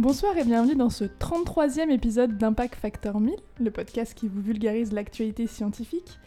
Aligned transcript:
Bonsoir 0.00 0.34
et 0.38 0.44
bienvenue 0.44 0.76
dans 0.76 0.88
ce 0.88 1.04
33e 1.04 1.90
épisode 1.90 2.38
d'Impact 2.38 2.74
Factor 2.74 3.20
1000, 3.20 3.34
le 3.60 3.70
podcast 3.70 4.14
qui 4.14 4.28
vous 4.28 4.40
vulgarise 4.40 4.92
l'actualité 4.94 5.46
scientifique. 5.46 6.18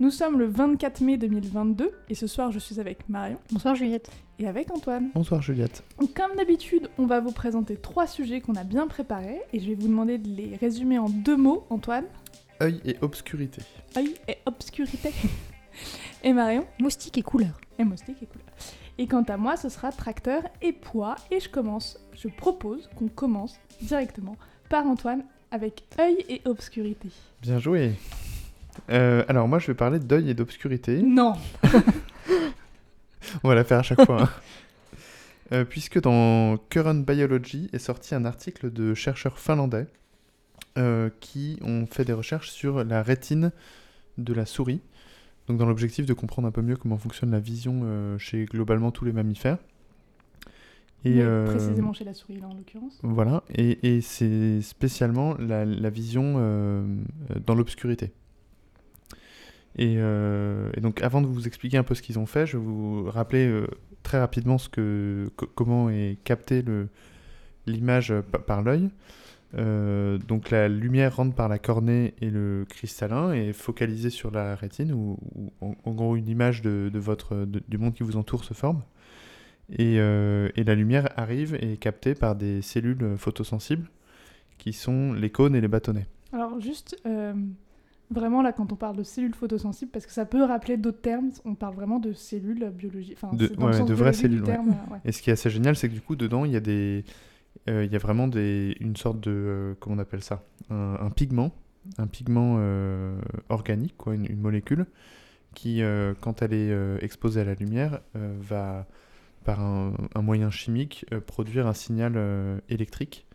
Nous 0.00 0.10
sommes 0.10 0.36
le 0.36 0.46
24 0.46 1.00
mai 1.02 1.16
2022 1.16 1.92
et 2.08 2.16
ce 2.16 2.26
soir 2.26 2.50
je 2.50 2.58
suis 2.58 2.80
avec 2.80 3.08
Marion. 3.08 3.38
Bonsoir 3.52 3.76
Juliette. 3.76 4.10
Et 4.40 4.48
avec 4.48 4.72
Antoine. 4.72 5.10
Bonsoir 5.14 5.42
Juliette. 5.42 5.84
comme 6.12 6.34
d'habitude, 6.36 6.90
on 6.98 7.06
va 7.06 7.20
vous 7.20 7.30
présenter 7.30 7.76
trois 7.76 8.08
sujets 8.08 8.40
qu'on 8.40 8.56
a 8.56 8.64
bien 8.64 8.88
préparés 8.88 9.40
et 9.52 9.60
je 9.60 9.68
vais 9.68 9.76
vous 9.76 9.86
demander 9.86 10.18
de 10.18 10.26
les 10.26 10.56
résumer 10.56 10.98
en 10.98 11.08
deux 11.08 11.36
mots, 11.36 11.68
Antoine. 11.70 12.06
Œil 12.60 12.80
et 12.84 12.96
obscurité. 13.00 13.62
Œil 13.96 14.12
et 14.26 14.38
obscurité. 14.44 15.12
et 16.24 16.32
Marion 16.32 16.66
Moustique 16.80 17.16
et 17.16 17.22
couleur. 17.22 17.60
Et 17.78 17.84
moustique 17.84 18.20
et 18.24 18.26
couleur. 18.26 18.48
Et 19.00 19.06
quant 19.06 19.22
à 19.22 19.38
moi, 19.38 19.56
ce 19.56 19.70
sera 19.70 19.92
tracteur 19.92 20.42
et 20.60 20.74
poids. 20.74 21.16
Et 21.30 21.40
je 21.40 21.48
commence, 21.48 21.98
je 22.14 22.28
propose 22.28 22.90
qu'on 22.96 23.08
commence 23.08 23.58
directement 23.80 24.36
par 24.68 24.86
Antoine 24.86 25.24
avec 25.50 25.84
œil 25.98 26.22
et 26.28 26.42
obscurité. 26.44 27.08
Bien 27.40 27.58
joué. 27.58 27.94
Euh, 28.90 29.24
alors 29.26 29.48
moi 29.48 29.58
je 29.58 29.68
vais 29.68 29.74
parler 29.74 30.00
d'œil 30.00 30.28
et 30.28 30.34
d'obscurité. 30.34 31.00
Non 31.02 31.32
On 33.42 33.48
va 33.48 33.54
la 33.54 33.64
faire 33.64 33.78
à 33.78 33.82
chaque 33.82 34.04
fois. 34.04 34.24
hein. 34.24 34.28
Euh, 35.52 35.64
puisque 35.64 35.98
dans 35.98 36.58
Current 36.68 36.94
Biology 37.02 37.70
est 37.72 37.78
sorti 37.78 38.14
un 38.14 38.26
article 38.26 38.70
de 38.70 38.92
chercheurs 38.92 39.38
finlandais 39.38 39.86
euh, 40.76 41.08
qui 41.20 41.58
ont 41.62 41.86
fait 41.86 42.04
des 42.04 42.12
recherches 42.12 42.50
sur 42.50 42.84
la 42.84 43.02
rétine 43.02 43.50
de 44.18 44.34
la 44.34 44.44
souris. 44.44 44.82
Donc 45.50 45.58
dans 45.58 45.66
l'objectif 45.66 46.06
de 46.06 46.12
comprendre 46.12 46.46
un 46.46 46.52
peu 46.52 46.62
mieux 46.62 46.76
comment 46.76 46.96
fonctionne 46.96 47.32
la 47.32 47.40
vision 47.40 47.80
euh, 47.82 48.16
chez 48.18 48.44
globalement 48.44 48.92
tous 48.92 49.04
les 49.04 49.12
mammifères. 49.12 49.58
Et, 51.04 51.22
euh, 51.22 51.46
Précisément 51.46 51.92
chez 51.92 52.04
la 52.04 52.14
souris, 52.14 52.38
là, 52.38 52.46
en 52.46 52.54
l'occurrence. 52.54 53.00
Voilà, 53.02 53.42
et, 53.52 53.96
et 53.96 54.00
c'est 54.00 54.60
spécialement 54.62 55.34
la, 55.40 55.64
la 55.64 55.90
vision 55.90 56.34
euh, 56.36 56.86
dans 57.46 57.56
l'obscurité. 57.56 58.12
Et, 59.76 59.96
euh, 59.98 60.70
et 60.76 60.80
donc 60.80 61.02
avant 61.02 61.20
de 61.20 61.26
vous 61.26 61.48
expliquer 61.48 61.78
un 61.78 61.82
peu 61.82 61.96
ce 61.96 62.02
qu'ils 62.02 62.20
ont 62.20 62.26
fait, 62.26 62.46
je 62.46 62.56
vais 62.56 62.62
vous 62.62 63.10
rappeler 63.10 63.64
très 64.04 64.20
rapidement 64.20 64.56
ce 64.56 64.68
que, 64.68 65.32
co- 65.34 65.50
comment 65.52 65.90
est 65.90 66.16
captée 66.22 66.62
l'image 67.66 68.14
pa- 68.30 68.38
par 68.38 68.62
l'œil. 68.62 68.88
Euh, 69.56 70.16
donc 70.18 70.50
la 70.50 70.68
lumière 70.68 71.16
rentre 71.16 71.34
par 71.34 71.48
la 71.48 71.58
cornée 71.58 72.14
et 72.20 72.30
le 72.30 72.64
cristallin 72.68 73.34
et 73.34 73.48
est 73.48 73.52
focalisée 73.52 74.10
sur 74.10 74.30
la 74.30 74.54
rétine, 74.54 74.92
où, 74.92 75.18
où 75.34 75.52
en, 75.60 75.74
en 75.84 75.90
gros 75.92 76.16
une 76.16 76.28
image 76.28 76.62
de, 76.62 76.88
de 76.92 76.98
votre, 77.00 77.34
de- 77.46 77.62
du 77.68 77.78
monde 77.78 77.94
qui 77.94 78.02
vous 78.04 78.16
entoure 78.16 78.44
se 78.44 78.54
forme. 78.54 78.82
Et, 79.72 79.96
euh, 79.98 80.48
et 80.56 80.64
la 80.64 80.74
lumière 80.74 81.08
arrive 81.16 81.54
et 81.56 81.72
est 81.72 81.76
captée 81.76 82.14
par 82.14 82.34
des 82.36 82.62
cellules 82.62 83.16
photosensibles 83.16 83.88
qui 84.58 84.72
sont 84.72 85.12
les 85.12 85.30
cônes 85.30 85.54
et 85.54 85.60
les 85.60 85.68
bâtonnets. 85.68 86.06
Alors 86.32 86.60
juste, 86.60 86.96
euh, 87.06 87.32
vraiment 88.10 88.42
là, 88.42 88.52
quand 88.52 88.72
on 88.72 88.76
parle 88.76 88.96
de 88.96 89.02
cellules 89.02 89.34
photosensibles, 89.34 89.90
parce 89.90 90.06
que 90.06 90.12
ça 90.12 90.26
peut 90.26 90.42
rappeler 90.44 90.76
d'autres 90.76 91.00
termes, 91.00 91.30
on 91.44 91.54
parle 91.54 91.74
vraiment 91.74 91.98
de 91.98 92.12
cellules 92.12 92.70
biologiques. 92.70 93.16
Enfin, 93.20 93.34
De- 93.36 93.46
ouais, 93.58 93.82
vraies 93.94 94.12
cellules, 94.12 94.42
terme, 94.42 94.68
ouais. 94.90 94.98
Et 95.04 95.12
ce 95.12 95.22
qui 95.22 95.30
est 95.30 95.32
assez 95.34 95.50
génial, 95.50 95.74
c'est 95.76 95.88
que 95.88 95.94
du 95.94 96.00
coup, 96.00 96.14
dedans, 96.16 96.44
il 96.44 96.52
y 96.52 96.56
a 96.56 96.60
des, 96.60 97.04
euh, 97.68 97.84
il 97.84 97.92
y 97.92 97.96
a 97.96 97.98
vraiment 97.98 98.28
une 98.28 98.96
sorte 98.96 99.20
de, 99.20 99.30
euh, 99.30 99.74
comment 99.78 99.96
on 99.96 99.98
appelle 99.98 100.22
ça, 100.22 100.42
un, 100.70 101.10
pigment, 101.10 101.54
un 101.98 102.06
pigment 102.06 102.56
euh, 102.58 103.20
organique, 103.48 103.94
une, 104.06 104.40
molécule, 104.40 104.86
qui, 105.54 105.82
quand 106.20 106.42
elle 106.42 106.52
est 106.52 107.02
exposée 107.02 107.40
à 107.40 107.44
la 107.44 107.54
lumière, 107.54 108.00
va, 108.14 108.86
par 109.44 109.60
un, 109.60 109.92
moyen 110.16 110.50
chimique, 110.50 111.04
produire 111.26 111.66
un 111.66 111.74
signal 111.74 112.62
électrique, 112.68 113.26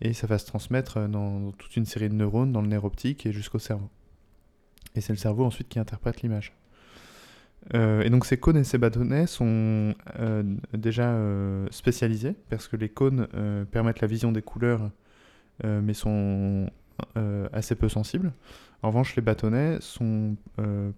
et 0.00 0.12
ça 0.12 0.28
va 0.28 0.38
se 0.38 0.46
transmettre 0.46 1.08
dans 1.08 1.50
toute 1.52 1.76
une 1.76 1.84
série 1.84 2.08
de 2.08 2.14
neurones, 2.14 2.52
dans 2.52 2.62
le 2.62 2.68
nerf 2.68 2.84
optique 2.84 3.26
et 3.26 3.32
jusqu'au 3.32 3.58
cerveau. 3.58 3.90
Et 4.94 5.00
c'est 5.00 5.12
le 5.12 5.18
cerveau 5.18 5.44
ensuite 5.44 5.68
qui 5.68 5.80
interprète 5.80 6.22
l'image. 6.22 6.57
Euh, 7.74 8.02
et 8.02 8.10
donc 8.10 8.24
ces 8.24 8.38
cônes 8.38 8.56
et 8.56 8.64
ces 8.64 8.78
bâtonnets 8.78 9.26
sont 9.26 9.94
euh, 10.18 10.42
déjà 10.72 11.10
euh, 11.10 11.66
spécialisés 11.70 12.34
parce 12.48 12.68
que 12.68 12.76
les 12.76 12.88
cônes 12.88 13.26
permettent 13.70 14.00
la 14.00 14.06
vision 14.06 14.32
des 14.32 14.42
couleurs 14.42 14.90
mais 15.64 15.94
sont 15.94 16.70
assez 17.52 17.74
peu 17.74 17.88
sensibles. 17.88 18.32
En 18.82 18.88
revanche, 18.88 19.16
les 19.16 19.22
bâtonnets 19.22 19.78
sont 19.80 20.36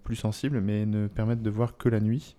plus 0.03 0.15
sensibles 0.15 0.61
mais 0.61 0.85
ne 0.85 1.07
permettent 1.07 1.41
de 1.41 1.49
voir 1.49 1.77
que 1.77 1.89
la 1.89 1.99
nuit 1.99 2.35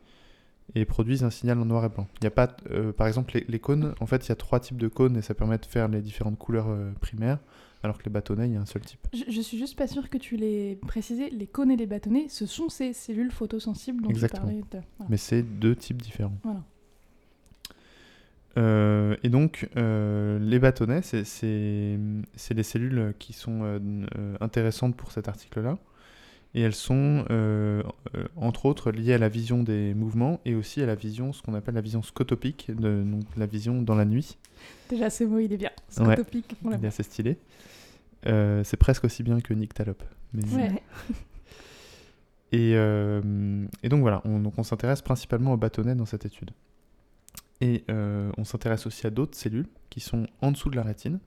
et 0.75 0.85
produisent 0.85 1.23
un 1.25 1.31
signal 1.31 1.59
en 1.61 1.65
noir 1.67 1.85
et 1.85 1.89
blanc. 1.89 2.07
Il 2.21 2.25
y 2.25 2.27
a 2.27 2.31
pas, 2.31 2.57
euh, 2.71 2.93
par 2.93 3.07
exemple, 3.07 3.33
les, 3.35 3.45
les 3.49 3.59
cônes, 3.59 3.95
en 4.01 4.07
fait, 4.07 4.25
il 4.27 4.29
y 4.31 4.33
a 4.33 4.37
trois 4.37 4.59
types 4.61 4.79
de 4.79 4.89
cônes 4.89 5.17
et 5.17 5.23
ça 5.23 5.35
permet 5.35 5.59
de 5.59 5.67
faire 5.67 5.89
les 5.89 6.01
différentes 6.01 6.39
couleurs 6.39 6.69
euh, 6.71 6.91
primaires, 7.01 7.39
alors 7.83 7.99
que 7.99 8.05
les 8.05 8.11
bâtonnets, 8.11 8.47
il 8.49 8.55
y 8.55 8.57
a 8.57 8.61
un 8.61 8.67
seul 8.67 8.81
type. 8.83 9.01
Je, 9.13 9.31
je 9.31 9.41
suis 9.43 9.59
juste 9.59 9.77
pas 9.77 9.87
sûre 9.87 10.09
que 10.09 10.17
tu 10.17 10.37
l'aies 10.37 10.79
précisé, 10.87 11.29
les 11.31 11.47
cônes 11.47 11.71
et 11.71 11.77
les 11.77 11.87
bâtonnets, 11.87 12.27
ce 12.29 12.47
sont 12.47 12.69
ces 12.69 12.93
cellules 12.95 13.31
photosensibles 13.33 14.03
dont 14.03 14.09
Exactement. 14.11 14.47
tu 14.49 14.55
parlais. 14.55 14.63
de- 14.83 14.87
voilà. 14.99 15.11
Mais 15.11 15.17
c'est 15.19 15.43
deux 15.43 15.75
types 15.77 16.01
différents. 16.01 16.39
Voilà. 16.43 16.63
Euh, 18.59 19.17
et 19.23 19.29
donc, 19.31 19.69
les 19.77 20.59
bâtonnets, 20.59 21.03
c'est- 21.03 21.97
les 22.55 22.63
cellules 22.63 23.15
qui 23.19 23.33
sont 23.33 23.81
intéressantes 24.41 24.97
pour 24.97 25.11
cet 25.13 25.29
article-là. 25.29 25.79
Et 26.55 26.61
elles 26.61 26.75
sont, 26.75 27.25
euh, 27.31 27.83
euh, 28.15 28.29
entre 28.37 28.67
autres, 28.67 28.93
liées 28.93 29.15
à 29.15 29.19
la 29.19 29.31
vision 29.31 29.63
des 29.63 29.95
mouvements 29.95 30.41
et 30.45 30.55
aussi 30.55 30.83
à 30.83 30.87
la 30.87 30.95
vision, 30.95 31.33
ce 31.33 31.43
qu'on 31.43 31.55
appelle 31.55 31.75
la 31.75 31.81
vision 31.81 32.03
scotopique, 32.03 32.71
de, 32.71 33.03
donc 33.03 33.25
la 33.37 33.47
vision 33.47 33.81
dans 33.81 33.95
la 33.95 34.05
nuit. 34.05 34.37
Déjà, 34.91 35.09
ce 35.09 35.25
mot, 35.25 35.39
il 35.39 35.53
est 35.53 35.57
bien. 35.57 35.71
Ouais. 35.99 36.15
Scotopique, 36.15 36.55
on 36.65 36.73
Il 36.73 36.85
est 36.85 36.89
assez 36.89 37.03
stylé. 37.03 37.39
Euh, 38.27 38.63
c'est 38.65 38.77
presque 38.77 39.05
aussi 39.05 39.23
bien 39.23 39.41
que 39.41 39.55
nyctalope. 39.55 40.03
Mais... 40.35 40.45
Ouais. 40.55 40.83
Et, 42.55 42.75
euh, 42.75 43.65
et 43.83 43.89
donc 43.89 44.03
voilà, 44.03 44.21
on, 44.27 44.43
on 44.55 44.63
s'intéresse 44.63 45.01
principalement 45.01 45.55
aux 45.55 45.57
bâtonnets 45.57 45.95
dans 45.95 46.05
cette 46.05 46.27
étude. 46.27 46.51
Et 47.63 47.83
on 47.89 48.45
s'intéresse 48.45 48.87
aussi 48.87 49.07
à 49.07 49.11
d'autres 49.11 49.39
cellules 49.39 49.69
qui 49.89 50.01
sont 50.01 50.27
en 50.43 50.53
dessous 50.53 50.69
de 50.69 50.77
la 50.77 50.83
rétine. 50.83 51.19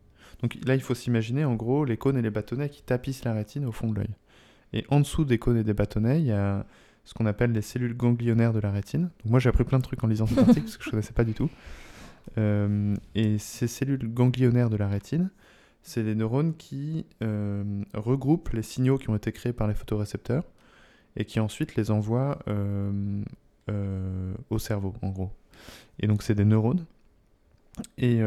Donc 0.43 0.55
là, 0.67 0.75
il 0.75 0.81
faut 0.81 0.93
s'imaginer 0.93 1.45
en 1.45 1.55
gros 1.55 1.85
les 1.85 1.97
cônes 1.97 2.17
et 2.17 2.21
les 2.21 2.29
bâtonnets 2.29 2.69
qui 2.69 2.83
tapissent 2.83 3.23
la 3.23 3.33
rétine 3.33 3.65
au 3.65 3.71
fond 3.71 3.89
de 3.89 3.95
l'œil. 3.95 4.09
Et 4.73 4.85
en 4.89 4.99
dessous 4.99 5.25
des 5.25 5.37
cônes 5.37 5.57
et 5.57 5.63
des 5.63 5.73
bâtonnets, 5.73 6.19
il 6.19 6.27
y 6.27 6.31
a 6.31 6.65
ce 7.05 7.13
qu'on 7.13 7.25
appelle 7.25 7.51
les 7.51 7.61
cellules 7.61 7.95
ganglionnaires 7.95 8.51
de 8.51 8.59
la 8.59 8.71
rétine. 8.71 9.03
Donc 9.23 9.31
moi, 9.31 9.39
j'ai 9.39 9.49
appris 9.49 9.63
plein 9.63 9.77
de 9.77 9.83
trucs 9.83 10.03
en 10.03 10.07
lisant 10.07 10.25
cet 10.25 10.39
article 10.39 10.61
parce 10.61 10.77
que 10.77 10.83
je 10.83 10.89
ne 10.89 10.91
connaissais 10.91 11.13
pas 11.13 11.23
du 11.23 11.33
tout. 11.33 11.49
Euh, 12.37 12.95
et 13.13 13.37
ces 13.37 13.67
cellules 13.67 14.11
ganglionnaires 14.11 14.69
de 14.69 14.77
la 14.77 14.87
rétine, 14.87 15.29
c'est 15.83 16.01
les 16.01 16.15
neurones 16.15 16.55
qui 16.55 17.05
euh, 17.23 17.83
regroupent 17.93 18.49
les 18.49 18.63
signaux 18.63 18.97
qui 18.97 19.09
ont 19.09 19.15
été 19.15 19.31
créés 19.31 19.53
par 19.53 19.67
les 19.67 19.75
photorécepteurs 19.75 20.43
et 21.15 21.25
qui 21.25 21.39
ensuite 21.39 21.75
les 21.75 21.91
envoient 21.91 22.39
euh, 22.47 23.23
au 24.49 24.57
cerveau, 24.57 24.93
en 25.03 25.09
gros. 25.09 25.31
Et 25.99 26.07
donc, 26.07 26.23
c'est 26.23 26.35
des 26.35 26.45
neurones. 26.45 26.85
Et 27.97 28.19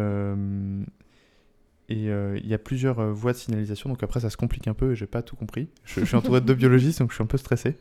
euh, 1.91 1.95
et 1.95 2.11
euh, 2.11 2.39
il 2.39 2.47
y 2.47 2.55
a 2.55 2.59
plusieurs 2.59 2.99
euh, 2.99 3.13
voies 3.13 3.33
de 3.33 3.39
signalisation, 3.39 3.89
donc 3.89 4.03
après 4.03 4.21
ça 4.21 4.31
se 4.31 4.37
complique 4.37 4.69
un 4.69 4.75
peu 4.75 4.93
et 4.93 4.97
j'ai 4.97 5.07
pas 5.07 5.23
tout 5.23 5.37
compris. 5.37 5.69
Je, 5.85 6.05
suis 6.05 6.17
entouré 6.17 6.41
de 6.41 6.47
deux 6.47 6.55
biologistes, 6.55 7.01
donc 7.01 7.11
je 7.11 7.15
suis 7.15 7.25
un 7.25 7.27
peu 7.27 7.39
stressé. 7.39 7.77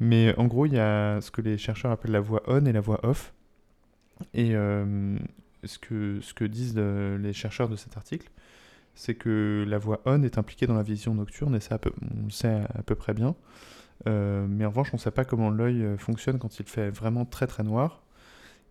Mais 0.00 0.34
en 0.36 0.46
gros, 0.46 0.66
il 0.66 0.74
y 0.74 0.78
a 0.78 1.20
ce 1.20 1.30
que 1.30 1.40
les 1.40 1.56
chercheurs 1.56 1.90
appellent 1.90 2.12
la 2.12 2.20
voie 2.20 2.42
on 2.46 2.64
et 2.66 2.72
la 2.72 2.80
voie 2.80 3.00
off. 3.02 3.32
Et 4.34 4.54
euh, 4.54 5.16
ce, 5.64 5.78
que, 5.78 6.44
disent 6.44 6.74
euh, 6.76 7.18
les 7.18 7.32
chercheurs 7.32 7.68
de 7.68 7.76
cet 7.76 7.96
article, 7.96 8.30
c'est 8.94 9.14
que 9.14 9.64
la 9.66 9.78
voie 9.78 10.00
on 10.04 10.22
est 10.22 10.38
impliquée 10.38 10.66
dans 10.66 10.74
la 10.74 10.82
vision 10.82 11.14
nocturne, 11.14 11.54
et 11.54 11.60
ça, 11.60 11.78
on 12.20 12.24
le 12.24 12.30
sait 12.30 12.48
à, 12.48 12.64
à 12.78 12.82
peu 12.82 12.94
près 12.94 13.14
bien. 13.14 13.34
Euh, 14.06 14.46
mais 14.48 14.64
en 14.64 14.70
revanche, 14.70 14.90
on 14.92 14.96
ne 14.96 15.00
sait 15.00 15.10
pas 15.10 15.24
comment 15.24 15.50
l'œil 15.50 15.82
euh, 15.82 15.96
fonctionne 15.96 16.38
quand 16.38 16.58
il 16.60 16.66
fait 16.66 16.90
vraiment 16.90 17.24
très 17.24 17.46
très 17.46 17.62
noir, 17.62 18.02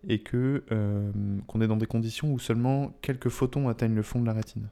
et 0.08 0.20
que 0.20 0.62
euh, 0.72 1.10
qu'on 1.46 1.60
est 1.60 1.66
dans 1.66 1.76
des 1.76 1.86
conditions 1.86 2.32
où 2.32 2.38
seulement 2.38 2.92
quelques 3.02 3.28
photons 3.28 3.68
atteignent 3.68 3.94
le 3.94 4.02
fond 4.02 4.20
de 4.20 4.26
la 4.26 4.32
rétine. 4.32 4.68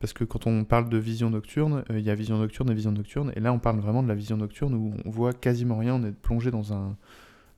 Parce 0.00 0.12
que 0.12 0.24
quand 0.24 0.46
on 0.46 0.64
parle 0.64 0.88
de 0.88 0.98
vision 0.98 1.30
nocturne, 1.30 1.84
euh, 1.90 1.98
il 1.98 2.04
y 2.04 2.10
a 2.10 2.14
vision 2.14 2.38
nocturne 2.38 2.70
et 2.70 2.74
vision 2.74 2.92
nocturne, 2.92 3.32
et 3.36 3.40
là 3.40 3.52
on 3.52 3.58
parle 3.58 3.78
vraiment 3.80 4.02
de 4.02 4.08
la 4.08 4.14
vision 4.14 4.36
nocturne 4.36 4.74
où 4.74 4.94
on 5.04 5.10
voit 5.10 5.32
quasiment 5.32 5.78
rien, 5.78 5.94
on 5.94 6.04
est 6.04 6.12
plongé 6.12 6.50
dans 6.50 6.72
un, 6.72 6.96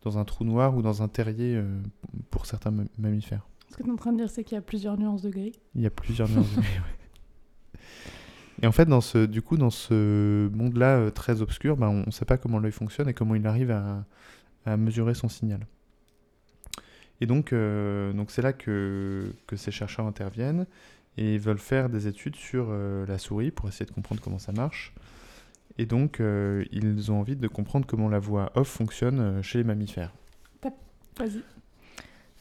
dans 0.03 0.19
un 0.19 0.25
trou 0.25 0.45
noir 0.45 0.77
ou 0.77 0.83
dans 0.83 1.03
un 1.03 1.09
terrier 1.09 1.57
euh, 1.57 1.65
pour 2.31 2.47
certains 2.47 2.71
ma- 2.71 2.85
mammifères. 2.99 3.47
Ce 3.71 3.77
que 3.77 3.83
tu 3.83 3.89
es 3.89 3.93
en 3.93 3.97
train 3.97 4.13
de 4.13 4.19
dire, 4.19 4.31
c'est 4.31 4.45
qu'il 4.45 4.55
y 4.55 4.59
a 4.59 4.63
plusieurs 4.63 4.99
nuances 4.99 5.23
de 5.23 5.31
gris. 5.31 5.53
Il 5.75 5.81
y 5.81 5.87
a 5.87 5.91
plusieurs 5.91 6.29
nuances. 6.29 6.51
de 6.55 6.61
gris, 6.61 6.67
ouais. 6.69 7.81
Et 8.63 8.67
en 8.69 8.73
fait, 8.73 8.85
dans 8.87 9.01
ce, 9.01 9.27
du 9.27 9.43
coup, 9.43 9.57
dans 9.57 9.71
ce 9.71 10.49
monde-là 10.55 11.11
très 11.11 11.43
obscur, 11.43 11.77
ben, 11.77 11.89
on 11.89 12.05
ne 12.07 12.11
sait 12.13 12.25
pas 12.25 12.37
comment 12.39 12.59
l'œil 12.61 12.71
fonctionne 12.73 13.09
et 13.09 13.15
comment 13.15 13.35
il 13.35 13.45
arrive 13.49 13.71
à, 13.73 14.05
à 14.65 14.77
mesurer 14.77 15.15
son 15.15 15.29
signal. 15.29 15.67
Et 17.21 17.27
donc, 17.27 17.53
euh, 17.53 18.13
donc 18.13 18.31
c'est 18.31 18.43
là 18.43 18.53
que, 18.53 19.33
que 19.47 19.57
ces 19.57 19.71
chercheurs 19.71 20.07
interviennent 20.07 20.67
et 21.17 21.39
veulent 21.39 21.59
faire 21.59 21.89
des 21.89 22.07
études 22.09 22.37
sur 22.37 22.67
euh, 22.71 23.07
la 23.07 23.19
souris 23.19 23.51
pour 23.51 23.69
essayer 23.69 23.87
de 23.87 23.93
comprendre 23.93 24.21
comment 24.21 24.39
ça 24.39 24.53
marche. 24.53 24.93
Et 25.79 25.87
donc, 25.87 26.21
euh, 26.21 26.65
ils 26.73 27.11
ont 27.11 27.21
envie 27.21 27.37
de 27.37 27.49
comprendre 27.49 27.87
comment 27.87 28.09
la 28.09 28.19
voix 28.19 28.53
off 28.55 28.69
fonctionne 28.69 29.43
chez 29.43 29.59
les 29.59 29.65
mammifères. 29.65 30.13
Vas-y. 31.19 31.43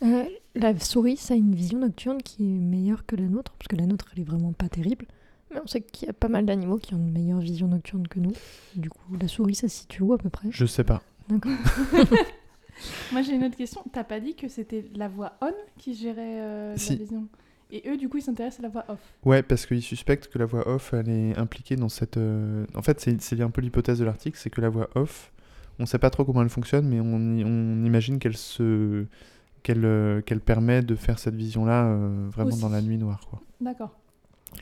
Euh, 0.03 0.25
la 0.55 0.77
souris, 0.79 1.17
ça 1.17 1.33
a 1.33 1.37
une 1.37 1.55
vision 1.55 1.79
nocturne 1.79 2.21
qui 2.21 2.43
est 2.43 2.59
meilleure 2.59 3.05
que 3.05 3.15
la 3.15 3.23
nôtre, 3.23 3.53
parce 3.57 3.67
que 3.67 3.75
la 3.75 3.85
nôtre, 3.85 4.07
elle 4.13 4.21
est 4.21 4.25
vraiment 4.25 4.51
pas 4.51 4.67
terrible. 4.67 5.05
Mais 5.51 5.59
on 5.63 5.67
sait 5.67 5.81
qu'il 5.81 6.07
y 6.07 6.09
a 6.09 6.13
pas 6.13 6.27
mal 6.27 6.45
d'animaux 6.45 6.77
qui 6.77 6.93
ont 6.93 6.97
une 6.97 7.11
meilleure 7.11 7.39
vision 7.39 7.67
nocturne 7.67 8.07
que 8.07 8.19
nous. 8.19 8.33
Du 8.75 8.89
coup, 8.89 9.15
la 9.19 9.27
souris, 9.27 9.55
ça 9.55 9.67
se 9.67 9.81
situe 9.81 10.01
où 10.01 10.13
à 10.13 10.17
peu 10.17 10.29
près? 10.29 10.49
Je 10.51 10.65
sais 10.65 10.83
pas. 10.83 11.01
D'accord. 11.29 11.51
Moi 13.11 13.21
j'ai 13.21 13.33
une 13.33 13.43
autre 13.43 13.55
question. 13.57 13.83
T'as 13.91 14.03
pas 14.03 14.19
dit 14.19 14.35
que 14.35 14.47
c'était 14.47 14.85
la 14.95 15.07
voix 15.07 15.33
on 15.41 15.53
qui 15.77 15.93
gérait 15.95 16.41
euh, 16.41 16.77
Si. 16.77 16.91
la 16.91 16.95
vision? 16.97 17.27
Et 17.75 17.89
eux, 17.89 17.97
du 17.97 18.07
coup, 18.07 18.17
ils 18.17 18.21
s'intéressent 18.21 18.59
à 18.59 18.63
la 18.63 18.69
voix 18.69 18.85
off. 18.87 18.99
Ouais, 19.25 19.41
parce 19.41 19.65
qu'ils 19.65 19.81
suspectent 19.81 20.27
que 20.27 20.37
la 20.37 20.45
voix 20.45 20.67
off, 20.67 20.93
elle 20.93 21.09
est 21.09 21.35
impliquée 21.39 21.75
dans 21.75 21.89
cette. 21.89 22.17
euh, 22.17 22.67
En 22.75 22.83
fait, 22.83 22.99
c'est 22.99 23.41
un 23.41 23.49
peu 23.49 23.61
l'hypothèse 23.61 23.97
de 23.97 24.05
l'article, 24.05 24.37
c'est 24.37 24.51
que 24.51 24.61
la 24.61 24.69
voix 24.69 24.89
off, 24.93 25.31
on 25.79 25.87
sait 25.87 25.97
pas 25.97 26.11
trop 26.11 26.23
comment 26.23 26.43
elle 26.43 26.49
fonctionne, 26.49 26.87
mais 26.87 26.99
on, 26.99 27.15
on 27.15 27.83
imagine 27.83 28.19
qu'elle 28.19 28.37
se. 28.37 29.05
Qu'elle 29.63 29.85
euh, 29.85 30.21
permet 30.45 30.83
de 30.83 30.93
faire 30.93 31.17
cette 31.17 31.33
vision-là 31.35 31.85
euh, 31.85 32.27
vraiment 32.31 32.49
Aussi. 32.51 32.61
dans 32.61 32.69
la 32.69 32.81
nuit 32.81 32.97
noire, 32.99 33.25
quoi. 33.27 33.41
D'accord. 33.59 33.97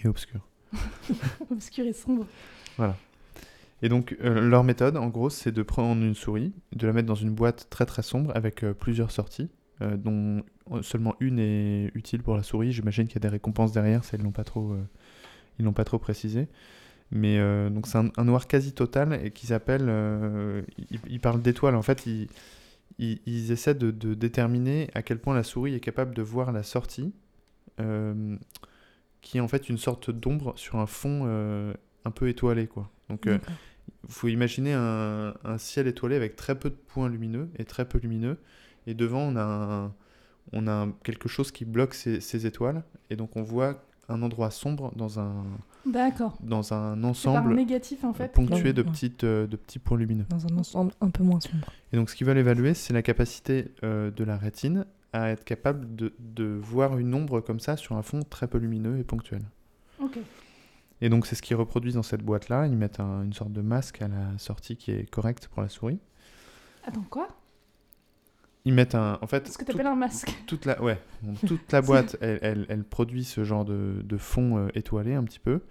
Et 0.04 0.08
obscure. 0.08 0.48
Obscur 1.52 1.86
et 1.86 1.92
sombre. 1.94 2.26
Et 3.82 3.90
donc, 3.90 4.16
euh, 4.24 4.42
leur 4.42 4.64
méthode, 4.64 4.98
en 4.98 5.08
gros, 5.08 5.30
c'est 5.30 5.52
de 5.52 5.64
prendre 5.64 6.02
une 6.02 6.14
souris, 6.14 6.54
de 6.74 6.86
la 6.86 6.94
mettre 6.94 7.08
dans 7.08 7.16
une 7.16 7.32
boîte 7.32 7.68
très 7.70 7.86
très 7.86 8.04
sombre 8.04 8.32
avec 8.36 8.64
euh, 8.64 8.74
plusieurs 8.74 9.12
sorties, 9.12 9.50
euh, 9.82 9.98
dont 9.98 10.44
seulement 10.82 11.16
une 11.20 11.40
est 11.40 11.92
utile 11.96 12.22
pour 12.22 12.36
la 12.36 12.44
souris. 12.44 12.72
J'imagine 12.72 13.08
qu'il 13.08 13.16
y 13.16 13.18
a 13.18 13.28
des 13.28 13.28
récompenses 13.28 13.72
derrière, 13.72 14.04
ça 14.04 14.18
ils 14.18 14.24
l'ont 14.24 14.32
pas 14.32 14.44
trop, 14.44 14.76
ils 15.60 15.66
l'ont 15.66 15.74
pas 15.74 15.84
trop 15.84 16.00
précisé. 16.00 16.48
Mais 17.14 17.40
donc 17.70 17.88
c'est 17.88 17.98
un, 17.98 18.24
noir 18.24 18.48
quasi 18.48 18.72
total 18.72 19.20
et 19.22 19.32
qu'ils 19.32 19.52
appellent, 19.52 19.90
euh, 19.90 20.62
ils, 21.10 21.20
parlent 21.20 21.42
d'étoiles. 21.42 21.76
En 21.76 21.82
fait, 21.82 22.06
ils, 22.06 22.30
ils, 23.00 23.20
ils 23.26 23.52
essaient 23.52 23.76
de, 23.76 23.92
déterminer 23.92 24.90
à 24.94 25.02
quel 25.02 25.20
point 25.20 25.36
la 25.36 25.44
souris 25.44 25.76
est 25.76 25.82
capable 25.82 26.16
de 26.16 26.22
voir 26.22 26.54
la 26.54 26.64
sortie, 26.64 27.14
qui 29.22 29.38
est 29.38 29.42
en 29.42 29.48
fait 29.50 29.68
une 29.68 29.78
sorte 29.78 30.10
d'ombre 30.10 30.54
sur 30.56 30.78
un 30.78 30.86
fond 30.86 31.26
un 32.06 32.12
peu 32.12 32.30
étoilé, 32.30 32.68
quoi. 32.68 32.90
Donc 33.10 33.24
il 33.26 33.42
faut 34.08 34.28
imaginer 34.28 34.74
un, 34.74 35.34
un 35.44 35.58
ciel 35.58 35.88
étoilé 35.88 36.16
avec 36.16 36.36
très 36.36 36.58
peu 36.58 36.70
de 36.70 36.76
points 36.76 37.10
lumineux 37.10 37.50
et 37.58 37.66
très 37.66 37.86
peu 37.86 38.00
lumineux. 38.00 38.38
Et 38.88 38.94
devant, 38.94 39.22
on 39.22 39.36
a, 39.36 39.44
un- 39.44 39.94
on 40.54 40.68
a 40.68 40.72
un- 40.72 40.92
quelque 41.04 41.30
chose 41.30 41.52
qui 41.52 41.66
bloque 41.66 41.94
ces, 41.94 42.20
ces 42.22 42.46
étoiles. 42.46 42.84
Et 43.10 43.16
donc, 43.16 43.36
on 43.38 43.44
voit 43.44 43.84
un 44.10 44.22
endroit 44.24 44.52
sombre 44.52 44.92
dans 44.96 45.20
un, 45.20 45.44
dans 46.42 46.74
un 46.74 47.04
ensemble 47.04 47.54
négatif 47.56 48.04
en 48.04 48.14
fait. 48.14 48.32
ponctué 48.34 48.74
de, 48.74 48.82
Ouais. 48.82 48.90
petites, 48.92 49.24
euh, 49.24 49.48
de 49.48 49.56
petits 49.56 49.80
points 49.80 49.98
lumineux. 49.98 50.26
Dans 50.30 50.46
un 50.48 50.58
ensemble 50.58 50.92
un 51.00 51.10
peu 51.10 51.24
moins 51.24 51.40
sombre. 51.40 51.68
Et 51.94 51.96
donc, 51.98 52.10
ce 52.10 52.16
qu'ils 52.16 52.28
veulent 52.28 52.38
évaluer, 52.38 52.74
c'est 52.74 52.94
la 52.94 53.02
capacité 53.02 53.72
euh, 53.84 54.12
de 54.12 54.24
la 54.24 54.38
rétine 54.38 54.86
à 55.14 55.30
être 55.30 55.44
capable 55.44 55.96
de, 55.96 56.14
de 56.20 56.46
voir 56.46 56.98
une 56.98 57.14
ombre 57.14 57.40
comme 57.42 57.60
ça 57.60 57.78
sur 57.78 57.96
un 57.96 58.02
fond 58.02 58.22
très 58.30 58.48
peu 58.48 58.58
lumineux 58.58 58.98
et 59.00 59.04
ponctuel. 59.04 59.42
Ok. 60.02 60.18
Et 61.02 61.10
donc, 61.10 61.26
c'est 61.26 61.36
ce 61.36 61.42
qu'ils 61.42 61.56
reproduisent 61.56 61.96
dans 61.96 62.04
cette 62.04 62.22
boîte-là. 62.24 62.68
Ils 62.68 62.78
mettent 62.78 63.00
un- 63.00 63.24
une 63.24 63.34
sorte 63.34 63.52
de 63.52 63.62
masque 63.62 64.02
à 64.02 64.08
la 64.08 64.38
sortie 64.38 64.78
qui 64.78 64.92
est 64.92 65.10
correcte 65.10 65.48
pour 65.48 65.62
la 65.62 65.70
souris. 65.70 66.00
Attends, 66.86 67.06
quoi? 67.10 67.28
Ils 68.66 68.74
mettent 68.74 68.94
un. 68.96 69.18
En 69.22 69.28
fait, 69.28 69.48
Ce 69.48 69.58
que 69.58 69.66
tout- 69.66 69.72
t'appelles 69.72 69.88
un 69.88 69.96
masque. 69.96 70.32
toute 70.46 70.66
la, 70.66 70.80
ouais, 70.84 71.00
toute 71.48 71.72
la 71.72 71.82
boîte, 71.82 72.16
elle, 72.22 72.38
elle, 72.44 72.66
elle 72.70 72.84
produit 72.84 73.24
ce 73.24 73.44
genre 73.44 73.66
de, 73.66 74.02
de 74.04 74.18
fond 74.18 74.58
euh, 74.58 74.68
étoilé 74.76 75.16
un 75.16 75.24
petit 75.24 75.40
peu. 75.40 75.62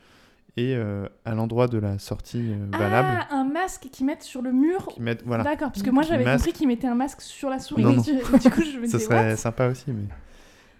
Et 0.57 0.75
euh, 0.75 1.07
à 1.25 1.37
l'endroit 1.37 1.69
de 1.69 1.79
la 1.79 2.01
sortie 2.01 2.53
euh, 2.53 2.67
valable, 2.77 3.25
Ah, 3.31 3.37
un 3.37 3.45
masque 3.45 3.87
qu'ils 3.93 4.05
mettent 4.07 4.25
sur 4.25 4.43
le 4.43 4.51
mur. 4.51 4.89
mettent. 4.99 5.23
Voilà. 5.25 5.45
D'accord, 5.45 5.71
parce 5.71 5.85
que 5.85 5.91
moi 5.91 6.03
j'avais 6.03 6.25
compris 6.25 6.53
qu'ils 6.53 6.67
mettaient 6.67 6.89
un 6.89 6.97
masque 6.97 7.21
sur 7.21 7.49
la 7.49 7.61
souris. 7.61 7.85
Non, 7.85 7.93
non. 7.95 8.03
Du, 8.03 8.11
du 8.15 8.51
coup, 8.51 8.63
je 8.63 8.79
me 8.81 8.87
Ça 8.89 8.99
serait 8.99 9.31
what? 9.31 9.37
sympa 9.37 9.69
aussi, 9.69 9.93
mais. 9.93 10.09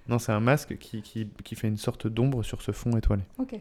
Non, 0.09 0.19
c'est 0.19 0.33
un 0.33 0.41
masque 0.41 0.77
qui, 0.79 1.03
qui, 1.03 1.29
qui 1.45 1.55
fait 1.55 1.69
une 1.69 1.77
sorte 1.77 2.09
d'ombre 2.09 2.43
sur 2.43 2.61
ce 2.63 2.73
fond 2.73 2.97
étoilé. 2.97 3.23
Ok. 3.39 3.55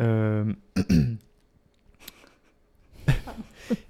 Euh, 0.00 0.52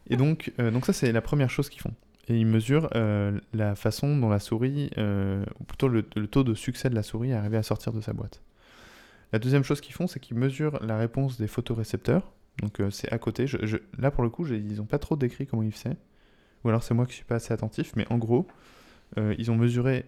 et 0.09 0.17
donc, 0.17 0.53
euh, 0.59 0.71
donc 0.71 0.87
ça, 0.87 0.93
c'est 0.93 1.13
la 1.13 1.21
première 1.23 1.51
chose 1.51 1.69
qu'ils 1.69 1.83
font. 1.83 1.95
Et 2.29 2.39
ils 2.39 2.47
mesurent 2.47 2.91
euh, 2.95 3.39
la 3.53 3.75
façon 3.75 4.17
dont 4.17 4.29
la 4.29 4.39
souris, 4.39 4.91
ou 4.97 5.65
plutôt 5.65 5.89
le, 5.89 6.03
taux 6.03 6.45
de 6.45 6.55
succès 6.55 6.89
de 6.91 6.95
la 6.95 7.03
souris 7.03 7.33
à 7.33 7.39
arriver 7.39 7.57
à 7.57 7.63
sortir 7.63 7.93
de 7.93 8.01
sa 8.01 8.13
boîte. 8.13 8.41
La 9.33 9.39
deuxième 9.39 9.65
chose 9.65 9.81
qu'ils 9.81 9.95
font, 9.95 10.07
c'est 10.07 10.21
qu'ils 10.21 10.37
mesurent 10.37 10.79
la 10.85 10.97
réponse 10.97 11.39
des 11.39 11.47
photorécepteurs. 11.47 12.33
Donc 12.61 12.81
c'est 12.91 13.11
à 13.13 13.19
côté. 13.19 13.47
Là, 13.99 14.11
pour 14.11 14.23
le 14.23 14.31
coup, 14.31 14.47
ils 14.47 14.77
n'ont 14.77 14.85
pas 14.85 14.99
trop 14.99 15.17
décrit 15.17 15.47
comment 15.47 15.63
ils 15.63 15.73
faisaient. 15.73 15.97
Ou 16.65 16.69
alors 16.69 16.83
c'est 16.83 16.95
moi 16.95 17.07
qui 17.07 17.15
suis 17.15 17.25
pas 17.25 17.37
assez 17.37 17.53
attentif. 17.53 17.93
Mais 17.97 18.07
en 18.11 18.19
gros, 18.19 18.47
ils 19.17 19.51
ont 19.51 19.57
mesuré 19.57 20.05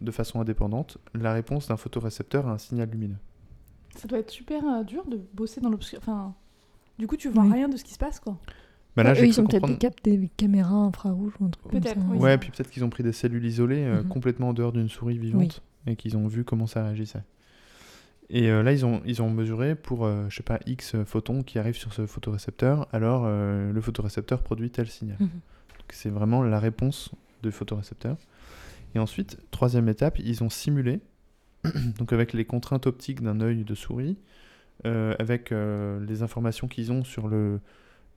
de 0.00 0.10
façon 0.10 0.40
indépendante 0.40 0.98
la 1.14 1.32
réponse 1.32 1.68
d'un 1.68 1.76
photorécepteur 1.76 2.48
à 2.48 2.52
un 2.52 2.58
signal 2.58 2.90
lumineux. 2.90 3.18
Ça 3.96 4.06
doit 4.08 4.18
être 4.18 4.30
super 4.30 4.62
euh, 4.64 4.82
dur 4.84 5.04
de 5.06 5.20
bosser 5.34 5.60
dans 5.60 5.68
l'obscur. 5.70 5.98
Enfin, 6.00 6.34
du 6.98 7.06
coup, 7.06 7.16
tu 7.16 7.28
vois 7.28 7.44
Oui. 7.44 7.52
rien 7.52 7.68
de 7.68 7.76
ce 7.76 7.84
qui 7.84 7.92
se 7.94 7.98
passe, 7.98 8.20
quoi. 8.20 8.38
Bah 8.96 9.02
là, 9.04 9.12
Eux, 9.12 9.14
j'ai 9.16 9.26
ils 9.26 9.40
ont 9.40 9.44
peut-être 9.46 9.62
comprendre- 9.62 9.94
des 10.02 10.28
caméras 10.36 10.74
infrarouges 10.74 11.32
ou 11.40 11.44
un 11.46 11.50
truc 11.50 11.62
comme 11.70 11.80
Peut-être, 11.80 12.00
ça. 12.00 12.06
oui. 12.10 12.18
Ouais, 12.18 12.38
puis 12.38 12.50
peut-être 12.50 12.70
qu'ils 12.70 12.84
ont 12.84 12.90
pris 12.90 13.02
des 13.04 13.12
cellules 13.12 13.44
isolées 13.44 13.84
euh, 13.84 14.02
Mhm. 14.02 14.08
complètement 14.08 14.48
en 14.48 14.52
dehors 14.52 14.72
d'une 14.72 14.88
souris 14.88 15.18
vivante 15.18 15.62
et 15.86 15.96
qu'ils 15.96 16.16
ont 16.16 16.26
vu 16.26 16.44
comment 16.44 16.66
ça 16.66 16.84
réagissait. 16.84 17.22
Et 18.28 18.48
euh, 18.48 18.62
là, 18.62 18.72
ils 18.72 18.84
ont, 18.86 19.00
ils 19.06 19.22
ont 19.22 19.30
mesuré 19.30 19.74
pour, 19.74 20.04
euh, 20.04 20.26
je 20.28 20.36
sais 20.36 20.42
pas, 20.42 20.60
X 20.66 20.96
photons 21.04 21.42
qui 21.42 21.58
arrivent 21.58 21.76
sur 21.76 21.92
ce 21.92 22.06
photorécepteur, 22.06 22.86
alors 22.92 23.22
euh, 23.26 23.72
le 23.72 23.80
photorécepteur 23.80 24.42
produit 24.42 24.70
tel 24.70 24.88
signal. 24.88 25.16
Mhm. 25.20 25.28
Donc 25.28 25.88
c'est 25.92 26.10
vraiment 26.10 26.42
la 26.42 26.60
réponse 26.60 27.10
du 27.42 27.50
photorécepteur. 27.50 28.16
Et 28.94 28.98
ensuite, 28.98 29.38
troisième 29.50 29.88
étape, 29.88 30.18
ils 30.18 30.42
ont 30.44 30.50
simulé, 30.50 31.00
donc 31.98 32.12
avec 32.12 32.32
les 32.32 32.44
contraintes 32.44 32.86
optiques 32.86 33.22
d'un 33.22 33.40
œil 33.40 33.64
de 33.64 33.74
souris, 33.74 34.16
euh, 34.86 35.14
avec 35.18 35.52
euh, 35.52 36.04
les 36.06 36.22
informations 36.22 36.68
qu'ils 36.68 36.90
ont 36.92 37.04
sur 37.04 37.28
le, 37.28 37.60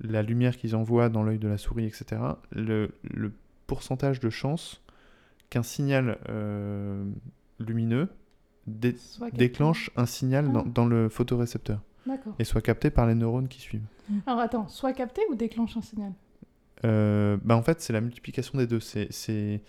la 0.02 0.22
lumière 0.24 0.56
qu'ils 0.58 0.76
envoient 0.76 1.10
dans 1.10 1.24
l'œil 1.24 1.40
de 1.40 1.48
la 1.48 1.58
souris, 1.58 1.86
etc., 1.86 2.22
le, 2.52 2.92
le 3.04 3.32
pourcentage 3.68 4.20
de 4.20 4.30
chance 4.30 4.82
qu'un 5.50 5.64
signal 5.64 6.18
euh, 6.30 7.04
lumineux 7.60 8.08
dé- 8.68 8.96
déclenche 9.38 9.92
un 9.98 10.06
signal 10.06 10.52
dans, 10.52 10.62
Ah. 10.62 10.70
dans 10.74 10.86
le 10.86 11.10
photorécepteur 11.10 11.82
et 12.40 12.44
soit 12.44 12.62
capté 12.62 12.90
par 12.90 13.08
les 13.08 13.16
neurones 13.16 13.48
qui 13.48 13.60
suivent. 13.62 13.86
Alors 14.26 14.40
attends, 14.40 14.68
soit 14.68 14.94
capté 14.94 15.22
ou 15.30 15.36
déclenche 15.36 15.76
un 15.78 15.82
signal? 15.82 16.12
Bah 16.84 17.56
en 17.56 17.62
fait, 17.62 17.80
c'est 17.82 17.94
la 17.94 18.02
multiplication 18.02 18.58
des 18.58 18.68
deux. 18.68 18.80
C'est 18.82 19.62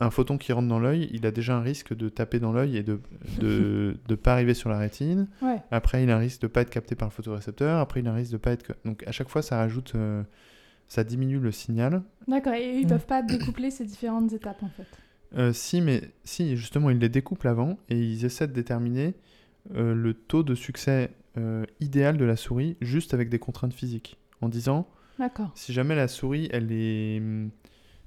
un 0.00 0.10
photon 0.10 0.36
qui 0.38 0.52
rentre 0.52 0.68
dans 0.68 0.80
l'œil, 0.80 1.08
il 1.12 1.26
a 1.26 1.30
déjà 1.30 1.56
un 1.56 1.60
risque 1.60 1.94
de 1.94 2.08
taper 2.08 2.40
dans 2.40 2.52
l'œil 2.52 2.76
et 2.76 2.82
de 2.82 3.00
de, 3.40 3.96
de 4.08 4.14
pas 4.14 4.32
arriver 4.32 4.54
sur 4.54 4.68
la 4.70 4.78
rétine. 4.78 5.28
Ouais. 5.42 5.60
Après, 5.70 6.02
il 6.02 6.10
a 6.10 6.16
un 6.16 6.20
risque 6.20 6.42
de 6.42 6.46
pas 6.48 6.62
être 6.62 6.70
capté 6.70 6.94
par 6.94 7.08
le 7.08 7.12
photorécepteur. 7.12 7.78
Après, 7.78 8.00
il 8.00 8.08
a 8.08 8.12
un 8.12 8.14
risque 8.14 8.32
de 8.32 8.36
pas 8.38 8.50
être. 8.52 8.72
Donc 8.84 9.04
à 9.06 9.12
chaque 9.12 9.28
fois, 9.28 9.42
ça 9.42 9.56
rajoute, 9.58 9.92
euh, 9.94 10.22
ça 10.88 11.04
diminue 11.04 11.38
le 11.38 11.52
signal. 11.52 12.02
D'accord, 12.26 12.54
et 12.54 12.78
ils 12.78 12.86
Mm. 12.86 12.88
peuvent 12.88 13.06
pas 13.06 13.22
découpler 13.22 13.70
ces 13.70 13.84
différentes 13.84 14.32
étapes, 14.32 14.62
en 14.62 14.68
fait. 14.70 14.86
Euh, 15.36 15.52
si, 15.52 15.80
mais 15.80 16.02
si, 16.24 16.56
justement, 16.56 16.90
ils 16.90 16.98
les 16.98 17.08
découpent 17.08 17.46
avant 17.46 17.78
et 17.88 17.98
ils 17.98 18.24
essaient 18.24 18.48
de 18.48 18.52
déterminer 18.52 19.14
euh, 19.76 19.94
le 19.94 20.12
taux 20.14 20.42
de 20.42 20.54
succès 20.54 21.10
euh, 21.38 21.64
idéal 21.80 22.18
de 22.18 22.24
la 22.26 22.36
souris 22.36 22.76
juste 22.82 23.14
avec 23.14 23.28
des 23.30 23.38
contraintes 23.38 23.72
physiques. 23.72 24.18
En 24.42 24.48
disant, 24.48 24.88
D'accord. 25.18 25.50
si 25.54 25.72
jamais 25.72 25.94
la 25.94 26.08
souris, 26.08 26.48
elle 26.52 26.72
est. 26.72 27.22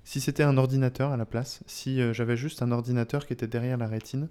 Si 0.05 0.21
c'était 0.21 0.43
un 0.43 0.55
ordinateur 0.57 1.11
à 1.11 1.17
la 1.17 1.25
place, 1.25 1.61
si 1.65 1.99
euh, 1.99 2.13
j'avais 2.13 2.37
juste 2.37 2.61
un 2.61 2.71
ordinateur 2.71 3.25
qui 3.25 3.33
était 3.33 3.47
derrière 3.47 3.77
la 3.77 3.87
rétine, 3.87 4.29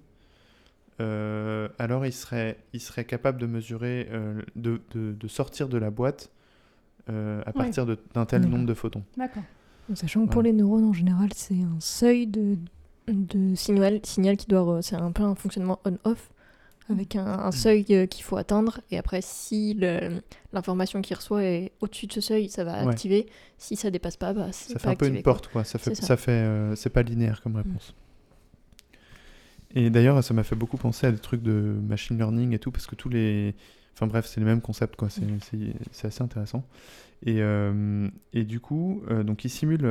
euh, 1.01 1.67
alors 1.77 2.05
il 2.05 2.13
serait, 2.13 2.57
il 2.73 2.79
serait 2.79 3.03
capable 3.05 3.39
de 3.39 3.45
mesurer, 3.45 4.07
euh, 4.11 4.41
de, 4.55 4.79
de- 4.91 5.11
de 5.11 5.27
sortir 5.27 5.67
de 5.67 5.77
la 5.77 5.91
boîte 5.91 6.31
euh, 7.09 7.41
à 7.45 7.51
partir 7.51 7.85
de- 7.85 7.99
d'un 8.13 8.25
tel 8.25 8.43
nombre 8.47 8.65
de 8.65 8.73
photons. 8.73 9.03
D'accord. 9.17 9.43
Sachant 9.93 10.21
que 10.21 10.25
pour 10.31 10.35
Voilà. 10.41 10.49
les 10.49 10.53
neurones 10.55 10.85
en 10.85 10.93
général, 10.93 11.29
c'est 11.35 11.61
un 11.61 11.79
seuil 11.79 12.25
de, 12.25 12.57
de 13.07 13.53
signal, 13.53 13.99
signal 14.03 14.37
qui 14.37 14.47
doit. 14.47 14.81
C'est 14.81 14.95
un 14.95 15.11
peu 15.11 15.21
un 15.23 15.35
fonctionnement 15.35 15.79
on-off, 15.85 16.31
avec 16.89 17.15
un, 17.15 17.25
un 17.25 17.51
seuil 17.51 17.85
euh, 17.91 18.05
qu'il 18.05 18.23
faut 18.23 18.37
atteindre. 18.37 18.79
Et 18.91 18.97
après, 18.97 19.21
si 19.21 19.73
l'information 20.53 21.01
qu'il 21.01 21.15
reçoit 21.15 21.43
est 21.43 21.71
au-dessus 21.81 22.07
de 22.07 22.13
ce 22.13 22.21
seuil, 22.21 22.49
ça 22.49 22.63
va 22.63 22.83
Ouais. 22.83 22.91
activer. 22.91 23.25
Si 23.57 23.75
ça 23.75 23.89
dépasse 23.89 24.17
pas, 24.17 24.33
bah, 24.33 24.51
Ça 24.51 24.77
fait 24.79 24.83
pas 24.85 24.91
un 24.91 24.95
peu 24.95 25.07
une 25.07 25.13
quoi. 25.15 25.23
porte, 25.23 25.47
quoi. 25.47 25.63
Ça 25.63 25.79
fait, 25.79 25.95
ça. 25.95 26.03
ça. 26.05 26.17
fait, 26.17 26.31
euh, 26.31 26.75
c'est 26.75 26.89
pas 26.91 27.01
linéaire 27.03 27.41
comme 27.41 27.55
réponse. 27.55 27.95
Et 29.73 29.89
d'ailleurs, 29.89 30.23
ça 30.23 30.33
m'a 30.33 30.43
fait 30.43 30.55
beaucoup 30.55 30.77
penser 30.77 31.07
à 31.07 31.11
des 31.11 31.17
trucs 31.19 31.41
de 31.41 31.51
machine 31.51 32.17
learning 32.17 32.53
et 32.53 32.59
tout, 32.59 32.71
parce 32.71 32.87
que 32.87 32.95
tous 32.95 33.09
les, 33.09 33.55
enfin 33.93 34.07
bref, 34.07 34.25
c'est 34.25 34.39
le 34.39 34.45
même 34.45 34.61
concept, 34.61 34.95
quoi. 34.95 35.09
C'est, 35.09 35.23
c'est 35.91 36.07
assez 36.07 36.21
intéressant. 36.23 36.63
Et, 37.25 37.41
euh, 37.41 38.07
et 38.33 38.43
du 38.43 38.59
coup, 38.59 39.01
donc 39.25 39.43
il 39.43 39.49
simule, 39.49 39.85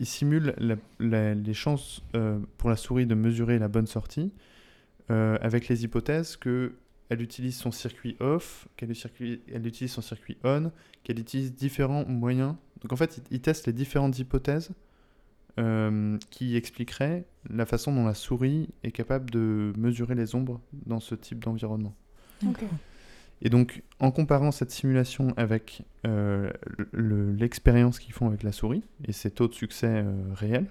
il 0.00 0.06
simule 0.06 0.54
la- 0.58 0.76
la- 1.00 1.34
les 1.34 1.54
chances 1.54 2.02
pour 2.56 2.70
la 2.70 2.76
souris 2.76 3.06
de 3.06 3.14
mesurer 3.14 3.58
la 3.58 3.68
bonne 3.68 3.86
sortie, 3.86 4.32
euh, 5.10 5.38
avec 5.40 5.68
les 5.68 5.84
hypothèses 5.84 6.36
que 6.36 6.74
elle 7.10 7.22
utilise 7.22 7.56
son 7.56 7.70
circuit 7.70 8.16
off, 8.20 8.68
qu'elle 8.76 8.92
elle 9.52 9.66
utilise 9.66 9.92
son 9.92 10.02
circuit 10.02 10.36
on, 10.44 10.70
qu'elle 11.04 11.18
utilise 11.18 11.54
différents 11.54 12.04
moyens. 12.04 12.54
Donc 12.82 12.92
en 12.92 12.96
fait, 12.96 13.16
il, 13.16 13.22
il 13.36 13.40
teste 13.40 13.66
les 13.66 13.72
différentes 13.72 14.18
hypothèses 14.18 14.70
euh, 15.58 16.18
qui 16.30 16.54
expliquerait 16.56 17.24
la 17.48 17.64
façon 17.64 17.94
dont 17.94 18.04
la 18.04 18.12
souris 18.14 18.68
est 18.84 18.92
capable 18.92 19.30
de 19.30 19.72
mesurer 19.78 20.14
les 20.14 20.34
ombres 20.34 20.60
dans 20.86 21.00
ce 21.00 21.14
type 21.14 21.42
d'environnement. 21.42 21.94
Et 23.40 23.48
donc, 23.50 23.82
en 24.00 24.10
comparant 24.10 24.50
cette 24.50 24.70
simulation 24.70 25.32
avec 25.36 25.82
euh, 26.06 26.50
le- 26.92 27.32
l'expérience 27.32 27.98
qu'ils 28.00 28.12
font 28.12 28.26
avec 28.28 28.42
la 28.42 28.52
souris 28.52 28.82
et 29.06 29.12
ces 29.12 29.30
taux 29.30 29.48
de 29.48 29.54
succès 29.54 30.02
euh, 30.04 30.12
réels, 30.34 30.66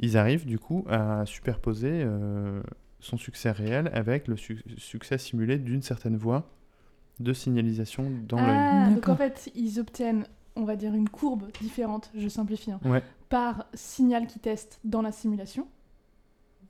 ils 0.00 0.16
arrivent 0.16 0.46
du 0.46 0.58
coup 0.58 0.84
à 0.88 1.24
superposer 1.26 1.90
euh, 2.02 2.60
son 3.04 3.16
succès 3.16 3.50
réel 3.50 3.90
avec 3.92 4.28
le 4.28 4.36
su- 4.36 4.62
succès 4.78 5.18
simulé 5.18 5.58
d'une 5.58 5.82
certaine 5.82 6.16
voie 6.16 6.50
de 7.20 7.32
signalisation 7.32 8.10
dans 8.26 8.38
l'œil. 8.44 8.56
Ah, 8.58 8.90
donc 8.90 9.08
en 9.08 9.16
fait, 9.16 9.50
ils 9.54 9.78
obtiennent, 9.78 10.26
on 10.56 10.64
va 10.64 10.74
dire, 10.76 10.94
une 10.94 11.08
courbe 11.08 11.44
différente, 11.60 12.10
je 12.16 12.28
simplifie, 12.28 12.72
hein, 12.72 12.80
Ouais, 12.84 13.02
par 13.28 13.66
signal 13.74 14.26
qu'ils 14.26 14.42
testent 14.42 14.80
dans 14.84 15.02
la 15.02 15.12
simulation, 15.12 15.68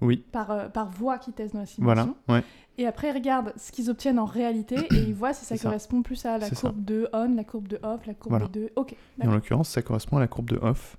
oui, 0.01 0.19
par, 0.33 0.51
euh, 0.51 0.69
par 0.69 0.91
voix 0.91 1.19
qu'ils 1.19 1.33
testent 1.35 1.55
dans 1.55 1.61
la 1.61 1.67
voilà, 1.79 2.03
simulation. 2.03 2.17
ouais. 2.35 2.45
Et 2.77 2.87
après, 2.87 3.09
ils 3.11 3.15
regardent 3.15 3.53
ce 3.57 3.71
qu'ils 3.73 3.89
obtiennent 3.89 4.19
en 4.19 4.25
réalité 4.25 4.77
et 4.91 5.05
ils 5.05 5.15
voient 5.15 5.33
si 5.33 5.45
ça 5.45 5.57
correspond 5.57 6.03
plus 6.03 6.27
à 6.27 6.37
la 6.39 6.49
ça. 6.49 6.57
courbe 6.57 6.85
de 6.85 7.09
on, 7.13 7.35
la 7.37 7.45
courbe 7.45 7.69
de 7.69 7.79
off, 7.83 8.05
la 8.07 8.15
courbe 8.15 8.33
Voilà. 8.33 8.49
de... 8.49 8.71
Ok, 8.77 8.97
Et 9.23 9.27
en 9.27 9.33
l'occurrence, 9.33 9.69
ça 9.71 9.81
correspond 9.83 10.17
à 10.17 10.21
la 10.21 10.29
courbe 10.29 10.51
de 10.51 10.57
off. 10.59 10.99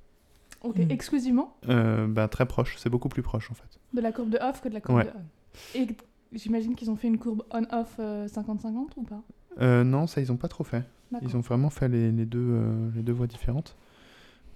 Ok, 0.65 0.77
Mm. 0.77 0.91
exclusivement 0.91 1.55
Euh, 1.69 2.07
bah, 2.07 2.27
très 2.27 2.45
proche, 2.45 2.75
c'est 2.77 2.89
beaucoup 2.89 3.09
plus 3.09 3.21
proche 3.21 3.51
en 3.51 3.53
fait. 3.53 3.79
de 3.93 4.01
la 4.01 4.11
courbe 4.11 4.29
de 4.29 4.37
off 4.41 4.61
que 4.61 4.67
de 4.69 4.73
la 4.73 4.81
courbe 4.81 4.97
Ouais. 4.97 5.05
de 5.05 5.09
on. 5.15 5.77
Et 5.79 5.87
j'imagine 6.33 6.75
qu'ils 6.75 6.89
ont 6.91 6.95
fait 6.95 7.07
une 7.07 7.17
courbe 7.17 7.43
on-off 7.51 7.95
euh, 7.99 8.27
50-50 8.27 8.87
ou 8.97 9.03
pas? 9.03 9.21
Euh, 9.61 9.83
non, 9.83 10.05
ça 10.07 10.19
ils 10.21 10.31
ont 10.31 10.37
pas 10.37 10.47
trop 10.49 10.63
fait. 10.65 10.83
Ils 11.21 11.37
ont 11.37 11.41
vraiment 11.41 11.69
fait 11.69 11.87
les, 11.87 12.11
les 12.11 12.25
deux, 12.25 12.39
euh, 12.39 12.89
les 12.95 13.01
deux 13.03 13.13
voies 13.13 13.27
différentes. 13.27 13.77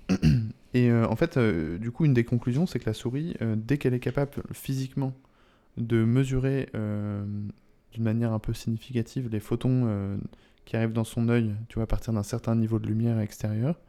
Et 0.74 0.90
euh, 0.92 1.08
en 1.08 1.16
fait, 1.16 1.38
euh, 1.38 1.78
du 1.78 1.92
coup, 1.92 2.06
une 2.06 2.14
des 2.14 2.24
conclusions, 2.26 2.66
c'est 2.66 2.80
que 2.80 2.86
la 2.86 2.94
souris, 2.94 3.36
euh, 3.42 3.56
dès 3.58 3.78
qu'elle 3.78 3.94
est 3.94 4.00
capable 4.00 4.32
physiquement 4.52 5.14
de 5.78 6.04
mesurer 6.04 6.70
euh, 6.76 7.24
d'une 7.94 8.04
manière 8.04 8.34
un 8.34 8.40
peu 8.40 8.54
significative 8.54 9.30
les 9.32 9.40
photons 9.40 9.84
euh, 9.86 10.18
qui 10.66 10.76
arrivent 10.76 10.94
dans 10.94 11.04
son 11.04 11.30
œil, 11.30 11.54
tu 11.70 11.76
vois, 11.76 11.84
à 11.84 11.88
partir 11.88 12.14
d'un 12.14 12.24
certain 12.24 12.56
niveau 12.56 12.78
de 12.80 12.88
lumière 12.88 13.20
extérieure, 13.20 13.80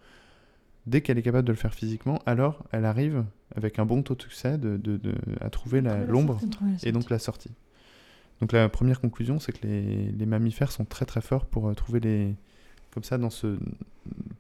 dès 0.87 1.01
qu'elle 1.01 1.19
est 1.19 1.23
capable 1.23 1.47
de 1.47 1.53
le 1.53 1.59
faire 1.59 1.75
physiquement, 1.75 2.21
alors 2.27 2.65
elle 2.73 2.85
arrive 2.85 3.25
avec 3.57 3.79
un 3.79 3.85
bon 3.87 4.03
taux 4.03 4.15
de 4.15 4.23
succès 4.23 4.59
de, 4.59 4.77
de- 4.77 4.97
de- 4.97 5.15
à 5.41 5.51
trouver 5.51 5.81
l'ombre 6.07 6.39
et 6.89 6.93
donc 6.93 7.11
la 7.11 7.19
sortie. 7.19 7.51
Donc 8.41 8.53
la 8.53 8.69
première 8.69 9.01
conclusion, 9.01 9.39
c'est 9.39 9.53
que 9.53 9.67
les, 9.67 10.13
les 10.13 10.27
mammifères 10.27 10.73
sont 10.73 10.85
très 10.85 11.05
très 11.05 11.21
forts 11.21 11.45
pour 11.47 11.69
euh, 11.69 11.75
trouver 11.75 12.01
les... 12.01 12.35
Comme 12.93 13.05
ça, 13.05 13.19
dans 13.19 13.31
ce, 13.31 13.57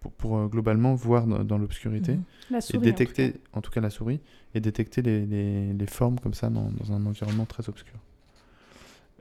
pour, 0.00 0.10
pour, 0.12 0.38
euh, 0.38 0.46
globalement 0.46 0.94
voir 0.94 1.26
dans, 1.26 1.44
dans 1.44 1.58
l'obscurité. 1.58 2.18
La 2.50 2.58
et 2.58 2.60
en 2.78 2.80
détecter, 2.80 3.32
tout 3.32 3.38
en 3.52 3.60
tout, 3.60 3.70
cas 3.70 3.80
la 3.80 3.90
souris, 3.90 4.18
et 4.54 4.60
détecter 4.60 5.02
les, 5.02 5.24
les- 5.26 5.72
les 5.72 5.86
formes 5.86 6.18
comme 6.18 6.34
ça 6.34 6.48
dans, 6.50 6.68
dans 6.70 6.92
un 6.92 7.04
environnement 7.06 7.44
très 7.44 7.68
obscur. 7.68 7.94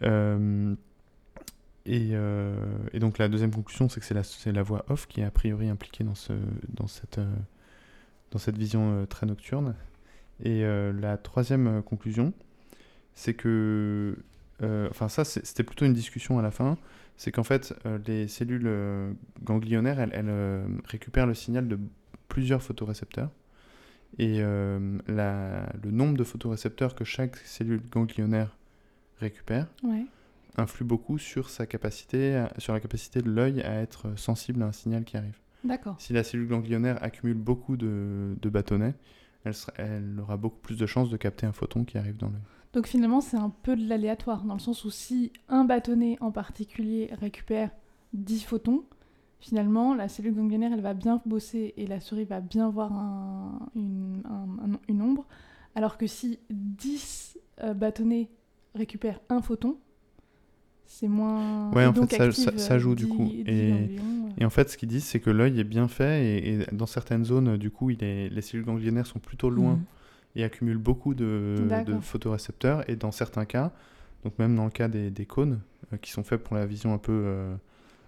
Euh, 0.03 0.73
et, 1.85 2.09
euh, 2.13 2.55
et 2.93 2.99
donc 2.99 3.17
la 3.17 3.29
deuxième 3.29 3.51
conclusion, 3.51 3.89
c'est 3.89 3.99
que 3.99 4.05
c'est 4.05 4.13
la, 4.13 4.23
la 4.51 4.63
voix 4.63 4.85
off 4.89 5.07
qui 5.07 5.21
est 5.21 5.23
a 5.23 5.31
priori 5.31 5.69
impliquée 5.69 6.03
dans, 6.03 6.15
ce, 6.15 6.33
dans, 6.69 6.87
cette, 6.87 7.17
euh, 7.17 7.35
dans 8.31 8.39
cette 8.39 8.57
vision 8.57 8.91
euh, 8.91 9.05
très 9.05 9.25
nocturne. 9.25 9.75
Et 10.41 10.63
la 10.63 11.17
troisième 11.17 11.83
conclusion, 11.83 12.31
c'est 13.13 13.33
que, 13.33 14.15
enfin 14.89 15.09
ça 15.09 15.25
c'était 15.25 15.63
plutôt 15.63 15.83
une 15.83 15.91
discussion 15.91 16.39
à 16.39 16.41
la 16.41 16.49
fin, 16.49 16.77
c'est 17.17 17.33
qu'en 17.33 17.43
fait 17.43 17.73
les 18.07 18.29
cellules 18.29 18.71
ganglionnaires, 19.43 19.99
elles, 19.99 20.63
récupèrent 20.85 21.27
le 21.27 21.33
signal 21.33 21.67
de 21.67 21.77
plusieurs 22.29 22.63
photorécepteurs. 22.63 23.31
Et 24.17 24.39
le 24.39 25.91
nombre 25.91 26.15
de 26.15 26.23
photorécepteurs 26.23 26.95
que 26.95 27.03
chaque 27.03 27.35
cellule 27.35 27.81
ganglionnaire 27.91 28.55
récupère. 29.19 29.67
Influe 30.57 30.83
beaucoup 30.85 31.17
sur 31.17 31.49
sa 31.49 31.65
capacité, 31.65 32.45
sur 32.57 32.73
la 32.73 32.79
capacité 32.79 33.21
de 33.21 33.29
l'œil 33.29 33.61
à 33.61 33.75
être 33.81 34.17
sensible 34.17 34.61
à 34.63 34.67
un 34.67 34.71
signal 34.71 35.03
qui 35.05 35.17
arrive. 35.17 35.39
D'accord. 35.63 35.95
Si 35.99 36.13
la 36.13 36.23
cellule 36.23 36.47
ganglionnaire 36.47 37.01
accumule 37.03 37.37
beaucoup 37.37 37.77
de, 37.77 38.35
de 38.41 38.49
bâtonnets, 38.49 38.95
elle, 39.43 39.53
sera- 39.53 39.73
elle 39.77 40.19
aura 40.19 40.37
beaucoup 40.37 40.59
plus 40.59 40.77
de 40.77 40.85
chances 40.85 41.09
de 41.09 41.17
capter 41.17 41.45
un 41.45 41.51
photon 41.53 41.83
qui 41.85 41.97
arrive 41.97 42.17
dans 42.17 42.27
l'œil. 42.29 42.41
Donc 42.73 42.87
finalement, 42.87 43.19
c'est 43.21 43.37
un 43.37 43.49
peu 43.49 43.75
de 43.75 43.87
l'aléatoire, 43.87 44.43
dans 44.43 44.53
le 44.53 44.59
sens 44.59 44.85
où 44.85 44.91
si 44.91 45.31
un 45.47 45.65
bâtonnet 45.65 46.17
en 46.21 46.31
particulier 46.31 47.09
récupère 47.19 47.71
10 48.13 48.43
photons, 48.43 48.83
finalement, 49.39 49.95
la 49.95 50.07
cellule 50.07 50.35
ganglionnaire, 50.35 50.71
elle 50.73 50.81
va 50.81 50.93
bien 50.93 51.21
bosser 51.25 51.73
et 51.77 51.87
la 51.87 51.99
souris 51.99 52.25
va 52.25 52.41
bien 52.41 52.69
voir 52.69 52.91
un- 52.93 53.69
une, 53.75 54.21
un- 54.25 54.73
un- 54.73 54.79
une 54.87 55.01
ombre, 55.01 55.25
alors 55.75 55.97
que 55.97 56.07
si 56.07 56.39
10 56.49 57.37
euh, 57.63 57.73
bâtonnets 57.73 58.29
récupèrent 58.75 59.19
un 59.29 59.41
photon, 59.41 59.77
c'est 60.91 61.07
moins... 61.07 61.71
Ouais, 61.71 61.83
et 61.83 61.85
en 61.85 61.91
donc 61.93 62.09
fait, 62.09 62.17
ça- 62.17 62.23
active, 62.25 62.43
ça- 62.43 62.57
ça 62.57 62.79
joue, 62.79 62.95
du 62.95 63.05
10 63.05 63.09
coup. 63.09 63.25
10 63.25 63.43
Et- 63.47 64.45
en 64.45 64.49
fait, 64.49 64.69
ce 64.69 64.77
qu'ils 64.77 64.89
disent, 64.89 65.03
c'est 65.05 65.19
que 65.19 65.29
l'œil 65.29 65.59
est 65.59 65.63
bien 65.63 65.87
fait 65.87 66.25
et, 66.25 66.53
et 66.53 66.65
dans 66.71 66.85
certaines 66.87 67.23
zones, 67.25 67.57
du 67.57 67.69
coup, 67.71 67.89
il 67.91 68.03
est, 68.03 68.29
les 68.29 68.41
cellules 68.41 68.65
ganglionnaires 68.65 69.05
sont 69.05 69.19
plutôt 69.19 69.49
loin 69.49 69.73
Mhm. 69.73 69.83
et 70.35 70.43
accumulent 70.43 70.77
beaucoup 70.77 71.13
de, 71.13 71.55
photorécepteurs. 72.01 72.89
Et 72.89 72.95
dans 72.95 73.11
certains 73.11 73.45
cas, 73.45 73.71
donc 74.23 74.37
même 74.39 74.55
dans 74.55 74.65
le 74.65 74.71
cas 74.71 74.87
des, 74.87 75.11
des 75.11 75.25
cônes, 75.25 75.59
euh, 75.93 75.97
qui 75.97 76.11
sont 76.11 76.23
faits 76.23 76.41
pour 76.43 76.55
la 76.55 76.65
vision 76.65 76.93
un 76.93 76.97
peu, 76.97 77.11
euh, 77.25 77.55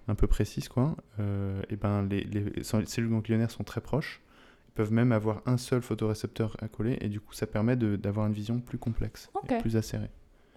un 0.07 0.15
peu 0.15 0.25
précise, 0.27 0.67
quoi, 0.69 0.95
euh, 1.19 1.61
et 1.69 1.75
ben 1.75 2.01
les, 2.09 2.23
les 2.23 2.63
cellules 2.63 3.09
ganglionnaires 3.11 3.51
sont 3.51 3.63
très 3.63 3.81
proches. 3.81 4.21
Ils 4.69 4.73
peuvent 4.73 4.91
même 4.93 5.11
avoir 5.11 5.41
un 5.45 5.57
seul 5.57 5.81
photorécepteur 5.81 6.55
à 6.61 6.67
coller 6.67 6.97
et 7.01 7.09
du 7.09 7.19
coup, 7.19 7.33
ça 7.33 7.45
permet 7.45 7.75
d'avoir 7.75 8.25
une 8.25 8.33
vision 8.33 8.59
plus 8.59 8.77
complexe 8.77 9.29
et 9.43 9.61
plus 9.61 9.75
acérée. 9.77 10.09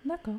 D'accord. 0.07 0.37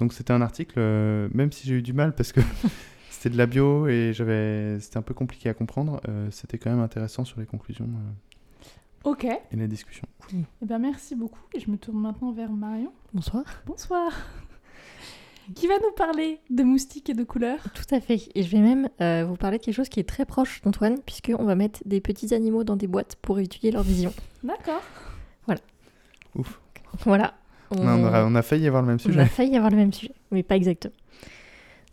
Donc 0.00 0.12
c'était 0.12 0.32
un 0.32 0.40
article, 0.40 0.74
euh, 0.78 1.28
même 1.32 1.52
si 1.52 1.66
j'ai 1.68 1.74
eu 1.74 1.82
du 1.82 1.92
mal 1.92 2.14
parce 2.14 2.32
que 2.32 2.40
c'était 3.10 3.30
de 3.30 3.38
la 3.38 3.46
bio 3.46 3.86
et 3.86 4.12
j'avais, 4.12 4.80
c'était 4.80 4.96
un 4.96 5.02
peu 5.02 5.14
compliqué 5.14 5.48
à 5.48 5.54
comprendre, 5.54 6.00
euh, 6.08 6.28
c'était 6.30 6.58
quand 6.58 6.70
même 6.70 6.80
intéressant 6.80 7.24
sur 7.24 7.38
les 7.40 7.46
conclusions 7.46 7.84
euh, 7.86 9.10
Ok. 9.10 9.24
et 9.24 9.56
les 9.56 9.68
discussions. 9.68 10.08
Eh 10.32 10.66
bien, 10.66 10.78
merci 10.78 11.14
beaucoup. 11.14 11.40
Et 11.54 11.60
je 11.60 11.70
me 11.70 11.76
tourne 11.76 12.00
maintenant 12.00 12.32
vers 12.32 12.50
Marion. 12.50 12.92
Bonsoir. 13.12 13.44
Bonsoir. 13.66 14.12
Qui 15.56 15.66
va 15.66 15.74
nous 15.78 15.92
parler 15.96 16.38
de 16.50 16.62
moustiques 16.62 17.10
et 17.10 17.14
de 17.14 17.24
couleurs? 17.24 17.60
Tout 17.74 17.94
à 17.94 18.00
fait. 18.00 18.28
Et 18.34 18.42
je 18.42 18.50
vais 18.50 18.62
même 18.62 18.88
euh, 19.00 19.24
vous 19.28 19.36
parler 19.36 19.58
de 19.58 19.62
quelque 19.64 19.74
chose 19.74 19.88
qui 19.88 19.98
est 20.00 20.08
très 20.08 20.24
proche 20.24 20.62
d'Antoine, 20.62 20.98
puisqu'on 21.04 21.44
va 21.44 21.56
mettre 21.56 21.80
des 21.84 22.00
petits 22.00 22.32
animaux 22.32 22.62
dans 22.64 22.76
des 22.76 22.86
boîtes 22.86 23.16
pour 23.16 23.40
étudier 23.40 23.72
leur 23.72 23.82
vision. 23.82 24.12
D'accord. 24.44 24.82
Ouf. 26.34 26.60
Voilà. 27.04 27.34
On, 27.78 27.86
a, 28.06 28.24
on 28.24 28.34
a 28.34 28.42
failli 28.42 28.66
avoir 28.66 28.82
le 28.82 28.88
même 28.88 28.98
On 29.04 29.08
a 29.08 29.12
sujet. 29.12 29.24
failli 29.26 29.56
avoir 29.56 29.70
le 29.70 29.76
même 29.76 29.92
sujet, 29.92 30.12
mais 30.30 30.42
pas 30.42 30.56
exactement. 30.56 30.94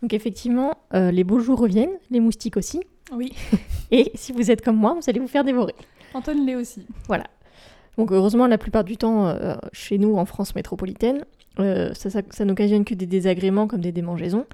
Donc 0.01 0.13
effectivement, 0.13 0.75
euh, 0.93 1.11
les 1.11 1.23
beaux 1.23 1.39
jours 1.39 1.59
reviennent, 1.59 1.97
les 2.09 2.19
moustiques 2.19 2.57
aussi. 2.57 2.81
Oui. 3.13 3.33
Et 3.91 4.11
si 4.15 4.31
vous 4.31 4.49
êtes 4.51 4.63
comme 4.63 4.77
moi, 4.77 4.93
vous 4.93 5.09
allez 5.09 5.19
vous 5.19 5.27
faire 5.27 5.43
dévorer. 5.43 5.75
Antoine 6.13 6.45
l'est 6.45 6.55
aussi. 6.55 6.85
Donc 7.97 8.11
heureusement, 8.11 8.47
la 8.47 8.57
plupart 8.57 8.83
du 8.83 8.97
temps, 8.97 9.27
euh, 9.27 9.55
chez 9.73 9.97
nous, 9.97 10.15
en 10.15 10.25
France 10.25 10.55
métropolitaine, 10.55 11.25
euh, 11.59 11.93
ça, 11.93 12.09
ça, 12.09 12.21
ça 12.29 12.45
n'occasionne 12.45 12.85
que 12.85 12.93
des 12.93 13.07
désagréments 13.07 13.67
comme 13.67 13.81
des 13.81 13.91
démangeaisons. 13.91 14.45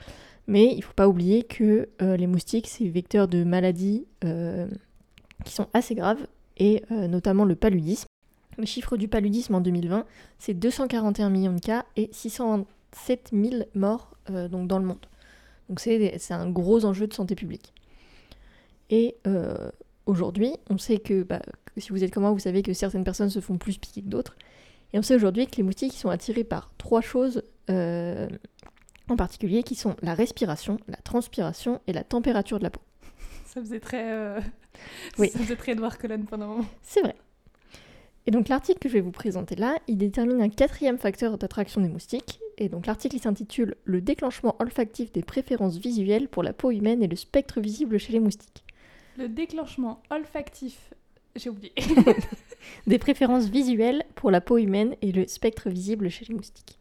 Mais 0.48 0.72
il 0.72 0.78
ne 0.78 0.82
faut 0.84 0.94
pas 0.94 1.08
oublier 1.08 1.44
que 1.44 1.90
euh, 2.02 2.18
les 2.18 2.28
moustiques, 2.28 2.68
c'est 2.68 2.88
vecteurs 2.88 3.28
de 3.28 3.44
maladies 3.44 4.06
euh, 4.24 4.68
qui 5.44 5.54
sont 5.54 5.68
assez 5.74 5.96
graves, 5.96 6.26
et 6.58 6.84
euh, 6.92 7.08
notamment 7.08 7.46
le 7.46 7.56
paludisme. 7.56 8.08
Le 8.58 8.66
chiffre 8.66 8.98
du 8.98 9.08
paludisme 9.08 9.56
en 9.56 9.62
2020, 9.62 10.06
c'est 10.40 10.54
241 10.54 11.30
millions 11.30 11.54
de 11.54 11.60
cas 11.60 11.86
et 11.98 12.10
627 12.12 13.32
000 13.34 13.64
morts 13.76 14.16
euh, 14.30 14.48
donc 14.48 14.68
dans 14.68 14.80
le 14.80 14.86
monde. 14.86 15.06
Donc 15.70 15.80
c'est 15.80 16.32
un 16.32 16.50
gros 16.50 16.86
enjeu 16.86 17.08
de 17.08 17.14
santé 17.14 17.36
publique. 17.36 17.74
Et 18.90 19.16
euh, 19.28 19.70
aujourd'hui, 20.06 20.54
on 20.70 20.78
sait 20.78 21.00
que, 21.00 21.24
bah, 21.24 21.42
que 21.74 21.82
si 21.82 21.90
vous 21.90 22.04
êtes 22.04 22.14
comme 22.14 22.24
moi, 22.24 22.32
vous 22.32 22.40
savez 22.40 22.62
que 22.62 22.74
certaines 22.74 23.04
personnes 23.04 23.30
se 23.30 23.40
font 23.40 23.58
plus 23.58 23.78
piquer 23.78 24.02
que 24.02 24.08
d'autres. 24.08 24.36
Et 24.94 25.00
on 25.00 25.02
sait 25.02 25.16
aujourd'hui 25.16 25.48
que 25.48 25.58
les 25.58 25.64
moustiques 25.64 25.94
sont 25.94 26.10
attirés 26.10 26.44
par 26.44 26.72
trois 26.78 27.02
choses 27.02 27.44
euh, 27.70 28.28
en 29.10 29.16
particulier, 29.16 29.64
qui 29.64 29.76
sont 29.76 29.96
la 30.02 30.14
respiration, 30.14 30.78
la 30.88 30.98
transpiration 30.98 31.82
et 31.88 31.94
la 31.94 32.04
température 32.04 32.60
de 32.60 32.64
la 32.64 32.70
peau. 32.70 32.82
Ça 33.46 33.60
faisait 33.62 33.80
très. 33.80 34.12
euh, 34.12 34.40
Oui. 35.18 35.30
Ça 35.34 35.40
faisait 35.40 35.56
très 35.56 35.72
Edouard 35.74 35.98
Cullen 35.98 36.26
pendant 36.26 36.46
un 36.46 36.50
moment. 36.50 36.66
C'est 36.84 37.02
vrai. 37.02 37.16
Et 38.28 38.32
donc 38.32 38.48
l'article 38.50 38.80
que 38.80 38.90
je 38.90 38.94
vais 38.96 39.02
vous 39.02 39.12
présenter 39.12 39.56
là, 39.56 39.78
il 39.88 39.98
détermine 39.98 40.42
un 40.42 40.50
quatrième 40.50 40.98
facteur 40.98 41.38
d'attraction 41.38 41.82
des 41.82 41.90
moustiques. 41.90 42.40
Et 42.58 42.70
donc 42.70 42.88
l'article 42.88 43.20
s'intitule 43.20 43.76
Le 43.84 44.02
déclenchement 44.02 44.56
olfactif 44.60 45.12
des 45.12 45.22
préférences 45.22 45.78
visuelles 45.78 46.28
pour 46.28 46.42
la 46.42 46.54
peau 46.54 46.72
humaine 46.72 47.04
et 47.04 47.08
le 47.08 47.16
spectre 47.16 47.60
visible 47.60 47.98
chez 48.00 48.14
les 48.14 48.20
moustiques. 48.20 48.64
Le 49.18 49.28
déclenchement 49.30 50.02
olfactif. 50.10 50.94
J'ai 51.36 51.50
oublié. 51.50 51.72
Des 52.88 52.98
préférences 52.98 53.46
visuelles 53.46 54.04
pour 54.16 54.32
la 54.32 54.42
peau 54.42 54.58
humaine 54.58 54.96
et 55.02 55.12
le 55.12 55.28
spectre 55.28 55.70
visible 55.70 56.10
chez 56.10 56.26
les 56.26 56.34
moustiques. 56.34 56.80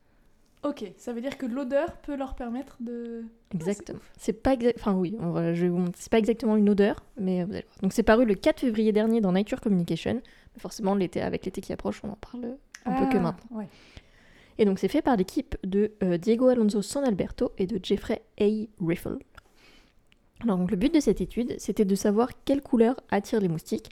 Ok, 0.62 0.82
ça 0.96 1.12
veut 1.12 1.20
dire 1.20 1.36
que 1.36 1.44
l'odeur 1.44 1.98
peut 1.98 2.16
leur 2.16 2.34
permettre 2.34 2.78
de. 2.80 3.24
Exactement. 3.54 3.98
c'est 4.16 4.32
pas 4.32 4.54
exa- 4.54 4.72
enfin 4.78 4.94
oui, 4.94 5.14
on 5.20 5.30
va- 5.30 5.52
je 5.52 5.62
vais 5.62 5.68
vous 5.68 5.76
montrer. 5.76 5.92
c'est 6.00 6.10
pas 6.10 6.18
exactement 6.18 6.56
une 6.56 6.70
odeur, 6.70 7.04
mais 7.18 7.44
vous 7.44 7.52
allez 7.52 7.64
voir. 7.68 7.80
Donc 7.82 7.92
c'est 7.92 8.02
paru 8.02 8.24
le 8.24 8.34
4 8.34 8.60
février 8.60 8.90
dernier 8.92 9.20
dans 9.20 9.32
Nature 9.32 9.60
Communication. 9.60 10.22
Forcément, 10.58 10.94
l'été 10.94 11.20
avec 11.20 11.44
l'été 11.44 11.60
qui 11.60 11.72
approche, 11.72 12.00
on 12.04 12.10
en 12.10 12.16
parle 12.16 12.56
un 12.84 12.92
peu 12.98 13.06
que 13.12 13.16
Ah, 13.16 13.20
maintenant. 13.20 13.56
Ouais. 13.58 13.68
Et 14.58 14.64
donc 14.64 14.78
c'est 14.78 14.88
fait 14.88 15.02
par 15.02 15.16
l'équipe 15.16 15.56
de 15.64 15.92
euh, 16.02 16.16
Diego 16.16 16.48
Alonso 16.48 16.80
San 16.80 17.04
Alberto 17.04 17.52
et 17.58 17.66
de 17.66 17.80
Jeffrey 17.82 18.22
A. 18.40 18.44
Riffle. 18.84 19.18
Alors 20.42 20.58
donc 20.58 20.70
le 20.70 20.76
but 20.76 20.94
de 20.94 21.00
cette 21.00 21.20
étude, 21.20 21.54
c'était 21.58 21.84
de 21.84 21.94
savoir 21.94 22.28
quelle 22.44 22.60
couleur 22.62 23.00
attire 23.10 23.40
les 23.40 23.48
moustiques 23.48 23.88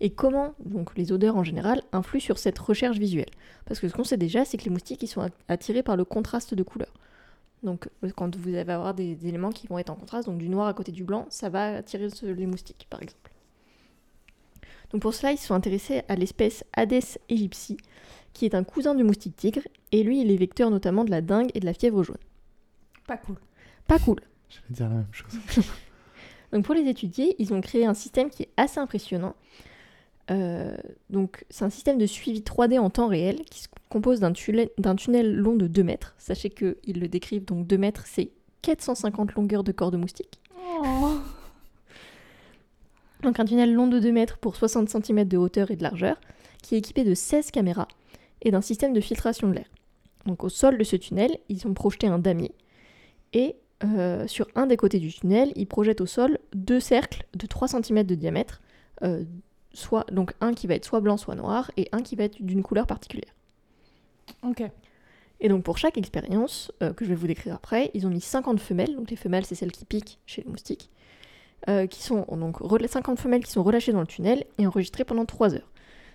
et 0.00 0.10
comment 0.10 0.54
donc 0.64 0.96
les 0.96 1.12
odeurs 1.12 1.36
en 1.36 1.44
général 1.44 1.82
influent 1.92 2.20
sur 2.20 2.38
cette 2.38 2.58
recherche 2.58 2.98
visuelle. 2.98 3.28
Parce 3.66 3.80
que 3.80 3.88
ce 3.88 3.94
qu'on 3.94 4.04
sait 4.04 4.16
déjà, 4.16 4.44
c'est 4.44 4.56
que 4.56 4.64
les 4.64 4.70
moustiques 4.70 5.02
ils 5.02 5.06
sont 5.08 5.20
at- 5.22 5.30
attirés 5.48 5.82
par 5.82 5.96
le 5.96 6.04
contraste 6.04 6.54
de 6.54 6.62
couleurs. 6.62 6.94
Donc 7.62 7.88
euh, 8.04 8.10
quand 8.14 8.36
vous 8.36 8.48
allez 8.50 8.58
avoir 8.70 8.94
des, 8.94 9.16
des 9.16 9.28
éléments 9.28 9.50
qui 9.50 9.66
vont 9.66 9.78
être 9.78 9.90
en 9.90 9.96
contraste, 9.96 10.28
donc 10.28 10.38
du 10.38 10.48
noir 10.48 10.66
à 10.68 10.74
côté 10.74 10.92
du 10.92 11.04
blanc, 11.04 11.26
ça 11.28 11.48
va 11.50 11.76
attirer 11.76 12.08
les 12.22 12.46
moustiques 12.46 12.86
par 12.88 13.02
exemple. 13.02 13.25
Donc 14.90 15.02
pour 15.02 15.14
cela, 15.14 15.32
ils 15.32 15.38
se 15.38 15.46
sont 15.46 15.54
intéressés 15.54 16.02
à 16.08 16.14
l'espèce 16.16 16.64
Hades 16.72 17.18
aegypti, 17.30 17.76
qui 18.32 18.44
est 18.44 18.54
un 18.54 18.64
cousin 18.64 18.94
du 18.94 19.04
moustique 19.04 19.36
tigre, 19.36 19.62
et 19.92 20.02
lui, 20.02 20.20
il 20.20 20.30
est 20.30 20.36
vecteur 20.36 20.70
notamment 20.70 21.04
de 21.04 21.10
la 21.10 21.20
dengue 21.20 21.50
et 21.54 21.60
de 21.60 21.66
la 21.66 21.74
fièvre 21.74 22.02
jaune. 22.02 22.18
Pas 23.06 23.16
cool. 23.16 23.36
Pas 23.86 23.98
cool. 23.98 24.20
J'allais 24.48 24.74
dire 24.74 24.88
la 24.88 24.94
même 24.94 25.06
chose. 25.12 25.64
Donc 26.52 26.64
pour 26.64 26.74
les 26.74 26.88
étudier, 26.88 27.34
ils 27.38 27.52
ont 27.52 27.60
créé 27.60 27.86
un 27.86 27.94
système 27.94 28.30
qui 28.30 28.44
est 28.44 28.50
assez 28.56 28.78
impressionnant. 28.78 29.34
Euh, 30.30 30.76
donc 31.08 31.44
c'est 31.50 31.64
un 31.64 31.70
système 31.70 31.98
de 31.98 32.06
suivi 32.06 32.40
3D 32.40 32.80
en 32.80 32.90
temps 32.90 33.06
réel 33.06 33.44
qui 33.48 33.62
se 33.62 33.68
compose 33.88 34.18
d'un 34.18 34.32
tunnel, 34.32 34.70
d'un 34.76 34.96
tunnel 34.96 35.36
long 35.36 35.54
de 35.54 35.66
2 35.66 35.82
mètres. 35.82 36.14
Sachez 36.18 36.50
qu'ils 36.50 37.00
le 37.00 37.08
décrivent, 37.08 37.44
donc 37.44 37.66
2 37.66 37.78
mètres, 37.78 38.04
c'est 38.06 38.30
450 38.62 39.34
longueurs 39.34 39.64
de 39.64 39.72
corps 39.72 39.90
de 39.90 39.96
moustique. 39.96 40.40
Oh. 40.58 41.18
Donc 43.26 43.40
un 43.40 43.44
tunnel 43.44 43.74
long 43.74 43.88
de 43.88 43.98
2 43.98 44.12
mètres 44.12 44.38
pour 44.38 44.54
60 44.54 44.88
cm 44.88 45.24
de 45.24 45.36
hauteur 45.36 45.72
et 45.72 45.76
de 45.76 45.82
largeur, 45.82 46.20
qui 46.62 46.76
est 46.76 46.78
équipé 46.78 47.02
de 47.02 47.12
16 47.12 47.50
caméras 47.50 47.88
et 48.40 48.52
d'un 48.52 48.60
système 48.60 48.92
de 48.92 49.00
filtration 49.00 49.48
de 49.48 49.54
l'air. 49.54 49.66
Donc 50.26 50.44
au 50.44 50.48
sol 50.48 50.78
de 50.78 50.84
ce 50.84 50.94
tunnel, 50.94 51.36
ils 51.48 51.66
ont 51.66 51.74
projeté 51.74 52.06
un 52.06 52.20
damier. 52.20 52.52
Et 53.32 53.56
euh, 53.82 54.28
sur 54.28 54.46
un 54.54 54.66
des 54.66 54.76
côtés 54.76 55.00
du 55.00 55.12
tunnel, 55.12 55.52
ils 55.56 55.66
projettent 55.66 56.00
au 56.00 56.06
sol 56.06 56.38
deux 56.54 56.78
cercles 56.78 57.26
de 57.34 57.48
3 57.48 57.66
cm 57.66 58.04
de 58.04 58.14
diamètre, 58.14 58.62
euh, 59.02 59.24
soit, 59.72 60.08
donc 60.12 60.32
un 60.40 60.54
qui 60.54 60.68
va 60.68 60.76
être 60.76 60.84
soit 60.84 61.00
blanc, 61.00 61.16
soit 61.16 61.34
noir, 61.34 61.72
et 61.76 61.88
un 61.90 62.02
qui 62.02 62.14
va 62.14 62.22
être 62.22 62.40
d'une 62.40 62.62
couleur 62.62 62.86
particulière. 62.86 63.34
Ok. 64.44 64.62
Et 65.40 65.48
donc 65.48 65.64
pour 65.64 65.78
chaque 65.78 65.98
expérience, 65.98 66.70
euh, 66.80 66.92
que 66.92 67.04
je 67.04 67.10
vais 67.10 67.16
vous 67.16 67.26
décrire 67.26 67.56
après, 67.56 67.90
ils 67.92 68.06
ont 68.06 68.10
mis 68.10 68.20
50 68.20 68.60
femelles, 68.60 68.94
donc 68.94 69.10
les 69.10 69.16
femelles 69.16 69.44
c'est 69.44 69.56
celles 69.56 69.72
qui 69.72 69.84
piquent 69.84 70.20
chez 70.26 70.42
les 70.42 70.48
moustiques, 70.48 70.90
euh, 71.68 71.86
qui 71.86 72.02
sont 72.02 72.26
donc 72.32 72.58
rela- 72.60 72.88
50 72.88 73.18
femelles 73.18 73.44
qui 73.44 73.50
sont 73.50 73.62
relâchées 73.62 73.92
dans 73.92 74.00
le 74.00 74.06
tunnel 74.06 74.44
et 74.58 74.66
enregistrées 74.66 75.04
pendant 75.04 75.24
3 75.24 75.54
heures. 75.54 75.70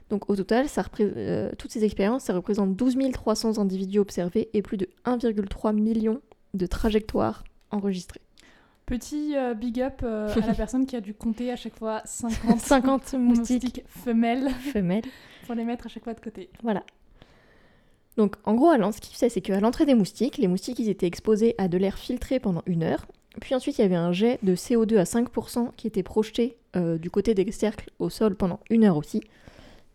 Donc 0.10 0.30
au 0.30 0.36
total, 0.36 0.68
ça 0.68 0.84
euh, 1.00 1.52
toutes 1.58 1.72
ces 1.72 1.86
expériences, 1.86 2.24
ça 2.24 2.34
représente 2.34 2.76
12 2.76 2.98
300 3.14 3.60
individus 3.60 4.00
observés 4.00 4.50
et 4.54 4.62
plus 4.62 4.78
de 4.78 4.90
1,3 5.06 5.74
million 5.74 6.22
de 6.54 6.66
trajectoires 6.66 7.44
enregistrées. 7.72 8.22
Petit 8.86 9.38
euh, 9.38 9.54
big 9.54 9.82
up 9.82 10.04
à 10.04 10.48
la 10.48 10.54
personne 10.54 10.86
qui 10.86 10.96
a 10.96 11.02
dû 11.02 11.14
compter 11.14 11.52
à 11.52 11.56
chaque 11.56 11.78
fois 11.78 12.02
50, 12.06 12.60
50 12.60 13.14
moustiques 13.14 13.40
moustiques 13.40 13.84
femelles 13.88 14.50
femelles. 14.74 15.04
pour 15.46 15.56
les 15.56 15.64
mettre 15.64 15.86
à 15.86 15.90
chaque 15.90 16.04
fois 16.04 16.14
de 16.14 16.20
côté. 16.20 16.50
Voilà. 16.64 16.84
Donc, 18.18 18.36
en 18.44 18.56
gros, 18.56 18.70
Alain, 18.70 18.92
ce 18.92 19.00
qu'il 19.00 19.14
faisait, 19.16 19.30
c'est 19.30 19.42
qu'à 19.42 19.60
l'entrée 19.60 19.86
des 19.86 19.96
moustiques, 19.96 20.38
les 20.38 20.48
moustiques, 20.48 20.80
ils 20.80 20.90
étaient 20.90 21.08
exposés 21.08 21.56
à 21.58 21.68
de 21.68 21.78
l'air 21.78 21.98
filtré 21.98 22.40
pendant 22.40 22.62
une 22.66 22.84
heure. 22.84 23.08
Puis 23.40 23.56
ensuite, 23.56 23.78
il 23.78 23.82
y 23.82 23.86
avait 23.86 23.96
un 23.96 24.12
jet 24.12 24.40
de 24.44 24.56
CO2 24.56 24.98
à 24.98 25.04
5% 25.04 25.72
qui 25.78 25.88
était 25.88 26.04
projeté 26.04 26.58
euh, 26.76 26.98
du 26.98 27.10
côté 27.10 27.34
des 27.34 27.50
cercles 27.52 27.90
au 28.00 28.10
sol 28.10 28.36
pendant 28.36 28.60
une 28.70 28.84
heure 28.84 28.98
aussi. 28.98 29.22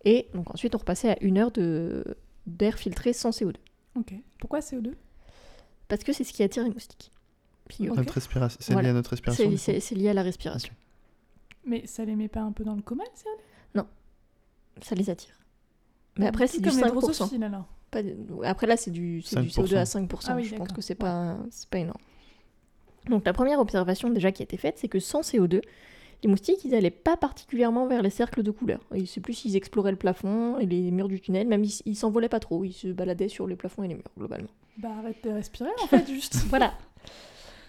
Et 0.05 0.29
donc 0.35 0.51
ensuite, 0.55 0.75
on 0.75 0.79
repassait 0.79 1.11
à 1.11 1.17
une 1.21 1.37
heure 1.39 1.51
de- 1.51 2.05
d'air 2.47 2.79
filtré 2.79 3.13
sans 3.13 3.31
CO2. 3.31 3.55
Ok. 3.97 4.15
Pourquoi 4.41 4.61
CO2 4.61 4.95
Parce 5.89 6.03
que 6.05 6.13
c'est 6.13 6.25
ce 6.25 6.33
qui 6.33 6.43
attire 6.43 6.65
les 6.65 6.71
moustiques. 6.71 7.11
Figure. 7.69 7.93
Ok. 7.93 7.99
Notre 7.99 8.15
respiration, 8.15 8.59
c'est 8.61 8.73
Voilà. 8.73 8.89
lié 8.89 8.91
à 8.91 8.95
notre 8.95 9.11
respiration. 9.11 9.53
C'est 9.57 9.95
lié 9.95 10.09
à 10.09 10.15
la 10.15 10.23
respiration. 10.23 10.73
Mais 11.67 11.87
ça 11.87 12.05
les 12.05 12.15
met 12.17 12.29
pas 12.29 12.41
un 12.41 12.53
peu 12.53 12.63
dans 12.65 12.75
le 12.77 12.83
coma, 12.83 13.03
le 13.05 13.81
CO2 13.81 13.85
Ça 14.83 14.95
les 14.95 15.11
attire. 15.11 15.35
Mais 16.19 16.27
après, 16.27 16.47
c'est 16.47 16.61
du 16.61 16.69
comme 16.69 16.77
les 16.79 16.83
5%. 16.85 17.01
drosophiles 17.01 17.43
alors. 17.43 17.67
Pas 17.91 18.03
de- 18.03 18.17
Après 18.45 18.67
là, 18.67 18.77
c'est 18.77 18.91
du, 18.91 19.21
c'est 19.23 19.41
du 19.41 19.49
5%. 19.51 19.63
CO2 19.65 19.77
à 19.77 19.85
5%. 19.85 20.27
Ah 20.33 20.37
oui, 20.37 20.45
je 20.45 20.55
pense 20.55 20.73
que 20.73 20.81
c'est 20.81 20.95
pas, 20.95 21.37
c'est 21.51 21.69
pas 21.69 21.79
énorme. 21.79 22.01
Donc 23.09 23.25
la 23.25 23.33
première 23.33 23.61
observation 23.61 24.11
déjà 24.11 24.33
qui 24.33 24.43
a 24.43 24.45
été 24.45 24.57
faite, 24.57 24.79
c'est 24.79 24.89
que 24.89 24.99
sans 24.99 25.21
CO2, 25.21 25.61
les 26.23 26.29
moustiques, 26.29 26.65
ils 26.65 26.75
allaient 26.75 26.91
pas 26.91 27.17
particulièrement 27.17 27.87
vers 27.87 28.03
les 28.03 28.11
cercles 28.11 28.43
de 28.43 28.51
couleurs. 28.51 28.81
C'est 29.07 29.21
plus 29.21 29.35
s'ils 29.35 29.57
exploraient 29.57 29.91
le 29.91 29.97
plafond 29.97 30.59
et 30.59 30.67
les 30.67 30.91
murs 30.91 31.09
du 31.09 31.21
tunnel, 31.21 31.47
même 31.47 31.65
ils, 31.65 31.81
ils 31.85 31.97
s'envolaient 31.97 32.29
pas 32.29 32.41
trop, 32.41 32.65
ils 32.65 32.73
se 32.73 32.89
baladaient 32.89 33.29
sur 33.29 33.47
les 33.47 33.57
plafonds 33.57 33.83
et 33.83 33.89
les 33.89 33.95
murs 33.95 34.11
globalement. 34.17 34.49
Bah 34.79 34.89
arrête 34.99 35.23
de 35.25 35.31
respirer 35.31 35.71
en 35.83 35.87
fait, 35.87 36.09
juste. 36.09 36.37
Voilà. 36.49 36.75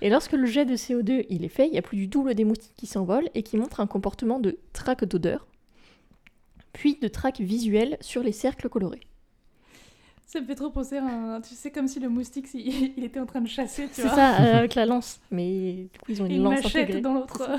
Et 0.02 0.10
lorsque 0.10 0.34
le 0.34 0.45
jet 0.45 0.65
de 0.65 0.76
CO2 0.76 1.26
il 1.30 1.43
est 1.43 1.50
fait, 1.50 1.67
il 1.67 1.73
y 1.73 1.78
a 1.78 1.82
plus 1.82 1.97
du 1.97 2.08
double 2.08 2.36
des 2.36 2.43
moustiques 2.45 2.76
qui 2.78 2.86
s'envolent 2.86 3.30
et 3.34 3.43
qui 3.43 3.58
montrent 3.58 3.80
un 3.80 3.88
comportement 3.88 4.39
de 4.39 4.58
traque 4.73 5.06
d'odeur, 5.06 5.47
puis 6.73 6.97
de 7.02 7.08
traque 7.08 7.39
visuelle 7.39 7.97
sur 8.02 8.23
les 8.23 8.32
cercles 8.32 8.69
colorés. 8.69 9.02
Ça 10.28 10.42
me 10.42 10.46
fait 10.46 10.56
trop 10.56 10.70
penser 10.70 10.98
à 10.98 11.06
un. 11.06 11.42
Tu 11.42 11.56
sais, 11.56 11.72
comme 11.72 11.88
si 11.88 12.00
le 12.02 12.10
moustique, 12.10 12.48
il, 12.54 12.94
il 12.98 13.04
était 13.06 13.20
en 13.20 13.26
train 13.26 13.40
de 13.42 13.48
chasser, 13.48 13.88
tu 13.88 13.94
C'est 13.94 14.02
vois. 14.04 14.12
ça, 14.16 14.42
euh, 14.44 14.58
avec 14.60 14.76
la 14.76 14.86
lance. 14.86 15.20
Mais 15.32 15.88
du 15.94 16.00
coup, 16.00 16.12
ils 16.12 16.22
ont 16.22 16.26
une, 16.26 16.34
une 16.34 16.44
lance 16.44 16.56
machette 16.63 16.84
intégrée. 16.84 17.02
dans 17.02 17.13
l'autre. 17.13 17.50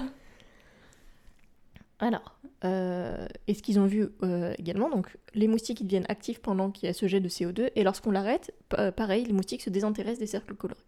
Alors, 2.01 2.39
euh, 2.65 3.27
et 3.49 3.55
ce 3.55 3.63
qu'ils 3.63 3.81
ont 3.81 3.87
vu 3.87 4.07
euh, 4.23 4.55
également, 4.59 4.89
donc 4.89 5.17
les 5.35 5.49
moustiques 5.49 5.81
ils 5.81 5.85
deviennent 5.85 6.07
actifs 6.09 6.41
pendant 6.41 6.71
qu'il 6.71 6.87
y 6.87 6.91
a 6.91 6.93
ce 6.93 7.09
jet 7.09 7.19
de 7.21 7.29
CO2, 7.29 7.71
et 7.75 7.83
lorsqu'on 7.83 8.13
l'arrête, 8.13 8.55
pa- 8.69 8.93
pareil, 8.93 9.25
les 9.25 9.33
moustiques 9.33 9.63
se 9.63 9.71
désintéressent 9.71 10.21
des 10.21 10.27
cercles 10.29 10.55
colorés. 10.55 10.81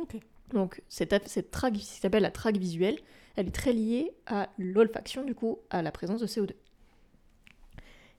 Ok. 0.00 0.16
Donc 0.52 0.82
cette, 0.88 1.28
cette 1.28 1.50
traque, 1.52 1.74
qui 1.74 1.84
s'appelle 1.84 2.22
la 2.22 2.32
traque 2.32 2.56
visuelle, 2.56 2.96
elle 3.36 3.46
est 3.48 3.52
très 3.54 3.72
liée 3.72 4.10
à 4.26 4.48
l'olfaction, 4.58 5.22
du 5.24 5.34
coup, 5.36 5.58
à 5.70 5.80
la 5.80 5.92
présence 5.92 6.20
de 6.20 6.26
CO2. 6.26 6.50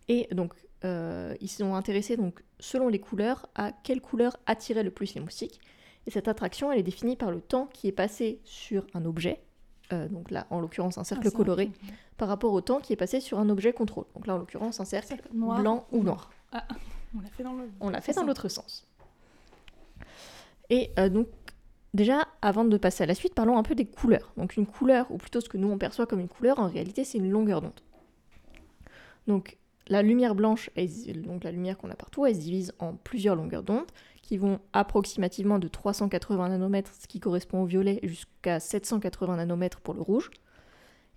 Et 0.08 0.28
donc, 0.32 0.54
euh, 0.86 1.36
ils 1.40 1.48
se 1.48 1.58
sont 1.58 1.76
intéressés, 1.76 2.18
donc, 2.18 2.44
selon 2.60 2.88
les 2.88 3.00
couleurs, 3.00 3.48
à 3.56 3.72
quelle 3.72 4.02
couleur 4.02 4.38
attirait 4.46 4.84
le 4.84 4.92
plus 4.92 5.16
les 5.16 5.22
moustiques. 5.22 5.60
Et 6.06 6.12
cette 6.12 6.28
attraction, 6.28 6.72
elle 6.72 6.80
est 6.80 6.84
définie 6.84 7.16
par 7.16 7.32
le 7.32 7.40
temps 7.40 7.68
qui 7.68 7.88
est 7.88 7.94
passé 7.94 8.42
sur 8.44 8.86
un 8.94 9.06
objet, 9.06 9.42
euh, 9.94 10.08
donc 10.10 10.32
là, 10.32 10.48
en 10.50 10.60
l'occurrence, 10.60 10.98
un 10.98 11.04
cercle 11.04 11.28
Ah, 11.28 11.36
coloré, 11.36 11.72
par 12.18 12.28
rapport 12.28 12.54
au 12.54 12.62
temps 12.62 12.80
qui 12.80 12.94
est 12.94 12.98
passé 12.98 13.20
sur 13.20 13.40
un 13.40 13.50
objet 13.50 13.74
contrôle. 13.74 14.06
Donc 14.16 14.28
là, 14.28 14.36
en 14.36 14.38
l'occurrence, 14.38 14.80
un 14.80 14.86
cercle 14.86 15.22
Noir 15.34 15.62
blanc 15.62 15.88
ou 15.92 16.04
noir. 16.04 16.32
On 17.16 17.22
l'a 17.22 17.30
fait 17.30 17.44
dans 17.44 17.54
le. 17.54 17.70
On 17.80 17.90
l'a 17.90 18.02
fait 18.02 18.14
dans 18.14 18.24
l'autre 18.24 18.50
sens. 18.50 18.88
Et 20.70 20.92
euh, 20.98 21.10
donc, 21.10 21.28
déjà, 21.94 22.28
avant 22.42 22.66
de 22.66 22.78
passer 22.78 23.04
à 23.04 23.06
la 23.06 23.16
suite, 23.16 23.36
parlons 23.36 23.58
un 23.58 23.64
peu 23.64 23.76
des 23.76 23.86
couleurs. 23.86 24.34
Donc, 24.38 24.58
une 24.58 24.66
couleur, 24.66 25.10
ou 25.12 25.18
plutôt 25.18 25.42
ce 25.42 25.50
que 25.50 25.58
nous 25.58 25.70
on 25.70 25.78
perçoit 25.78 26.08
comme 26.08 26.20
une 26.20 26.28
couleur, 26.28 26.60
en 26.60 26.68
réalité, 26.68 27.04
c'est 27.04 27.18
une 27.18 27.30
longueur 27.30 27.62
d'onde. 27.62 27.80
Donc, 29.28 29.58
la 29.88 30.02
lumière 30.02 30.36
blanche, 30.36 30.70
donc 31.16 31.44
la 31.44 31.52
lumière 31.52 31.78
qu'on 31.78 31.90
a 31.90 31.96
partout, 31.96 32.26
elle 32.26 32.36
se 32.36 32.42
divise 32.42 32.74
en 32.80 32.94
plusieurs 32.94 33.36
longueurs 33.36 33.64
d'onde 33.64 33.86
qui 34.22 34.38
vont 34.38 34.60
approximativement 34.72 35.60
de 35.60 35.68
380 35.68 36.50
nanomètres, 36.50 36.94
ce 36.98 37.08
qui 37.08 37.20
correspond 37.20 37.64
au 37.64 37.66
violet, 37.66 38.00
jusqu'à 38.04 38.60
780 38.60 39.36
nanomètres 39.36 39.82
pour 39.82 39.94
le 39.94 40.02
rouge. 40.02 40.32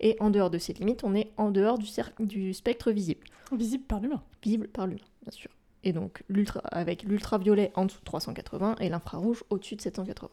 Et 0.01 0.17
en 0.21 0.31
dehors 0.31 0.51
de 0.51 0.59
ces 0.59 0.73
limites, 0.75 1.05
on 1.05 1.15
est 1.15 1.31
en 1.37 1.51
dehors 1.51 1.79
du, 1.79 2.53
spectre 2.53 2.91
visible 2.91 3.25
Visible 3.53 3.85
par 3.85 4.01
l'humain. 4.01 4.23
visible 4.43 4.69
par 4.69 4.87
l'humain, 4.87 5.01
bien 5.23 5.31
sûr. 5.31 5.51
Et 5.85 5.93
donc 5.93 6.25
avec 6.65 7.05
l'ultraviolet 7.05 7.71
en 7.77 7.85
dessous 7.85 8.01
de 8.01 8.05
380 8.05 8.77
et 8.81 8.89
l'infrarouge 8.89 9.45
au-dessus 9.51 9.77
de 9.77 9.81
780. 9.81 10.29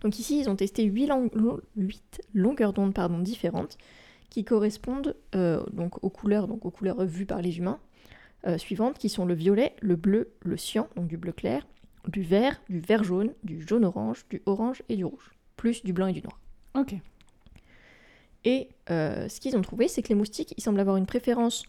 Donc 0.00 0.18
ici, 0.18 0.40
ils 0.40 0.48
ont 0.48 0.56
testé 0.56 0.84
8, 0.84 1.12
longueurs 2.32 2.72
d'onde 2.72 2.94
différentes 3.22 3.76
qui 4.30 4.44
correspondent 4.44 5.16
euh, 5.34 5.62
donc 5.72 6.02
aux 6.02 6.10
couleurs, 6.10 6.46
donc 6.46 6.64
aux 6.64 6.70
couleurs 6.70 7.04
vues 7.04 7.26
par 7.26 7.42
les 7.42 7.58
humains 7.58 7.78
euh, 8.46 8.56
suivantes, 8.56 8.96
qui 8.96 9.08
sont 9.08 9.26
le 9.26 9.34
violet, 9.34 9.74
le 9.80 9.96
bleu, 9.96 10.32
le 10.40 10.56
cyan, 10.56 10.88
donc 10.96 11.08
du 11.08 11.18
bleu 11.18 11.32
clair, 11.32 11.66
du 12.08 12.22
vert, 12.22 12.60
du 12.68 12.80
vert 12.80 13.04
jaune, 13.04 13.32
du 13.44 13.66
jaune 13.66 13.84
orange, 13.84 14.24
du 14.30 14.40
orange 14.46 14.82
et 14.88 14.96
du 14.96 15.04
rouge, 15.04 15.30
plus 15.56 15.84
du 15.84 15.92
blanc 15.92 16.06
et 16.06 16.12
du 16.12 16.22
noir. 16.22 16.40
Ok. 16.74 16.94
Et 18.44 18.68
euh, 18.90 19.28
ce 19.28 19.40
qu'ils 19.40 19.56
ont 19.56 19.62
trouvé, 19.62 19.88
c'est 19.88 20.02
que 20.02 20.08
les 20.08 20.14
moustiques, 20.14 20.54
ils 20.56 20.62
semblent 20.62 20.80
avoir 20.80 20.96
une 20.96 21.06
préférence 21.06 21.64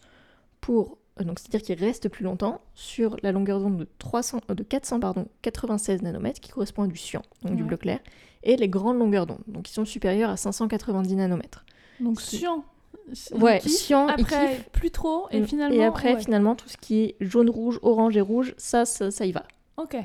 pour, 0.60 0.98
donc 1.20 1.38
c'est-à-dire 1.38 1.62
qu'ils 1.62 1.84
restent 1.84 2.08
plus 2.08 2.24
longtemps, 2.24 2.62
sur 2.74 3.16
la 3.22 3.32
longueur 3.32 3.60
d'onde 3.60 3.76
de, 3.76 3.88
300, 3.98 4.40
euh, 4.48 4.54
de 4.54 4.62
400, 4.62 5.00
pardon, 5.00 5.26
96 5.42 6.02
nanomètres, 6.02 6.40
qui 6.40 6.50
correspond 6.50 6.84
à 6.84 6.86
du 6.86 6.96
cyan, 6.96 7.22
donc 7.42 7.56
du 7.56 7.64
bleu 7.64 7.76
clair, 7.76 7.98
et 8.44 8.56
les 8.56 8.68
grandes 8.68 8.98
longueurs 8.98 9.26
d'onde, 9.26 9.42
donc 9.46 9.64
qui 9.64 9.72
sont 9.72 9.84
supérieures 9.84 10.30
à 10.30 10.36
590 10.36 11.16
nanomètres. 11.16 11.64
Donc 12.02 12.20
cyan. 12.20 12.64
Ouais, 13.32 13.60
il 13.64 13.94
Après, 14.08 14.64
plus 14.72 14.90
trop. 14.90 15.26
Et 15.30 15.40
Mm. 15.40 15.46
finalement. 15.46 15.74
et 15.76 15.84
après, 15.84 16.14
ouais. 16.14 16.20
finalement, 16.20 16.54
tout 16.54 16.68
ce 16.68 16.76
qui 16.76 17.00
est 17.02 17.16
jaune, 17.20 17.50
rouge, 17.50 17.78
orange 17.82 18.16
et 18.16 18.20
rouge, 18.20 18.54
ça, 18.58 18.84
ça, 18.84 19.10
ça 19.10 19.26
y 19.26 19.32
va. 19.32 19.44
Ok. 19.76 19.96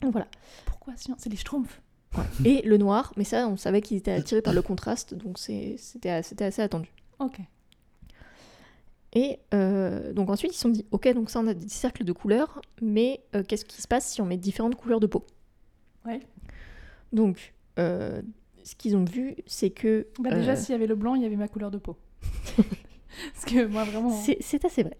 Donc 0.00 0.12
voilà. 0.12 0.26
Pourquoi 0.66 0.94
science 0.96 1.18
C'est 1.20 1.30
les 1.30 1.36
schtroumpfs. 1.36 1.80
Et 2.44 2.62
le 2.62 2.76
noir, 2.76 3.12
mais 3.16 3.24
ça, 3.24 3.48
on 3.48 3.56
savait 3.56 3.80
qu'ils 3.82 3.96
étaient 3.96 4.12
attirés 4.12 4.40
par 4.42 4.52
le 4.54 4.62
contraste, 4.62 5.14
donc 5.14 5.36
c'était 5.38 6.10
assez 6.10 6.62
attendu. 6.62 6.88
Ok. 7.18 7.38
Et 9.14 9.38
euh, 9.52 10.12
donc 10.12 10.30
ensuite, 10.30 10.52
ils 10.52 10.56
se 10.56 10.62
sont 10.62 10.68
dit, 10.68 10.84
ok, 10.90 11.12
donc 11.14 11.30
ça, 11.30 11.40
on 11.40 11.46
a 11.46 11.54
des 11.54 11.68
cercles 11.68 12.04
de 12.04 12.12
couleurs, 12.12 12.60
mais 12.80 13.20
euh, 13.34 13.42
qu'est-ce 13.42 13.64
qui 13.64 13.80
se 13.82 13.88
passe 13.88 14.06
si 14.12 14.20
on 14.20 14.26
met 14.26 14.36
différentes 14.36 14.74
couleurs 14.76 15.00
de 15.00 15.06
peau? 15.06 15.24
Ouais. 16.04 16.20
Donc, 17.12 17.52
euh, 17.78 18.22
ce 18.64 18.74
qu'ils 18.74 18.96
ont 18.96 19.04
vu, 19.04 19.36
c'est 19.46 19.70
que... 19.70 20.08
Bah, 20.18 20.30
déjà, 20.34 20.52
euh, 20.52 20.56
s'il 20.56 20.72
y 20.72 20.74
avait 20.74 20.86
le 20.88 20.96
blanc, 20.96 21.14
il 21.14 21.22
y 21.22 21.26
avait 21.26 21.36
ma 21.36 21.46
couleur 21.48 21.70
de 21.70 21.78
peau. 21.78 21.96
Parce 22.58 23.44
que 23.44 23.66
moi, 23.66 23.84
vraiment. 23.84 24.10
c'est 24.10 24.38
c'est 24.40 24.64
assez 24.64 24.82
vrai. 24.82 24.96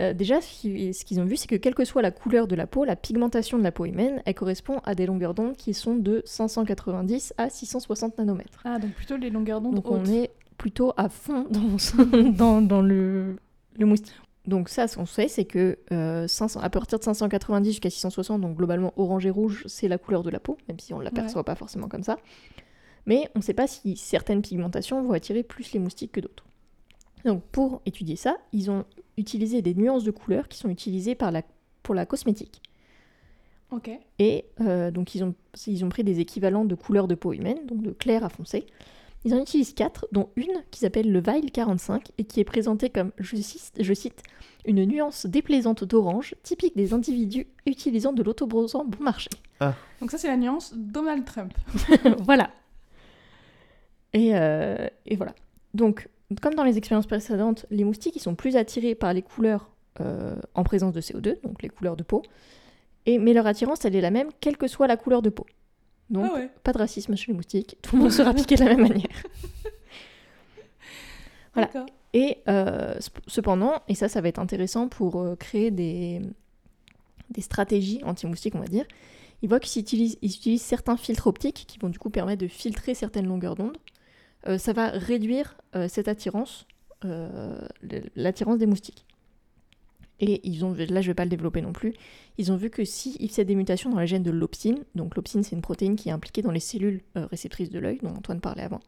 Euh, 0.00 0.12
déjà, 0.12 0.40
ce 0.40 0.48
qui- 0.60 0.92
ce 0.92 1.04
qu'ils 1.04 1.20
ont 1.20 1.24
vu, 1.24 1.36
c'est 1.36 1.46
que 1.46 1.54
quelle 1.56 1.74
que 1.74 1.84
soit 1.84 2.02
la 2.02 2.10
couleur 2.10 2.46
de 2.48 2.54
la 2.54 2.66
peau, 2.66 2.84
la 2.84 2.96
pigmentation 2.96 3.56
de 3.56 3.62
la 3.62 3.72
peau 3.72 3.84
humaine, 3.86 4.20
elle 4.26 4.34
correspond 4.34 4.80
à 4.84 4.94
des 4.94 5.06
longueurs 5.06 5.32
d'onde 5.32 5.56
qui 5.56 5.72
sont 5.72 5.94
de 5.96 6.22
590 6.26 7.32
à 7.38 7.48
660 7.48 8.18
nanomètres. 8.18 8.60
Ah, 8.64 8.78
donc 8.78 8.90
plutôt 8.92 9.16
les 9.16 9.30
longueurs 9.30 9.60
d'onde 9.60 9.74
Donc 9.76 9.90
on 9.90 10.04
est 10.04 10.30
plutôt 10.58 10.92
à 10.96 11.08
fond 11.08 11.46
dans, 11.50 12.20
dans, 12.32 12.60
dans 12.62 12.82
le, 12.82 13.36
le 13.78 13.86
moustique. 13.86 14.14
Donc 14.46 14.68
ça, 14.68 14.86
ce 14.86 14.96
qu'on 14.96 15.06
sait, 15.06 15.28
c'est 15.28 15.44
que 15.44 15.78
euh, 15.92 16.28
500 16.28 16.60
à 16.60 16.70
partir 16.70 16.98
de 16.98 17.04
590 17.04 17.70
jusqu'à 17.70 17.90
660, 17.90 18.40
donc 18.40 18.56
globalement 18.56 18.92
orange 18.96 19.24
et 19.26 19.30
rouge, 19.30 19.64
c'est 19.66 19.88
la 19.88 19.98
couleur 19.98 20.22
de 20.22 20.30
la 20.30 20.40
peau, 20.40 20.56
même 20.68 20.78
si 20.78 20.92
on 20.94 20.98
ne 20.98 21.04
l'aperçoit 21.04 21.42
pas 21.44 21.54
forcément 21.54 21.88
comme 21.88 22.02
ça. 22.04 22.16
Mais 23.06 23.30
on 23.34 23.38
ne 23.38 23.44
sait 23.44 23.54
pas 23.54 23.66
si 23.66 23.96
certaines 23.96 24.42
pigmentations 24.42 25.02
vont 25.02 25.12
attirer 25.12 25.42
plus 25.42 25.72
les 25.72 25.78
moustiques 25.78 26.12
que 26.12 26.20
d'autres. 26.20 26.44
Donc 27.24 27.42
pour 27.44 27.80
étudier 27.86 28.16
ça, 28.16 28.36
ils 28.52 28.70
ont 28.70 28.84
utilisé 29.16 29.62
des 29.62 29.74
nuances 29.74 30.04
de 30.04 30.10
couleurs 30.10 30.48
qui 30.48 30.58
sont 30.58 30.68
utilisées 30.68 31.14
par 31.14 31.30
la, 31.30 31.42
pour 31.82 31.94
la 31.94 32.06
cosmétique. 32.06 32.62
Ok. 33.70 33.90
Et 34.18 34.44
euh, 34.60 34.90
donc 34.90 35.14
ils 35.14 35.24
ont, 35.24 35.34
ils 35.66 35.84
ont 35.84 35.88
pris 35.88 36.04
des 36.04 36.20
équivalents 36.20 36.64
de 36.64 36.74
couleurs 36.74 37.08
de 37.08 37.14
peau 37.14 37.32
humaine, 37.32 37.58
donc 37.66 37.82
de 37.82 37.90
clair 37.90 38.24
à 38.24 38.28
foncé. 38.28 38.66
Ils 39.24 39.34
en 39.34 39.40
utilisent 39.40 39.74
quatre, 39.74 40.06
dont 40.12 40.28
une 40.36 40.62
qui 40.70 40.78
s'appelle 40.80 41.10
le 41.10 41.20
Veil 41.20 41.50
45 41.50 42.12
et 42.16 42.24
qui 42.24 42.38
est 42.38 42.44
présentée 42.44 42.90
comme, 42.90 43.10
je 43.18 43.34
cite, 43.36 43.72
je 43.80 43.92
cite, 43.92 44.22
une 44.66 44.84
nuance 44.84 45.26
déplaisante 45.26 45.82
d'orange, 45.82 46.36
typique 46.44 46.76
des 46.76 46.92
individus 46.92 47.48
utilisant 47.66 48.12
de 48.12 48.22
l'autobronzant 48.22 48.84
bon 48.84 49.02
marché. 49.02 49.30
Donc 50.00 50.12
ça, 50.12 50.18
c'est 50.18 50.28
la 50.28 50.36
nuance 50.36 50.74
Donald 50.76 51.24
Trump. 51.24 51.52
voilà. 52.20 52.50
Et, 54.16 54.30
euh, 54.34 54.88
et 55.04 55.14
voilà. 55.14 55.34
Donc, 55.74 56.08
comme 56.40 56.54
dans 56.54 56.64
les 56.64 56.78
expériences 56.78 57.06
précédentes, 57.06 57.66
les 57.70 57.84
moustiques 57.84 58.16
ils 58.16 58.20
sont 58.20 58.34
plus 58.34 58.56
attirés 58.56 58.94
par 58.94 59.12
les 59.12 59.20
couleurs 59.20 59.70
euh, 60.00 60.36
en 60.54 60.64
présence 60.64 60.94
de 60.94 61.02
CO2, 61.02 61.42
donc 61.42 61.62
les 61.62 61.68
couleurs 61.68 61.96
de 61.96 62.02
peau. 62.02 62.22
Et, 63.04 63.18
mais 63.18 63.34
leur 63.34 63.46
attirance, 63.46 63.84
elle 63.84 63.94
est 63.94 64.00
la 64.00 64.10
même, 64.10 64.30
quelle 64.40 64.56
que 64.56 64.68
soit 64.68 64.86
la 64.86 64.96
couleur 64.96 65.20
de 65.20 65.28
peau. 65.28 65.44
Donc, 66.08 66.30
Ah 66.30 66.34
ouais. 66.34 66.50
pas 66.64 66.72
de 66.72 66.78
racisme 66.78 67.14
chez 67.14 67.30
les 67.30 67.36
moustiques, 67.36 67.76
tout 67.82 67.94
le 67.94 68.02
monde 68.02 68.10
sera 68.10 68.32
piqué 68.32 68.54
de 68.54 68.64
la 68.64 68.74
même 68.74 68.88
manière. 68.88 69.06
Voilà. 71.54 71.86
Et 72.12 72.36
euh, 72.48 72.96
cependant, 73.26 73.76
et 73.88 73.94
ça, 73.94 74.08
ça 74.08 74.20
va 74.20 74.28
être 74.28 74.38
intéressant 74.38 74.88
pour 74.88 75.24
créer 75.38 75.70
des, 75.70 76.20
des 77.30 77.40
stratégies 77.40 78.02
anti-moustiques, 78.04 78.54
on 78.54 78.60
va 78.60 78.66
dire, 78.66 78.84
ils 79.40 79.48
voient 79.48 79.58
qu'ils 79.58 79.80
utilisent, 79.80 80.18
utilisent 80.20 80.60
certains 80.60 80.98
filtres 80.98 81.26
optiques 81.26 81.64
qui 81.66 81.78
vont 81.78 81.88
du 81.88 81.98
coup 81.98 82.10
permettre 82.10 82.42
de 82.42 82.48
filtrer 82.48 82.92
certaines 82.92 83.26
longueurs 83.26 83.54
d'onde. 83.54 83.78
Euh, 84.46 84.58
ça 84.58 84.72
va 84.72 84.88
réduire 84.88 85.56
euh, 85.74 85.88
cette 85.88 86.08
attirance, 86.08 86.66
euh, 87.04 87.66
l'attirance 88.14 88.58
des 88.58 88.66
moustiques. 88.66 89.04
Et 90.18 90.40
ils 90.48 90.64
ont, 90.64 90.74
là 90.74 91.02
je 91.02 91.08
vais 91.08 91.14
pas 91.14 91.24
le 91.24 91.30
développer 91.30 91.60
non 91.60 91.72
plus, 91.72 91.92
ils 92.38 92.50
ont 92.50 92.56
vu 92.56 92.70
que 92.70 92.84
s'ils 92.86 93.28
faisaient 93.28 93.44
des 93.44 93.54
mutations 93.54 93.90
dans 93.90 94.00
les 94.00 94.06
gènes 94.06 94.22
de 94.22 94.30
l'opsine, 94.30 94.82
donc 94.94 95.14
l'opsine 95.14 95.42
c'est 95.42 95.54
une 95.54 95.60
protéine 95.60 95.94
qui 95.94 96.08
est 96.08 96.12
impliquée 96.12 96.40
dans 96.40 96.52
les 96.52 96.60
cellules 96.60 97.02
réceptrices 97.14 97.68
de 97.68 97.78
l'œil, 97.78 97.98
dont 98.02 98.14
Antoine 98.14 98.40
parlait 98.40 98.62
avant, 98.62 98.80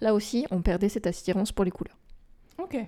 là 0.00 0.14
aussi 0.14 0.46
on 0.50 0.62
perdait 0.62 0.88
cette 0.88 1.06
attirance 1.06 1.52
pour 1.52 1.66
les 1.66 1.70
couleurs. 1.70 1.98
Ok. 2.56 2.78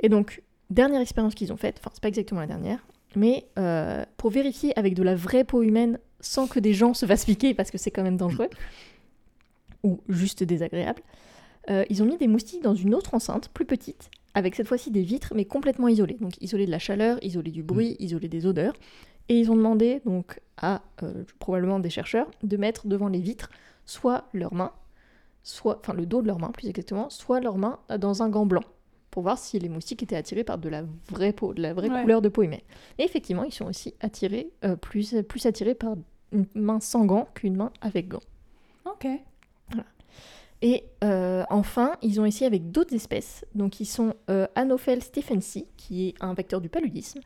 Et 0.00 0.08
donc, 0.08 0.42
dernière 0.70 1.00
expérience 1.00 1.34
qu'ils 1.34 1.52
ont 1.52 1.56
faite, 1.56 1.76
enfin, 1.78 1.90
c'est 1.92 2.02
pas 2.02 2.08
exactement 2.08 2.40
la 2.40 2.46
dernière, 2.46 2.84
mais 3.14 3.46
euh, 3.58 4.04
pour 4.16 4.30
vérifier 4.30 4.76
avec 4.78 4.94
de 4.94 5.02
la 5.02 5.14
vraie 5.14 5.44
peau 5.44 5.62
humaine 5.62 5.98
sans 6.20 6.46
que 6.46 6.58
des 6.58 6.74
gens 6.74 6.94
se 6.94 7.06
fassent 7.06 7.24
piquer 7.24 7.54
parce 7.54 7.70
que 7.70 7.78
c'est 7.78 7.90
quand 7.90 8.02
même 8.02 8.16
dangereux, 8.16 8.48
ou 9.82 10.00
juste 10.08 10.42
désagréable, 10.42 11.02
euh, 11.70 11.84
ils 11.90 12.02
ont 12.02 12.06
mis 12.06 12.16
des 12.16 12.28
moustiques 12.28 12.62
dans 12.62 12.74
une 12.74 12.94
autre 12.94 13.14
enceinte, 13.14 13.48
plus 13.50 13.64
petite, 13.66 14.10
avec 14.34 14.54
cette 14.54 14.66
fois-ci 14.68 14.90
des 14.90 15.02
vitres, 15.02 15.32
mais 15.34 15.44
complètement 15.44 15.88
isolées. 15.88 16.16
Donc, 16.20 16.40
isolées 16.40 16.66
de 16.66 16.70
la 16.70 16.78
chaleur, 16.78 17.18
isolées 17.22 17.50
du 17.50 17.62
bruit, 17.62 17.96
isolées 17.98 18.28
des 18.28 18.46
odeurs. 18.46 18.74
Et 19.28 19.38
ils 19.38 19.50
ont 19.50 19.56
demandé 19.56 20.00
donc 20.04 20.40
à 20.56 20.82
euh, 21.02 21.24
probablement 21.38 21.78
des 21.78 21.90
chercheurs 21.90 22.28
de 22.42 22.56
mettre 22.56 22.86
devant 22.88 23.08
les 23.08 23.20
vitres 23.20 23.50
soit 23.86 24.28
leurs 24.32 24.54
mains, 24.54 24.72
soit, 25.42 25.78
enfin 25.80 25.94
le 25.94 26.06
dos 26.06 26.20
de 26.22 26.26
leurs 26.26 26.38
mains 26.40 26.50
plus 26.50 26.68
exactement, 26.68 27.10
soit 27.10 27.40
leurs 27.40 27.56
mains 27.58 27.78
dans 27.98 28.22
un 28.22 28.28
gant 28.28 28.46
blanc 28.46 28.62
pour 29.10 29.22
voir 29.22 29.38
si 29.38 29.58
les 29.58 29.68
moustiques 29.68 30.02
étaient 30.04 30.16
attirés 30.16 30.44
par 30.44 30.58
de 30.58 30.68
la 30.68 30.84
vraie 31.08 31.32
peau, 31.32 31.52
de 31.54 31.62
la 31.62 31.74
vraie 31.74 31.90
Ouais. 31.90 32.00
couleur 32.02 32.22
de 32.22 32.28
peau 32.28 32.42
humaine. 32.42 32.60
Et 32.98 33.02
effectivement, 33.04 33.42
ils 33.44 33.52
sont 33.52 33.66
aussi 33.66 33.94
attirés, 34.00 34.50
euh, 34.64 34.76
plus, 34.76 35.14
plus 35.28 35.46
attirés 35.46 35.74
par 35.74 35.94
une 36.32 36.46
main 36.54 36.78
sans 36.80 37.04
gants 37.06 37.26
qu'une 37.34 37.56
main 37.56 37.72
avec 37.80 38.08
gants. 38.08 38.20
Ok. 38.84 39.06
Et 40.62 40.84
euh, 41.04 41.44
enfin, 41.48 41.96
ils 42.02 42.20
ont 42.20 42.24
essayé 42.26 42.46
avec 42.46 42.70
d'autres 42.70 42.94
espèces. 42.94 43.44
Donc, 43.54 43.80
ils 43.80 43.86
sont 43.86 44.14
euh, 44.28 44.46
Anopheles 44.54 45.02
stephensi, 45.02 45.66
qui 45.76 46.08
est 46.08 46.14
un 46.20 46.34
vecteur 46.34 46.60
du 46.60 46.68
paludisme, 46.68 47.20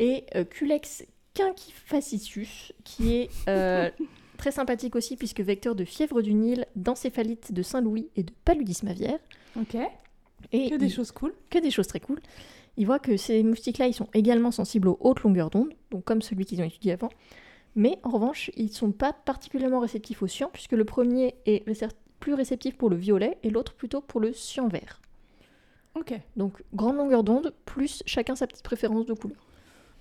et 0.00 0.24
euh, 0.34 0.44
Culex 0.44 1.04
quinquefascius, 1.34 2.72
qui 2.84 3.14
est 3.14 3.30
euh, 3.48 3.90
très 4.36 4.50
sympathique 4.50 4.96
aussi, 4.96 5.16
puisque 5.16 5.40
vecteur 5.40 5.74
de 5.74 5.84
fièvre 5.84 6.22
du 6.22 6.34
Nil, 6.34 6.66
d'encéphalite 6.76 7.52
de 7.52 7.62
Saint-Louis 7.62 8.08
et 8.16 8.22
de 8.22 8.32
paludisme 8.44 8.88
aviaire. 8.88 9.18
Ok. 9.58 9.76
Et 10.52 10.70
Que 10.70 10.76
des 10.76 10.86
ils- 10.86 10.92
choses 10.92 11.12
cool. 11.12 11.32
que 11.50 11.58
des 11.58 11.70
choses 11.70 11.86
très 11.86 12.00
cool. 12.00 12.20
Ils 12.76 12.86
voient 12.86 12.98
que 12.98 13.16
ces 13.16 13.42
moustiques-là, 13.44 13.86
ils 13.86 13.94
sont 13.94 14.08
également 14.14 14.50
sensibles 14.50 14.88
aux 14.88 14.98
hautes 15.00 15.20
longueurs 15.22 15.50
d'onde, 15.50 15.72
donc 15.92 16.04
comme 16.04 16.22
celui 16.22 16.44
qu'ils 16.44 16.60
ont 16.60 16.64
étudié 16.64 16.92
avant. 16.92 17.08
Mais 17.76 17.98
en 18.02 18.10
revanche, 18.10 18.50
ils 18.56 18.66
ne 18.66 18.70
sont 18.70 18.90
pas 18.92 19.12
particulièrement 19.12 19.78
réceptifs 19.80 20.22
au 20.22 20.26
cyan, 20.26 20.50
puisque 20.52 20.72
le 20.72 20.84
premier 20.84 21.34
est 21.46 21.66
plus 22.20 22.34
réceptif 22.34 22.76
pour 22.76 22.90
le 22.90 22.96
violet 22.96 23.38
et 23.42 23.50
l'autre 23.50 23.74
plutôt 23.74 24.00
pour 24.00 24.20
le 24.20 24.32
cyan 24.32 24.68
vert. 24.68 25.00
Ok. 25.94 26.12
Donc 26.36 26.62
grande 26.74 26.96
longueur 26.96 27.22
d'onde, 27.22 27.52
plus 27.64 28.02
chacun 28.06 28.34
sa 28.34 28.46
petite 28.46 28.64
préférence 28.64 29.06
de 29.06 29.14
couleur. 29.14 29.38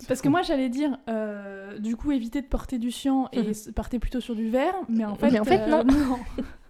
Parce 0.07 0.21
que 0.21 0.27
moi, 0.27 0.41
j'allais 0.41 0.69
dire, 0.69 0.97
euh, 1.07 1.77
du 1.77 1.95
coup, 1.95 2.11
éviter 2.11 2.41
de 2.41 2.47
porter 2.47 2.77
du 2.79 2.91
cyan 2.91 3.29
et 3.31 3.51
s- 3.51 3.69
partez 3.75 3.99
plutôt 3.99 4.19
sur 4.19 4.35
du 4.35 4.49
vert, 4.49 4.73
mais 4.89 5.05
en 5.05 5.15
fait, 5.15 5.29
Mais 5.31 5.39
en 5.39 5.43
fait, 5.45 5.59
euh, 5.59 5.83
non. 5.83 5.83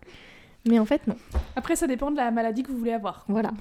Mais 0.66 0.78
en 0.80 0.86
fait, 0.86 1.08
non. 1.08 1.16
Après, 1.56 1.76
ça 1.76 1.88
dépend 1.88 2.12
de 2.12 2.18
la 2.18 2.32
maladie 2.32 2.64
que 2.64 2.72
vous 2.72 2.78
voulez 2.78 2.92
avoir. 2.94 3.26
Voilà. 3.28 3.52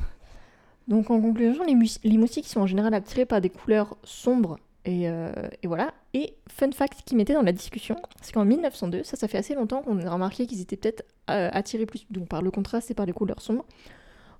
Donc 0.88 1.10
en 1.10 1.20
conclusion, 1.20 1.64
les, 1.64 1.74
les 2.04 2.18
moustiques 2.18 2.46
sont 2.48 2.60
en 2.60 2.66
général 2.66 2.92
attirés 2.94 3.24
par 3.24 3.40
des 3.40 3.50
couleurs 3.50 3.96
sombres. 4.04 4.58
Et, 4.84 5.08
euh, 5.08 5.32
et 5.62 5.66
voilà. 5.66 5.94
Et 6.12 6.34
fun 6.48 6.72
fact 6.72 7.02
qui 7.04 7.14
mettait 7.14 7.34
dans 7.34 7.42
la 7.42 7.52
discussion, 7.52 7.96
c'est 8.20 8.32
qu'en 8.32 8.44
1902, 8.44 9.04
ça, 9.04 9.16
ça 9.16 9.28
fait 9.28 9.38
assez 9.38 9.54
longtemps 9.54 9.82
qu'on 9.82 9.98
a 9.98 10.10
remarqué 10.10 10.46
qu'ils 10.46 10.60
étaient 10.60 10.76
peut-être 10.76 11.04
euh, 11.30 11.50
attirés 11.52 11.86
plus 11.86 12.06
donc 12.10 12.28
par 12.28 12.42
le 12.42 12.50
contraste 12.50 12.90
et 12.90 12.94
par 12.94 13.06
les 13.06 13.12
couleurs 13.12 13.40
sombres. 13.40 13.64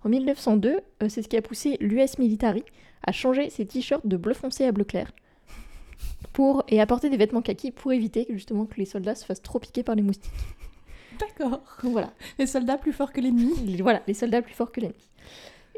En 0.05 0.09
1902, 0.09 0.81
euh, 1.03 1.09
c'est 1.09 1.23
ce 1.23 1.29
qui 1.29 1.37
a 1.37 1.43
poussé 1.43 1.77
l'US 1.81 2.19
Military 2.19 2.65
à 3.05 3.13
changer 3.13 3.51
ses 3.51 3.67
t-shirts 3.67 4.07
de 4.07 4.17
bleu 4.17 4.35
foncé 4.35 4.65
à 4.65 4.73
bleu 4.73 4.85
clair 4.85 5.13
pour, 6.33 6.65
et 6.69 6.81
à 6.81 6.87
porter 6.87 7.09
des 7.11 7.17
vêtements 7.17 7.43
kaki 7.43 7.71
pour 7.71 7.93
éviter 7.93 8.25
que, 8.25 8.33
justement 8.33 8.67
que 8.67 8.77
les 8.77 8.85
soldats 8.85 9.15
se 9.15 9.25
fassent 9.25 9.43
trop 9.43 9.59
piquer 9.59 9.83
par 9.83 9.95
les 9.95 10.03
moustiques. 10.03 10.33
D'accord. 11.21 11.61
Voilà, 11.83 12.13
Les 12.39 12.47
soldats 12.47 12.79
plus 12.79 12.93
forts 12.93 13.13
que 13.13 13.21
l'ennemi. 13.21 13.77
Voilà 13.81 14.03
les 14.09 14.15
soldats 14.15 14.43
plus 14.43 14.55
forts 14.55 14.73
que 14.73 14.81
l'ennemi. 14.81 15.09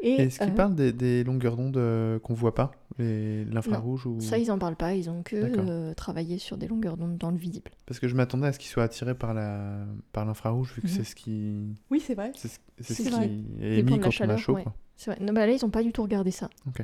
Et, 0.01 0.23
Est-ce 0.23 0.39
qu'ils 0.39 0.49
euh, 0.49 0.55
parlent 0.55 0.75
des, 0.75 0.91
des 0.91 1.23
longueurs 1.23 1.55
d'onde 1.57 1.77
euh, 1.77 2.19
qu'on 2.19 2.33
voit 2.33 2.55
pas? 2.55 2.71
L'infrarouge 2.97 4.05
ou... 4.05 4.19
Ça, 4.21 4.37
ils 4.37 4.51
en 4.51 4.57
parlent 4.57 4.75
pas, 4.77 4.93
ils 4.95 5.09
ont 5.09 5.21
que 5.23 5.35
euh, 5.35 5.93
travaillé 5.93 6.37
sur 6.37 6.57
des 6.57 6.67
longueurs 6.67 6.95
d'onde 6.97 7.17
dans 7.17 7.31
le 7.31 7.37
visible. 7.37 7.71
Parce 7.85 7.99
que 7.99 8.07
je 8.07 8.15
m'attendais 8.15 8.47
à 8.47 8.53
ce 8.53 8.59
qu'ils 8.59 8.69
soient 8.69 8.83
attirés 8.83 9.15
par 9.15 9.33
la 9.33 9.85
par 10.13 10.25
l'infrarouge, 10.25 10.73
vu 10.75 10.81
que 10.81 10.87
Mhm. 10.87 10.93
c'est 10.93 11.03
ce 11.03 11.15
qui, 11.15 11.75
Oui, 11.91 11.99
c'est 11.99 12.15
vrai. 12.15 12.31
c'est 12.35 12.47
ce, 12.81 12.93
ce 13.03 13.09
vrai. 13.09 13.27
qui 13.29 13.45
est 13.61 13.79
émis 13.79 13.83
de 13.83 13.89
la 13.91 13.97
quand 13.97 14.05
on 14.05 14.07
a 14.07 14.11
chaleur, 14.11 14.37
chaud. 14.37 14.53
ouais. 14.55 14.63
quoi. 14.63 14.73
C'est 14.95 15.11
vrai. 15.11 15.19
Non, 15.23 15.33
bah 15.33 15.45
là, 15.45 15.51
ils 15.51 15.65
ont 15.65 15.69
pas 15.69 15.83
du 15.83 15.91
tout 15.91 16.03
regardé 16.03 16.31
ça. 16.31 16.49
Ok. 16.67 16.81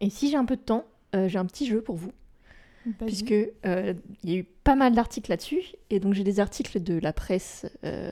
Et 0.00 0.10
si 0.10 0.28
j'ai 0.30 0.36
un 0.36 0.44
peu 0.44 0.56
de 0.56 0.62
temps, 0.62 0.84
euh, 1.14 1.28
j'ai 1.28 1.38
un 1.38 1.44
petit 1.46 1.66
jeu 1.66 1.82
pour 1.82 1.94
vous, 1.96 2.10
puisque 3.06 3.32
euh, 3.32 3.94
il 4.24 4.30
y 4.30 4.34
a 4.34 4.38
eu 4.38 4.44
pas 4.64 4.74
mal 4.74 4.92
d'articles 4.94 5.30
là-dessus, 5.30 5.62
et 5.90 6.00
donc 6.00 6.14
j'ai 6.14 6.24
des 6.24 6.40
articles 6.40 6.82
de 6.82 6.98
la 6.98 7.12
presse 7.12 7.66
euh, 7.84 8.10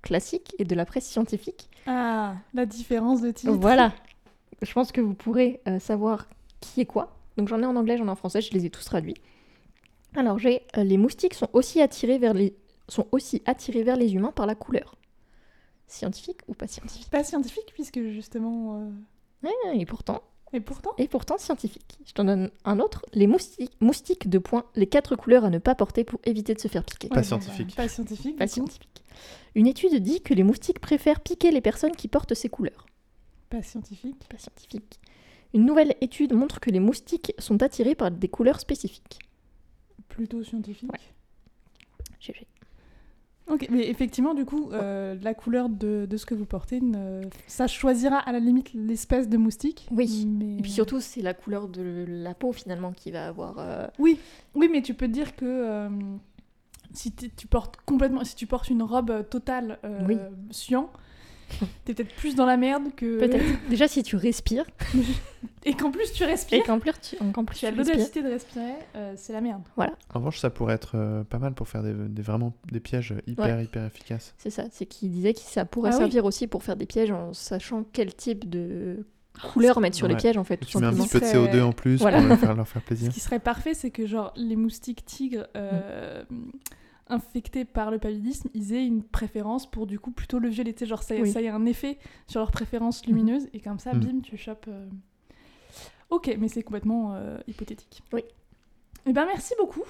classique 0.00 0.54
et 0.58 0.64
de 0.64 0.74
la 0.74 0.86
presse 0.86 1.04
scientifique. 1.04 1.68
Ah, 1.86 2.36
la 2.54 2.64
différence 2.64 3.20
de 3.20 3.30
titre. 3.32 3.52
Voilà. 3.52 3.92
Je 4.62 4.72
pense 4.72 4.92
que 4.92 5.00
vous 5.00 5.14
pourrez 5.14 5.60
euh, 5.68 5.78
savoir 5.78 6.26
qui 6.60 6.80
est 6.80 6.86
quoi. 6.86 7.16
Donc 7.36 7.48
j'en 7.48 7.60
ai 7.62 7.66
en 7.66 7.76
anglais, 7.76 7.96
j'en 7.98 8.06
ai 8.06 8.10
en 8.10 8.14
français, 8.16 8.40
je 8.40 8.52
les 8.52 8.64
ai 8.66 8.70
tous 8.70 8.84
traduits. 8.84 9.16
Alors 10.14 10.38
j'ai 10.38 10.62
euh, 10.76 10.84
les 10.84 10.98
moustiques 10.98 11.34
sont 11.34 11.48
aussi 11.52 11.80
attirés 11.80 12.18
vers 12.18 12.34
les 12.34 12.54
sont 12.88 13.06
aussi 13.12 13.42
attirés 13.46 13.82
vers 13.82 13.96
les 13.96 14.14
humains 14.14 14.32
par 14.32 14.46
la 14.46 14.54
couleur. 14.54 14.96
Scientifique 15.86 16.38
ou 16.48 16.54
pas 16.54 16.66
scientifique? 16.66 17.10
Pas 17.10 17.24
scientifique, 17.24 17.70
puisque 17.74 18.00
justement. 18.10 18.80
euh, 18.80 18.90
Ouais, 19.48 19.76
Et 19.78 19.84
pourtant, 19.86 20.22
Et 20.52 20.60
pourtant? 20.60 20.90
Et 20.98 21.08
pourtant 21.08 21.36
scientifique. 21.38 21.98
Je 22.06 22.12
t'en 22.12 22.24
donne 22.24 22.50
un 22.64 22.78
autre. 22.80 23.04
Les 23.12 23.26
moustiques, 23.26 23.72
moustiques 23.80 24.28
de 24.30 24.38
points, 24.38 24.64
les 24.74 24.86
quatre 24.86 25.16
couleurs 25.16 25.44
à 25.44 25.50
ne 25.50 25.58
pas 25.58 25.74
porter 25.74 26.04
pour 26.04 26.20
éviter 26.24 26.54
de 26.54 26.60
se 26.60 26.68
faire 26.68 26.84
piquer. 26.84 27.08
Pas 27.08 27.16
Ouais, 27.16 27.22
scientifique. 27.24 27.74
pas 27.76 27.88
scientifique. 27.88 28.36
Pas 28.38 28.46
scientifique. 28.46 29.02
Une 29.54 29.66
étude 29.66 29.94
dit 30.02 30.20
que 30.22 30.32
les 30.34 30.44
moustiques 30.44 30.80
préfèrent 30.80 31.20
piquer 31.20 31.50
les 31.50 31.60
personnes 31.60 31.94
qui 31.96 32.08
portent 32.08 32.34
ces 32.34 32.48
couleurs. 32.48 32.86
Pas 33.52 33.62
scientifique. 33.62 34.26
Pas 34.30 34.38
scientifique. 34.38 34.98
Une 35.54 35.66
nouvelle 35.66 35.94
étude 36.00 36.32
montre 36.32 36.58
que 36.60 36.70
les 36.70 36.80
moustiques 36.80 37.32
sont 37.38 37.62
attirés 37.62 37.94
par 37.94 38.10
des 38.10 38.28
couleurs 38.28 38.58
spécifiques. 38.60 39.18
Plutôt 40.08 40.42
scientifique. 40.42 40.90
Ouais. 40.90 40.98
GG. 42.20 42.46
Ok, 43.48 43.66
mais 43.70 43.88
effectivement, 43.88 44.32
du 44.34 44.44
coup, 44.46 44.70
euh, 44.72 45.14
la 45.20 45.34
couleur 45.34 45.68
de, 45.68 46.06
de 46.08 46.16
ce 46.16 46.24
que 46.24 46.34
vous 46.34 46.46
portez, 46.46 46.80
ne- 46.80 47.20
ça 47.46 47.66
choisira 47.66 48.16
à 48.18 48.32
la 48.32 48.38
limite 48.38 48.72
l'espèce 48.72 49.28
de 49.28 49.36
moustique. 49.36 49.86
Oui. 49.90 50.24
Mais... 50.26 50.56
Et 50.58 50.62
puis 50.62 50.70
surtout, 50.70 51.00
c'est 51.00 51.20
la 51.20 51.34
couleur 51.34 51.68
de 51.68 52.06
la 52.08 52.32
peau 52.34 52.52
finalement 52.52 52.92
qui 52.92 53.10
va 53.10 53.26
avoir. 53.26 53.56
euh, 53.58 53.86
Oui, 53.98 54.18
oui, 54.54 54.70
mais 54.72 54.80
tu 54.80 54.94
peux 54.94 55.08
dire 55.08 55.36
que 55.36 55.44
euh, 55.44 55.88
si 56.94 57.12
tu 57.12 57.46
portes 57.48 57.76
complètement, 57.84 58.24
si 58.24 58.36
tu 58.36 58.46
portes 58.46 58.70
une 58.70 58.82
robe 58.82 59.28
totale 59.28 59.78
Oui. 60.08 60.16
cyan, 60.50 60.88
t'es 61.84 61.94
peut-être 61.94 62.14
plus 62.16 62.34
dans 62.34 62.46
la 62.46 62.56
merde 62.56 62.84
que. 62.96 63.18
Peut-être. 63.18 63.44
Déjà, 63.68 63.88
si 63.88 64.02
tu 64.02 64.16
respires 64.16 64.64
Et 65.64 65.74
qu'en 65.74 65.90
plus 65.92 66.12
tu 66.12 66.22
et 66.24 66.26
respires, 66.26 66.62
qu'en 66.64 66.78
plus 66.80 66.92
tu, 67.00 67.16
en 67.20 67.44
plus, 67.44 67.56
tu 67.58 67.66
as 67.66 67.70
tu 67.72 67.76
l'audacité 67.78 68.22
de 68.22 68.28
respirer, 68.28 68.74
euh, 68.96 69.12
c'est 69.16 69.32
la 69.32 69.40
merde. 69.40 69.62
En 69.76 70.18
revanche, 70.18 70.38
ça 70.38 70.50
pourrait 70.50 70.74
être 70.74 70.92
euh, 70.96 71.22
pas 71.24 71.38
mal 71.38 71.54
pour 71.54 71.68
faire 71.68 71.82
des, 71.82 71.92
des- 71.94 72.22
vraiment 72.22 72.52
des 72.70 72.80
pièges 72.80 73.14
hyper, 73.26 73.60
hyper 73.60 73.84
efficaces. 73.86 74.34
C'est 74.38 74.50
ça, 74.50 74.64
c'est 74.72 74.86
qu'il 74.86 75.10
disait 75.10 75.34
que 75.34 75.40
ça 75.40 75.64
pourrait 75.64 75.90
Ah 75.92 75.96
oui. 75.96 76.00
servir 76.02 76.24
aussi 76.24 76.46
pour 76.48 76.62
faire 76.64 76.76
des 76.76 76.86
pièges 76.86 77.10
en 77.12 77.32
sachant 77.32 77.84
quel 77.92 78.14
type 78.14 78.48
de 78.50 79.06
couleur 79.52 79.80
mettre 79.80 79.96
sur 79.96 80.08
les 80.08 80.16
pièges 80.16 80.36
en 80.36 80.44
fait. 80.44 80.56
Tout 80.58 80.66
Tu 80.66 80.78
mets 80.78 80.86
un 80.86 80.92
petit 80.94 81.08
peu 81.08 81.20
de 81.20 81.24
serait- 81.24 81.38
CO2 81.38 81.62
en 81.62 81.72
plus 81.72 81.96
Voilà. 82.00 82.18
pour 82.18 82.26
leur 82.28 82.38
faire, 82.38 82.54
leur 82.54 82.68
faire 82.68 82.82
Ce 82.82 82.86
plaisir. 82.86 83.12
qui 83.12 83.20
serait 83.20 83.38
parfait, 83.40 83.74
c'est 83.74 83.90
que 83.90 84.06
genre 84.06 84.32
les 84.36 84.56
moustiques 84.56 85.04
tigres 85.04 85.46
euh, 85.56 86.22
infectés 87.12 87.64
par 87.64 87.90
le 87.90 87.98
paludisme, 87.98 88.48
ils 88.54 88.72
aient 88.74 88.84
une 88.86 89.02
préférence 89.02 89.70
pour 89.70 89.86
du 89.86 89.98
coup 90.00 90.10
plutôt 90.10 90.38
le 90.38 90.48
violet. 90.48 90.72
Tu 90.72 90.80
sais, 90.80 90.86
genre 90.86 91.02
ça, 91.02 91.14
Oui. 91.16 91.30
ça 91.30 91.40
y 91.40 91.48
a 91.48 91.54
un 91.54 91.66
effet 91.66 91.98
sur 92.26 92.40
leur 92.40 92.50
préférence 92.50 93.04
lumineuse 93.06 93.48
et 93.52 93.60
comme 93.60 93.78
ça, 93.78 93.94
Mhm. 93.94 94.00
bim, 94.00 94.20
tu 94.22 94.36
chopes. 94.36 94.66
euh. 94.68 94.88
Ok, 96.10 96.34
mais 96.38 96.48
c'est 96.48 96.62
complètement 96.62 97.14
euh, 97.14 97.38
hypothétique. 97.48 98.02
Oui. 98.12 98.22
Eh 99.06 99.12
ben 99.12 99.24
merci 99.26 99.54
beaucoup. 99.58 99.84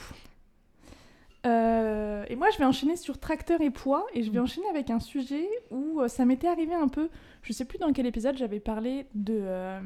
Euh, 1.44 2.24
et 2.28 2.36
moi, 2.36 2.48
je 2.52 2.58
vais 2.58 2.64
enchaîner 2.64 2.94
sur 2.96 3.18
tracteur 3.18 3.60
et 3.60 3.70
poids, 3.70 4.06
et 4.14 4.22
je 4.22 4.30
vais 4.30 4.38
Mhm. 4.38 4.44
enchaîner 4.44 4.68
avec 4.68 4.90
un 4.90 5.00
sujet 5.00 5.48
où 5.72 6.00
euh, 6.00 6.06
ça 6.08 6.24
m'était 6.24 6.46
arrivé 6.46 6.72
un 6.74 6.86
peu. 6.86 7.08
Je 7.42 7.52
sais 7.52 7.64
plus 7.64 7.78
dans 7.78 7.92
quel 7.92 8.06
épisode 8.06 8.36
j'avais 8.36 8.60
parlé 8.60 9.06
de 9.16 9.34
euh, 9.40 9.80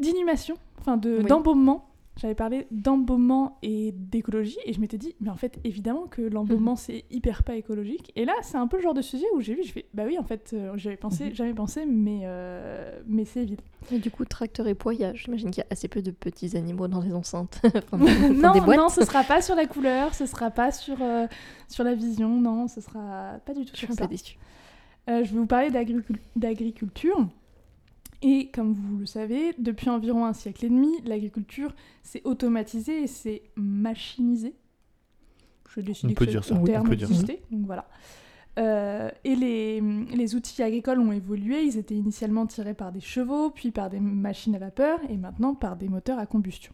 d'inhumation, 0.00 0.56
enfin 0.80 0.96
de 0.96 1.18
Oui. 1.18 1.24
d'embaumement. 1.26 1.88
J'avais 2.16 2.36
parlé 2.36 2.68
d'embaumement 2.70 3.58
et 3.62 3.90
d'écologie, 3.92 4.56
et 4.66 4.72
je 4.72 4.80
m'étais 4.80 4.98
dit, 4.98 5.16
mais 5.20 5.30
en 5.30 5.34
fait, 5.34 5.58
évidemment 5.64 6.06
que 6.06 6.22
l'embaumement 6.22 6.76
c'est 6.76 7.04
hyper 7.10 7.42
pas 7.42 7.56
écologique. 7.56 8.12
Et 8.14 8.24
là, 8.24 8.34
c'est 8.42 8.56
un 8.56 8.68
peu 8.68 8.76
le 8.76 8.84
genre 8.84 8.94
de 8.94 9.02
sujet 9.02 9.24
où 9.34 9.40
j'ai 9.40 9.54
vu, 9.54 9.64
je 9.64 9.72
fais, 9.72 9.86
bah 9.94 10.04
oui, 10.06 10.16
en 10.16 10.22
fait, 10.22 10.52
euh, 10.54 10.72
j'avais 10.76 10.96
pensé, 10.96 11.24
Mhm. 11.26 11.34
jamais 11.34 11.54
pensé, 11.54 11.84
mais 11.86 12.20
euh, 12.22 13.00
mais 13.08 13.24
c'est 13.24 13.40
évident. 13.42 13.64
Et 13.90 13.98
du 13.98 14.12
coup, 14.12 14.24
tracteur 14.24 14.68
et 14.68 14.76
poids, 14.76 14.92
j'imagine 15.14 15.50
qu'il 15.50 15.62
y 15.62 15.66
a 15.66 15.66
assez 15.70 15.88
peu 15.88 16.02
de 16.02 16.12
petits 16.12 16.56
animaux 16.56 16.86
dans 16.86 17.00
les 17.00 17.14
enceintes. 17.14 17.60
Enfin, 17.74 17.98
non, 18.32 18.52
des 18.52 18.60
boîtes. 18.60 18.78
non, 18.78 18.88
ce 18.88 19.04
sera 19.04 19.24
pas 19.24 19.42
sur 19.42 19.56
la 19.56 19.66
couleur, 19.66 20.14
ce 20.14 20.26
sera 20.26 20.52
pas 20.52 20.70
sur, 20.70 20.96
euh, 21.02 21.26
sur 21.68 21.82
la 21.82 21.94
vision, 21.94 22.28
non, 22.40 22.68
ce 22.68 22.80
sera 22.80 23.40
pas 23.44 23.54
du 23.54 23.64
tout 23.64 23.72
Je 23.72 23.78
suis 23.78 23.86
sur 23.86 23.92
un 23.92 23.96
ça. 23.96 24.04
peu 24.04 24.10
déçue. 24.10 24.38
Je 25.08 25.12
vais 25.14 25.24
vous 25.24 25.46
parler 25.46 25.70
d'agricu- 25.70 26.20
d'agriculture. 26.36 27.26
Et 28.26 28.48
comme 28.54 28.72
vous 28.72 28.96
le 28.96 29.04
savez, 29.04 29.52
depuis 29.58 29.90
environ 29.90 30.24
un 30.24 30.32
siècle 30.32 30.64
et 30.64 30.70
demi, 30.70 30.98
l'agriculture 31.04 31.74
s'est 32.02 32.22
automatisée 32.24 33.02
et 33.02 33.06
s'est 33.06 33.42
machinisée. 33.54 34.54
Je 35.68 35.80
décidé 35.82 36.12
On 36.12 36.14
peut 36.14 36.24
que 36.24 36.30
dire 36.30 36.42
ça, 36.42 36.54
on 36.54 36.64
terme 36.64 36.88
peut 36.88 36.96
dire 36.96 37.08
ça. 37.08 37.26
donc 37.50 37.66
voilà. 37.66 37.86
Euh, 38.58 39.10
et 39.24 39.36
les, 39.36 39.82
les 39.82 40.34
outils 40.36 40.62
agricoles 40.62 41.00
ont 41.00 41.12
évolué, 41.12 41.64
ils 41.64 41.76
étaient 41.76 41.96
initialement 41.96 42.46
tirés 42.46 42.72
par 42.72 42.92
des 42.92 43.00
chevaux, 43.00 43.50
puis 43.50 43.72
par 43.72 43.90
des 43.90 44.00
machines 44.00 44.54
à 44.54 44.58
vapeur, 44.58 45.00
et 45.10 45.18
maintenant 45.18 45.54
par 45.54 45.76
des 45.76 45.90
moteurs 45.90 46.18
à 46.18 46.24
combustion. 46.24 46.72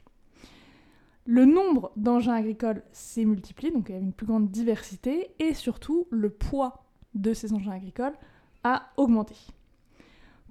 Le 1.24 1.46
nombre 1.46 1.90
d'engins 1.96 2.34
agricoles 2.34 2.84
s'est 2.92 3.24
multiplié, 3.24 3.72
donc 3.72 3.88
il 3.88 3.92
y 3.96 3.98
a 3.98 4.00
une 4.00 4.12
plus 4.12 4.26
grande 4.26 4.52
diversité, 4.52 5.32
et 5.40 5.54
surtout 5.54 6.06
le 6.10 6.30
poids 6.30 6.84
de 7.14 7.34
ces 7.34 7.52
engins 7.54 7.72
agricoles 7.72 8.14
a 8.62 8.90
augmenté. 8.96 9.34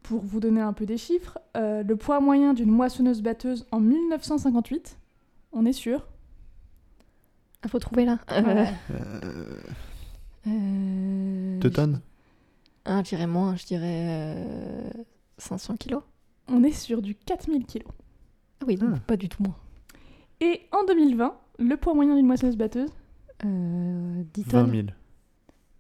Pour 0.04 0.22
vous 0.22 0.40
donner 0.40 0.62
un 0.62 0.74
peu 0.74 0.86
des 0.86 0.98
chiffres, 0.98 1.38
euh, 1.58 1.84
le 1.84 1.96
poids 1.96 2.20
moyen 2.20 2.54
d'une 2.54 2.72
moissonneuse-batteuse 2.72 3.68
en 3.72 3.80
1958, 3.80 4.98
on 5.52 5.66
est 5.66 5.74
sûr. 5.74 6.08
Ah, 7.62 7.68
faut 7.68 7.80
trouver 7.80 8.06
là. 8.06 8.18
Euh, 8.32 8.42
Ouais. 8.44 8.74
Euh, 8.92 9.62
euh, 10.48 11.60
deux 11.60 11.70
tonnes 11.70 12.02
Ah, 12.86 13.00
je 13.04 13.10
dirais 13.10 13.28
moins, 13.28 13.56
je 13.56 13.66
dirais 13.66 14.06
euh, 14.08 14.90
500 15.38 15.76
kilos. 15.76 16.02
On 16.48 16.64
est 16.64 16.72
sur 16.72 17.02
du 17.02 17.16
4000 17.16 17.66
kg. 17.66 17.84
Ah 18.62 18.66
oui, 18.68 18.76
donc 18.76 18.90
Ah. 18.96 19.00
pas 19.06 19.18
du 19.18 19.30
tout 19.30 19.44
moins. 19.44 19.56
Et 20.42 20.62
en 20.72 20.86
2020, 20.86 21.36
le 21.60 21.76
poids 21.76 21.94
moyen 21.94 22.16
d'une 22.16 22.26
moissonneuse-batteuse, 22.28 22.90
Euh, 23.46 24.24
10 24.34 24.44
20 24.44 24.50
tonnes. 24.66 24.72
000. 24.72 24.88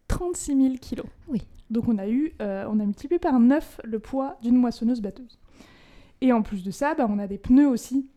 36 0.09 0.55
000 0.57 0.75
kg. 0.75 1.03
Oui. 1.29 1.41
Donc 1.69 1.87
on 1.87 1.97
a 1.97 2.07
eu, 2.09 2.33
euh, 2.41 2.65
on 2.67 2.79
a 2.79 2.85
multiplié 2.85 3.19
par 3.19 3.39
9 3.39 3.79
le 3.85 3.99
poids 3.99 4.37
d'une 4.41 4.57
moissonneuse-batteuse. 4.57 5.39
Et 6.21 6.33
en 6.33 6.41
plus 6.41 6.63
de 6.63 6.71
ça, 6.71 6.95
bah, 6.95 7.05
on 7.07 7.17
a 7.19 7.27
des 7.27 7.37
pneus 7.37 7.67
aussi 7.67 8.09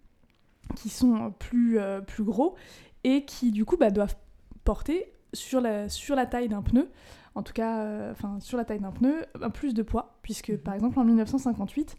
qui 0.74 0.88
sont 0.88 1.32
plus, 1.38 1.78
euh, 1.78 2.00
plus 2.00 2.24
gros 2.24 2.56
et 3.04 3.24
qui 3.24 3.52
du 3.52 3.64
coup 3.64 3.76
bah, 3.76 3.90
doivent 3.90 4.16
porter 4.64 5.12
sur 5.32 5.60
la, 5.60 5.88
sur 5.88 6.16
la 6.16 6.26
taille 6.26 6.48
d'un 6.48 6.62
pneu, 6.62 6.88
en 7.34 7.42
tout 7.42 7.52
cas 7.52 7.80
euh, 7.84 8.14
sur 8.40 8.56
la 8.58 8.64
taille 8.64 8.80
d'un 8.80 8.90
pneu, 8.90 9.24
un 9.40 9.50
plus 9.50 9.74
de 9.74 9.82
poids, 9.82 10.18
puisque 10.22 10.50
Mhm. 10.50 10.58
par 10.58 10.74
exemple 10.74 10.98
en 10.98 11.04
1958, 11.04 11.96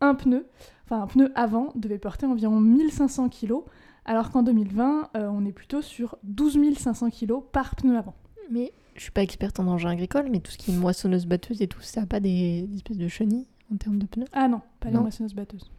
un 0.00 0.14
pneu, 0.14 0.46
enfin 0.84 1.02
un 1.02 1.06
pneu 1.06 1.32
avant 1.34 1.72
devait 1.76 1.98
porter 1.98 2.26
environ 2.26 2.60
1500 2.60 3.28
kg, 3.28 3.62
alors 4.04 4.30
qu'en 4.30 4.42
2020, 4.42 5.10
euh, 5.16 5.28
on 5.28 5.44
est 5.44 5.52
plutôt 5.52 5.82
sur 5.82 6.16
12 6.24 6.58
500 6.76 7.10
kg 7.10 7.40
par 7.52 7.74
pneu 7.76 7.96
avant. 7.96 8.14
Mais 8.50 8.72
je 8.94 9.02
suis 9.02 9.10
pas 9.10 9.22
experte 9.22 9.58
en 9.60 9.66
engins 9.66 9.90
agricoles, 9.90 10.28
mais 10.30 10.40
tout 10.40 10.50
ce 10.52 10.58
qui 10.58 10.72
est 10.72 10.76
moissonneuse 10.76 11.26
batteuse 11.26 11.60
et 11.62 11.66
tout, 11.68 11.80
ça 11.80 12.02
a 12.02 12.06
pas 12.06 12.20
des, 12.20 12.62
des 12.62 12.76
espèces 12.76 12.98
de 12.98 13.08
chenilles 13.08 13.46
en 13.72 13.76
termes 13.76 13.98
de 13.98 14.06
pneus? 14.06 14.26
Ah 14.32 14.48
non, 14.48 14.60
pas 14.80 14.90
les 14.90 14.98
moissonneuses 14.98 15.34
batteuses. 15.34 15.70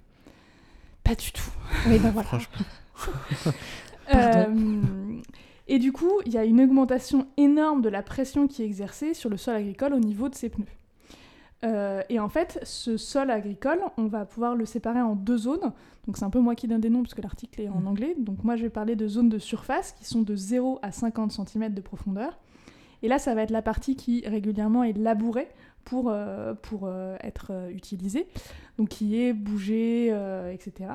Pas 1.04 1.16
du 1.16 1.32
tout. 1.32 1.50
Oui, 1.88 2.00
bah 2.00 2.10
voilà. 2.12 2.28
Franchement. 2.28 2.66
Pardon. 2.96 3.54
Euh, 4.14 5.20
et 5.68 5.80
du 5.80 5.92
coup, 5.92 6.12
il 6.28 6.32
y 6.34 6.38
a 6.38 6.46
une 6.46 6.62
augmentation 6.62 7.26
énorme 7.38 7.82
de 7.82 7.90
la 7.90 8.04
pression 8.04 8.48
qui 8.48 8.62
est 8.62 8.66
exercée 8.68 9.16
sur 9.16 9.32
le 9.32 9.38
sol 9.38 9.56
agricole 9.56 9.94
au 9.96 10.00
niveau 10.00 10.30
de 10.30 10.36
ces 10.36 10.50
pneus. 10.50 10.68
Euh, 11.64 12.04
et 12.10 12.20
en 12.20 12.30
fait, 12.30 12.60
ce 12.62 12.98
sol 12.98 13.32
agricole, 13.32 13.80
on 13.98 14.06
va 14.06 14.26
pouvoir 14.26 14.56
le 14.56 14.66
séparer 14.68 15.02
en 15.02 15.16
deux 15.16 15.38
zones. 15.38 15.72
Donc 16.06 16.18
c'est 16.18 16.24
un 16.24 16.30
peu 16.30 16.40
moi 16.40 16.54
qui 16.54 16.68
donne 16.68 16.82
des 16.82 16.92
noms 16.92 17.02
parce 17.02 17.16
que 17.16 17.22
l'article 17.24 17.62
est 17.62 17.70
en 17.70 17.80
Mhm. 17.80 17.88
anglais. 17.88 18.16
Donc 18.20 18.44
moi, 18.44 18.56
je 18.58 18.62
vais 18.62 18.70
parler 18.70 18.96
de 18.96 19.08
zones 19.08 19.30
de 19.30 19.40
surface 19.40 19.94
qui 19.94 20.06
sont 20.06 20.22
de 20.22 20.36
0 20.36 20.78
à 20.84 20.92
50 20.92 21.32
cm 21.32 21.74
de 21.74 21.82
profondeur. 21.82 22.38
Et 23.04 23.08
là, 23.08 23.20
ça 23.20 23.36
va 23.36 23.44
être 23.44 23.52
la 23.52 23.62
partie 23.62 23.96
qui 23.96 24.28
régulièrement 24.28 24.84
est 24.84 24.98
labourée 24.98 25.48
pour, 25.86 26.10
euh, 26.10 26.54
pour 26.56 26.82
euh, 26.84 27.16
être 27.22 27.52
euh, 27.52 27.70
utilisée. 27.70 28.28
Donc 28.78 28.90
qui 28.90 29.22
est 29.22 29.32
bougée, 29.32 30.08
etc. 30.52 30.90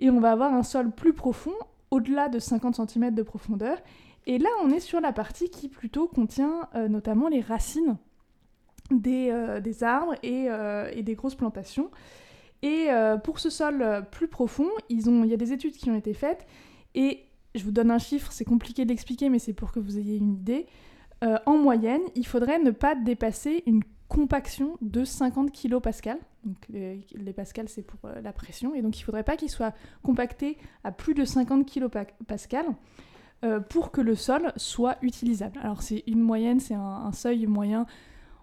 Et 0.00 0.10
on 0.10 0.18
va 0.18 0.32
avoir 0.32 0.52
un 0.52 0.64
sol 0.64 0.90
plus 0.90 1.12
profond, 1.12 1.54
au-delà 1.92 2.28
de 2.28 2.40
50 2.40 2.90
cm 2.90 3.14
de 3.14 3.22
profondeur. 3.22 3.78
Et 4.26 4.38
là, 4.38 4.48
on 4.64 4.70
est 4.70 4.80
sur 4.80 5.00
la 5.00 5.12
partie 5.12 5.48
qui 5.48 5.68
plutôt 5.68 6.08
contient 6.08 6.68
notamment 6.88 7.28
les 7.28 7.40
racines 7.40 7.96
des, 8.90 9.32
des 9.62 9.84
arbres 9.84 10.14
et, 10.24 10.48
et 10.92 11.02
des 11.04 11.14
grosses 11.14 11.36
plantations. 11.36 11.88
Et 12.62 12.88
pour 13.22 13.38
ce 13.38 13.48
sol 13.48 14.04
plus 14.10 14.26
profond, 14.26 14.68
il 14.88 15.00
y 15.26 15.34
a 15.34 15.36
des 15.36 15.52
études 15.52 15.74
qui 15.74 15.88
ont 15.88 15.96
été 15.96 16.12
faites. 16.12 16.48
Et 16.96 17.26
je 17.54 17.62
vous 17.62 17.70
donne 17.70 17.92
un 17.92 17.98
chiffre, 17.98 18.32
c'est 18.32 18.44
compliqué 18.44 18.84
de 18.84 18.90
l'expliquer, 18.90 19.28
mais 19.28 19.38
c'est 19.38 19.52
pour 19.52 19.70
que 19.70 19.78
vous 19.78 19.98
ayez 19.98 20.16
une 20.16 20.32
idée. 20.32 20.66
Euh, 21.22 21.38
en 21.46 21.58
moyenne, 21.58 22.00
il 22.14 22.26
faudrait 22.26 22.58
ne 22.58 22.70
pas 22.70 22.94
dépasser 22.94 23.62
une 23.66 23.82
compaction 24.08 24.76
de 24.80 25.04
50 25.04 25.52
kPa. 25.52 26.16
Donc 26.44 26.56
les, 26.70 27.32
pascals, 27.34 27.68
c'est 27.68 27.82
pour 27.82 28.00
euh, 28.06 28.20
la 28.22 28.32
pression. 28.32 28.74
Et 28.74 28.82
donc 28.82 28.98
il 28.98 29.02
ne 29.02 29.04
faudrait 29.04 29.22
pas 29.22 29.36
qu'il 29.36 29.50
soit 29.50 29.74
compacté 30.02 30.56
à 30.82 30.92
plus 30.92 31.14
de 31.14 31.24
50 31.24 31.66
kPa 31.66 32.06
euh, 33.44 33.60
pour 33.60 33.90
que 33.90 34.00
le 34.00 34.14
sol 34.14 34.52
soit 34.56 34.96
utilisable. 35.02 35.60
Alors 35.62 35.82
c'est 35.82 36.02
une 36.06 36.20
moyenne, 36.20 36.60
c'est 36.60 36.74
un, 36.74 37.12
seuil 37.12 37.46
moyen. 37.46 37.86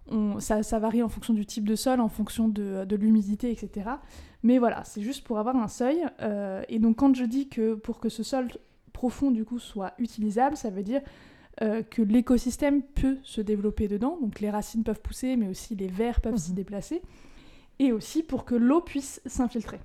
On- 0.10 0.40
ça, 0.40 0.80
varie 0.80 1.04
en 1.04 1.10
fonction 1.10 1.34
du 1.34 1.46
type 1.46 1.68
de 1.68 1.76
sol, 1.76 2.00
en 2.00 2.10
fonction 2.10 2.48
de, 2.48 2.86
de 2.86 2.96
l'humidité, 2.96 3.52
etc. 3.52 3.90
Mais 4.44 4.60
voilà, 4.60 4.84
c'est 4.84 5.02
juste 5.02 5.26
pour 5.26 5.40
avoir 5.40 5.56
un 5.58 5.68
seuil. 5.68 6.06
et 6.70 6.80
donc 6.80 6.98
quand 6.98 7.16
je 7.16 7.26
dis 7.26 7.50
que 7.50 7.74
pour 7.74 8.00
que 8.00 8.08
ce 8.08 8.24
sol 8.24 8.48
profond 8.94 9.32
du 9.32 9.44
coup 9.44 9.60
soit 9.60 9.94
utilisable, 9.98 10.56
ça 10.56 10.70
veut 10.70 10.84
dire 10.84 11.02
euh, 11.62 11.82
que 11.84 12.02
l'écosystème 12.02 12.82
peut 12.84 13.18
se 13.24 13.42
développer 13.42 13.88
dedans. 13.88 14.18
Donc 14.22 14.40
les 14.40 14.50
racines 14.50 14.84
peuvent 14.84 15.02
pousser, 15.02 15.36
mais 15.36 15.48
aussi 15.48 15.76
les 15.76 15.88
vers 15.88 16.22
peuvent 16.22 16.38
s'y 16.38 16.52
Mhm. 16.52 16.56
déplacer. 16.56 17.02
et 17.80 17.92
aussi 17.92 18.24
pour 18.24 18.44
que 18.44 18.56
l'eau 18.56 18.82
puisse 18.82 19.22
s'infiltrer. 19.28 19.80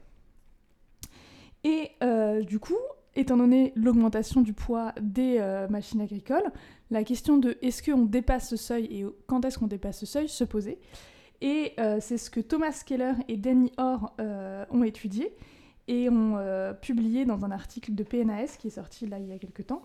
Et 1.65 1.91
euh, 2.03 2.43
du 2.43 2.59
coup, 2.59 2.79
étant 3.15 3.37
donné 3.37 3.73
l'augmentation 3.77 4.41
du 4.41 4.55
poids 4.55 4.95
des 5.01 5.37
euh, 5.41 5.69
machines 5.69 6.01
agricoles, 6.01 6.51
la 6.91 7.05
question 7.05 7.37
de 7.37 7.59
est-ce 7.61 7.83
qu'on 7.83 8.05
dépasse 8.07 8.49
ce 8.49 8.57
seuil 8.57 8.85
et 8.87 9.05
quand 9.27 9.45
est-ce 9.45 9.59
qu'on 9.59 9.67
dépasse 9.67 10.01
ce 10.01 10.07
seuil 10.07 10.29
se 10.29 10.45
posait. 10.45 10.79
Et 11.43 11.73
euh, 11.79 11.99
c'est 12.01 12.17
ce 12.17 12.31
que 12.31 12.41
Thomas 12.41 12.83
Keller 12.87 13.13
et 13.29 13.37
Danny 13.37 13.71
Orr 13.77 14.13
ont 14.71 14.85
étudié 14.85 15.35
et 15.89 16.09
ont 16.09 16.39
publié 16.81 17.25
dans 17.27 17.45
un 17.45 17.51
article 17.51 17.95
de 17.95 18.05
PNAS 18.05 18.57
qui 18.59 18.69
est 18.69 18.71
sorti 18.71 19.07
là 19.07 19.19
il 19.19 19.27
y 19.27 19.33
a 19.33 19.39
quelques 19.39 19.67
temps. 19.67 19.83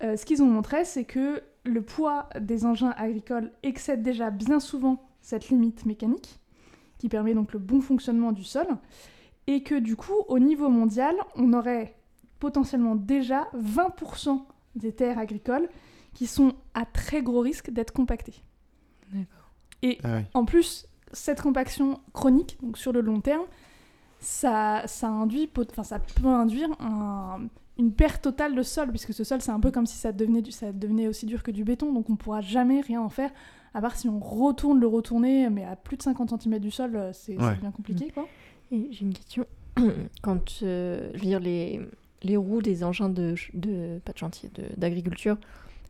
Ce 0.00 0.24
qu'ils 0.24 0.42
ont 0.42 0.46
montré, 0.46 0.84
c'est 0.84 1.04
que 1.04 1.42
le 1.64 1.82
poids 1.82 2.28
des 2.40 2.64
engins 2.64 2.94
agricoles 2.96 3.50
excède 3.62 4.02
déjà 4.02 4.30
bien 4.30 4.60
souvent 4.60 5.08
cette 5.20 5.48
limite 5.48 5.86
mécanique, 5.86 6.38
qui 6.98 7.08
permet 7.08 7.34
donc 7.34 7.52
le 7.52 7.58
bon 7.58 7.80
fonctionnement 7.80 8.32
du 8.32 8.44
sol, 8.44 8.66
et 9.46 9.62
que 9.62 9.74
du 9.74 9.96
coup, 9.96 10.24
au 10.28 10.38
niveau 10.38 10.68
mondial, 10.68 11.14
on 11.34 11.52
aurait 11.52 11.96
potentiellement 12.38 12.96
déjà 12.96 13.48
20% 13.56 14.42
des 14.76 14.92
terres 14.92 15.18
agricoles 15.18 15.68
qui 16.14 16.26
sont 16.26 16.54
à 16.74 16.84
très 16.84 17.22
gros 17.22 17.40
risque 17.40 17.70
d'être 17.70 17.92
compactées. 17.92 18.42
Et 19.82 19.98
ah 20.04 20.20
en 20.34 20.44
plus, 20.44 20.86
cette 21.12 21.40
compaction 21.40 22.00
chronique, 22.12 22.58
donc 22.62 22.78
sur 22.78 22.92
le 22.92 23.00
long 23.00 23.20
terme, 23.20 23.44
ça, 24.20 24.82
ça, 24.86 25.08
induit, 25.08 25.50
enfin, 25.70 25.82
ça 25.82 25.98
peut 25.98 26.26
induire 26.26 26.70
une 27.78 27.92
perte 27.92 28.22
totale 28.22 28.54
de 28.54 28.62
sol, 28.62 28.88
puisque 28.90 29.12
ce 29.12 29.22
sol, 29.24 29.40
c'est 29.40 29.50
un 29.50 29.60
peu 29.60 29.70
comme 29.70 29.86
si 29.86 29.96
ça 29.96 30.12
devenait, 30.12 30.42
du, 30.42 30.50
ça 30.50 30.72
devenait 30.72 31.08
aussi 31.08 31.26
dur 31.26 31.42
que 31.42 31.50
du 31.50 31.64
béton, 31.64 31.92
donc 31.92 32.08
on 32.08 32.12
ne 32.12 32.16
pourra 32.16 32.40
jamais 32.40 32.80
rien 32.80 33.00
en 33.02 33.08
faire, 33.10 33.30
à 33.74 33.80
part 33.82 33.96
si 33.96 34.08
on 34.08 34.18
retourne 34.18 34.80
le 34.80 34.86
retourner, 34.86 35.50
mais 35.50 35.64
à 35.64 35.76
plus 35.76 35.96
de 35.98 36.02
50 36.02 36.42
cm 36.42 36.58
du 36.58 36.70
sol, 36.70 36.96
euh, 36.96 37.12
c'est 37.12 37.36
bien 37.36 37.70
compliqué. 37.70 38.10
quoi. 38.12 38.26
J'ai 38.70 39.02
une 39.02 39.12
question. 39.12 39.46
Quand, 40.22 40.60
euh, 40.62 41.10
je 41.14 41.18
veux 41.18 41.26
dire, 41.26 41.40
les, 41.40 41.80
les 42.22 42.36
roues 42.38 42.62
des 42.62 42.82
engins 42.82 43.10
de, 43.10 43.34
de 43.52 43.98
pas 44.04 44.12
de 44.12 44.18
chantier, 44.18 44.50
d'agriculture, 44.78 45.36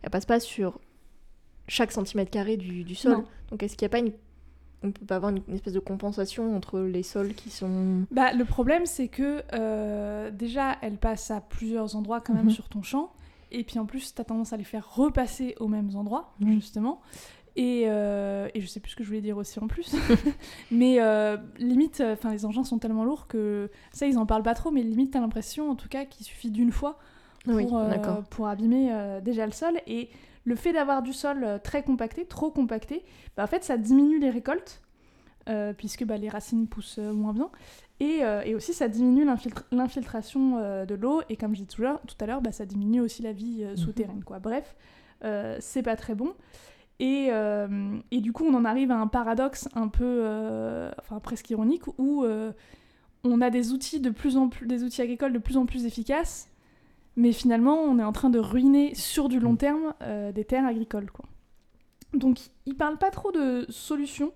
elles 0.03 0.11
passent 0.11 0.27
pas 0.27 0.41
sur 0.41 0.81
chaque 1.69 1.93
centimètre 1.93 2.31
carré 2.31 2.57
du, 2.57 2.83
du 2.85 2.95
sol. 2.97 3.13
Donc 3.51 3.63
est-ce 3.63 3.77
qu'il 3.77 3.85
n'y 3.87 3.91
a 3.91 3.91
pas 3.91 3.99
une 4.01 4.13
on 4.87 4.93
peut 4.93 5.07
pas 5.07 5.17
avoir 5.17 5.33
une, 5.33 5.43
espèce 5.55 5.73
de 5.73 5.81
compensation 5.81 6.57
entre 6.57 6.81
les 6.81 7.03
sols 7.03 7.35
qui 7.35 7.51
sont. 7.51 8.05
Bah, 8.11 8.33
le 8.33 8.45
problème, 8.45 8.87
c'est 8.87 9.09
que 9.09 9.43
euh, 9.53 10.31
déjà, 10.31 10.77
elles 10.83 10.99
passent 10.99 11.31
à 11.31 11.41
plusieurs 11.41 11.97
endroits 11.97 12.21
quand 12.21 12.35
même 12.35 12.47
mhm. 12.47 12.51
sur 12.51 12.69
ton 12.69 12.83
champ. 12.83 13.13
Et 13.53 13.63
puis 13.63 13.79
en 13.79 13.87
plus, 13.87 14.15
tu 14.15 14.21
as 14.21 14.25
tendance 14.25 14.53
à 14.53 14.57
les 14.57 14.65
faire 14.65 14.95
repasser 14.95 15.55
aux 15.61 15.69
mêmes 15.69 15.95
endroits, 15.95 16.35
justement. 16.41 17.01
Et, 17.57 17.85
euh, 17.87 18.49
et, 18.55 18.61
je 18.61 18.67
sais 18.67 18.81
plus 18.81 18.91
ce 18.91 18.97
que 18.97 19.03
je 19.03 19.09
voulais 19.09 19.23
dire 19.23 19.39
aussi 19.39 19.59
en 19.59 19.67
plus. 19.67 19.97
mais 20.71 21.01
euh, 21.01 21.39
limite, 21.57 22.01
euh, 22.01 22.13
enfin 22.13 22.31
les 22.31 22.45
engins 22.45 22.65
sont 22.65 22.79
tellement 22.79 23.05
lourds 23.05 23.27
que 23.27 23.71
ça, 23.93 24.07
ils 24.07 24.19
en 24.19 24.27
parlent 24.27 24.43
pas 24.43 24.55
trop, 24.55 24.71
mais 24.71 24.83
limite, 24.83 25.13
t'as 25.13 25.21
l'impression 25.21 25.71
en 25.71 25.75
tout 25.75 25.89
cas 25.89 26.05
qu'il 26.05 26.27
suffit 26.27 26.51
d'une 26.51 26.71
fois 26.71 26.99
pour, 27.45 27.81
pour 28.29 28.47
abîmer 28.47 28.93
déjà 29.23 29.47
le 29.47 29.53
sol. 29.53 29.81
Et 29.87 30.11
le 30.47 30.57
fait 30.57 30.73
d'avoir 30.73 31.03
du 31.03 31.13
sol 31.13 31.61
très 31.63 31.83
compacté, 31.83 32.25
trop 32.25 32.51
compacté, 32.51 33.05
bah, 33.37 33.45
en 33.45 33.47
fait, 33.47 33.63
ça 33.63 33.77
diminue 33.77 34.19
les 34.19 34.31
récoltes, 34.31 34.81
puisque 35.77 36.05
bah, 36.05 36.17
les 36.17 36.29
racines 36.29 36.67
poussent 36.67 36.99
moins 36.99 37.35
bien. 37.35 37.51
Et, 38.01 38.23
et, 38.45 38.55
aussi, 38.55 38.73
ça 38.73 38.89
diminue 38.89 39.27
l'infiltration 39.71 40.85
de 40.85 40.95
l'eau. 40.95 41.23
Et 41.29 41.37
comme 41.37 41.55
je 41.55 41.63
dis 41.63 41.67
tout 41.67 41.85
à 41.85 42.27
l'heure, 42.27 42.41
bah, 42.41 42.53
ça 42.53 42.65
diminue 42.65 43.01
aussi 43.01 43.23
la 43.23 43.33
vie 43.33 43.65
mhm. 43.65 43.77
souterraine. 43.77 44.25
Quoi. 44.25 44.39
Bref, 44.39 44.75
c'est 45.61 45.83
pas 45.83 45.97
très 45.97 46.15
bon. 46.15 46.33
Et, 46.99 47.29
euh, 47.31 47.99
et, 48.11 48.21
du 48.21 48.33
coup, 48.33 48.45
on 48.45 48.55
en 48.55 48.65
arrive 48.65 48.91
à 48.91 48.97
un 48.97 49.07
paradoxe 49.07 49.69
un 49.75 49.89
peu, 49.89 50.05
euh, 50.05 50.91
enfin 50.99 51.21
presque 51.21 51.51
ironique, 51.51 51.87
où 51.99 52.25
euh, 52.25 52.53
on 53.25 53.41
a 53.41 53.51
des 53.51 53.73
outils 53.73 54.01
de 54.01 54.11
plus 54.11 54.37
en 54.37 54.49
plus, 54.49 54.67
des 54.67 54.83
outils 54.83 55.03
agricoles 55.03 55.33
de 55.33 55.39
plus 55.39 55.59
en 55.59 55.67
plus 55.67 55.85
efficaces, 55.85 56.49
mais 57.17 57.33
finalement, 57.33 57.77
on 57.81 57.99
est 57.99 58.05
en 58.05 58.13
train 58.13 58.31
de 58.31 58.39
ruiner 58.39 58.95
sur 58.95 59.29
du 59.29 59.41
long 59.41 59.53
mm. 59.53 59.59
terme 59.59 59.95
des 60.35 60.45
terres 60.45 60.67
agricoles, 60.67 61.11
quoi. 61.11 61.25
Donc, 62.15 62.39
ils 62.67 62.77
parlent 62.77 62.99
pas 62.99 63.11
trop 63.11 63.33
de 63.33 63.67
solutions. 63.69 64.33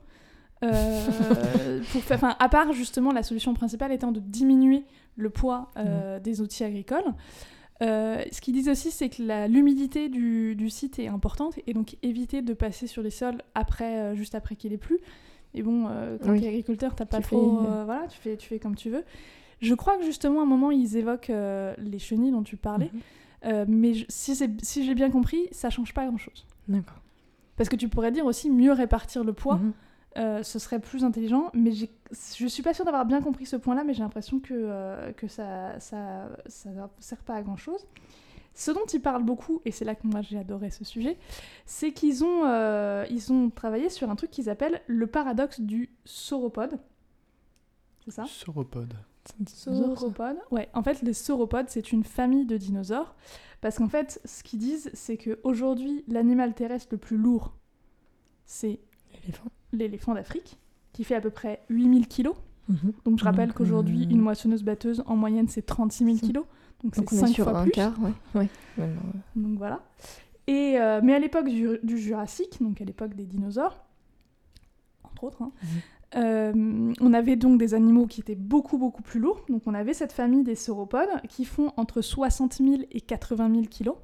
pour 1.93 2.03
faire, 2.03 2.37
à 2.39 2.49
part 2.51 2.75
justement 2.75 3.13
la 3.13 3.23
solution 3.23 3.55
principale 3.55 3.93
étant 3.93 4.13
de 4.13 4.21
diminuer 4.21 4.85
le 5.17 5.31
poids 5.31 5.71
mm. 5.75 6.21
des 6.21 6.43
outils 6.43 6.65
agricoles. 6.65 7.15
Euh, 7.83 8.23
ce 8.31 8.41
qu'ils 8.41 8.55
disent 8.55 8.69
aussi, 8.69 8.91
c'est 8.91 9.09
que 9.09 9.47
l'humidité 9.47 10.09
du, 10.09 10.55
du, 10.55 10.69
site 10.69 10.99
est 10.99 11.09
importante 11.09 11.59
et 11.67 11.73
donc 11.73 11.97
éviter 12.03 12.43
de 12.43 12.53
passer 12.53 12.87
sur 12.87 13.03
les 13.03 13.11
sols 13.11 13.41
après, 13.55 13.99
euh, 13.99 14.15
juste 14.15 14.35
après 14.35 14.55
qu'il 14.55 14.73
ait 14.73 14.79
plu. 14.79 14.99
Et 15.55 15.63
bon, 15.63 15.87
euh, 15.89 16.19
quand 16.23 16.37
tu 16.37 16.45
es 16.45 16.49
agriculteur, 16.49 16.95
t'as 16.95 17.07
pas 17.07 17.21
trop. 17.21 17.63
voilà, 17.85 18.07
tu 18.09 18.19
fais, 18.19 18.37
tu 18.37 18.49
fais 18.49 18.59
comme 18.59 18.77
tu 18.77 18.91
veux. 18.91 19.05
Je 19.61 19.75
crois 19.75 19.97
que 19.99 20.05
justement, 20.05 20.41
à 20.41 20.43
un 20.43 20.47
moment, 20.47 20.71
ils 20.71 20.97
évoquent 20.97 21.33
les 21.79 21.99
chenilles 21.99 22.33
dont 22.33 22.43
tu 22.43 22.57
parlais. 22.57 22.91
Mhm. 23.45 23.65
mais 23.69 23.93
si, 24.09 24.35
si 24.63 24.85
j'ai 24.85 24.95
bien 24.95 25.11
compris, 25.11 25.49
ça 25.53 25.71
change 25.71 25.95
pas 25.95 26.07
grand-chose. 26.07 26.47
D'accord. 26.69 27.01
Parce 27.57 27.69
que 27.69 27.77
tu 27.77 27.89
pourrais 27.89 28.11
dire 28.11 28.25
aussi 28.25 28.51
mieux 28.51 28.73
répartir 28.73 29.23
le 29.25 29.33
poids. 29.33 29.57
Mhm. 29.57 29.73
Euh, 30.17 30.43
ce 30.43 30.59
serait 30.59 30.81
plus 30.81 31.05
intelligent. 31.05 31.51
Mais 31.55 31.73
je 31.73 32.47
suis 32.47 32.63
pas 32.63 32.75
sûre 32.75 32.85
d'avoir 32.85 33.07
bien 33.07 33.21
compris 33.21 33.47
ce 33.47 33.57
point-là, 33.57 33.85
mais 33.85 33.95
j'ai 33.95 34.03
l'impression 34.03 34.41
que, 34.41 34.55
euh, 34.55 35.13
que 35.13 35.29
ça, 35.29 35.79
ça, 35.79 36.29
ça 36.47 36.71
sert 36.99 37.23
pas 37.23 37.35
à 37.35 37.43
grand-chose. 37.43 37.87
Ce 38.55 38.73
dont 38.73 38.85
ils 38.93 39.01
parlent 39.01 39.23
beaucoup, 39.23 39.63
et 39.65 39.71
c'est 39.71 39.85
là 39.85 39.95
que 39.95 40.07
moi 40.07 40.23
j'ai 40.23 40.37
adoré 40.37 40.71
ce 40.71 40.85
sujet, 40.85 41.17
c'est 41.67 41.93
qu'ils 41.93 42.25
ont, 42.25 42.45
euh, 42.47 43.07
ils 43.09 43.33
ont 43.33 43.49
travaillé 43.49 43.89
sur 43.89 44.11
un 44.11 44.17
truc 44.17 44.33
qu'ils 44.33 44.51
appellent 44.51 44.83
le 44.89 45.07
paradoxe 45.07 45.61
du 45.61 45.91
sauropode. 46.05 46.79
C'est 48.05 48.11
ça? 48.11 48.25
Sauropode. 48.27 48.95
Sauropode. 49.47 50.37
Ouais, 50.51 50.69
en 50.75 50.83
fait, 50.83 51.03
les 51.03 51.13
sauropodes, 51.13 51.69
c'est 51.69 51.93
une 51.93 52.05
famille 52.05 52.47
de 52.47 52.57
dinosaures. 52.57 53.15
Parce 53.61 53.79
qu'en 53.79 53.89
fait, 53.89 54.21
ce 54.25 54.43
qu'ils 54.43 54.59
disent, 54.59 54.91
c'est 54.95 55.17
qu'aujourd'hui, 55.17 56.05
l'animal 56.09 56.55
terrestre 56.55 56.89
le 56.93 56.99
plus 56.99 57.17
lourd, 57.17 57.53
c'est 58.47 58.81
l'éléphant 59.23 59.51
l'éléphant 59.73 60.15
d'Afrique, 60.15 60.59
qui 60.93 61.05
fait 61.05 61.15
à 61.15 61.21
peu 61.21 61.31
près 61.31 61.63
8000 61.69 62.09
kilos. 62.09 62.35
Mhm. 62.69 62.93
Donc 63.05 63.19
je 63.19 63.25
rappelle 63.25 63.53
qu'aujourd'hui, 63.53 64.05
euh, 64.05 64.11
une 64.11 64.21
moissonneuse 64.21 64.63
batteuse, 64.63 65.03
en 65.07 65.17
moyenne, 65.17 65.49
c'est 65.49 65.63
36 65.63 66.05
000 66.05 66.17
kilos. 66.19 66.45
Donc 66.83 66.95
c'est 66.95 67.09
5 67.09 67.37
fois 67.37 67.63
plus. 67.63 67.71
Quart, 67.71 67.95
ouais. 68.35 68.49
Donc 69.37 69.59
voilà. 69.59 69.81
Et, 70.47 70.79
euh, 70.79 71.01
mais 71.03 71.15
à 71.15 71.19
l'époque 71.19 71.49
du, 71.49 71.99
Jurassique, 71.99 72.59
donc 72.61 72.81
à 72.81 72.85
l'époque 72.85 73.15
des 73.15 73.27
dinosaures, 73.27 73.85
entre 75.05 75.25
autres, 75.25 75.43
hein, 75.43 75.53
mhm. 75.63 75.69
Euh, 76.17 76.93
on 77.01 77.15
avait 77.15 77.37
donc 77.37 77.59
des 77.59 77.75
animaux 77.75 78.07
qui 78.07 78.21
étaient 78.21 78.35
beaucoup 78.35 78.79
beaucoup 78.79 79.03
plus 79.03 79.21
lourds. 79.21 79.45
Donc 79.49 79.63
on 79.67 79.75
avait 79.75 79.95
cette 79.95 80.13
famille 80.13 80.43
des 80.43 80.57
sauropodes 80.57 81.09
qui 81.29 81.45
font 81.45 81.73
entre 81.77 82.01
60 82.01 82.55
000 82.55 82.83
et 82.91 83.01
80 83.01 83.51
000 83.51 83.63
kilos. 83.67 83.97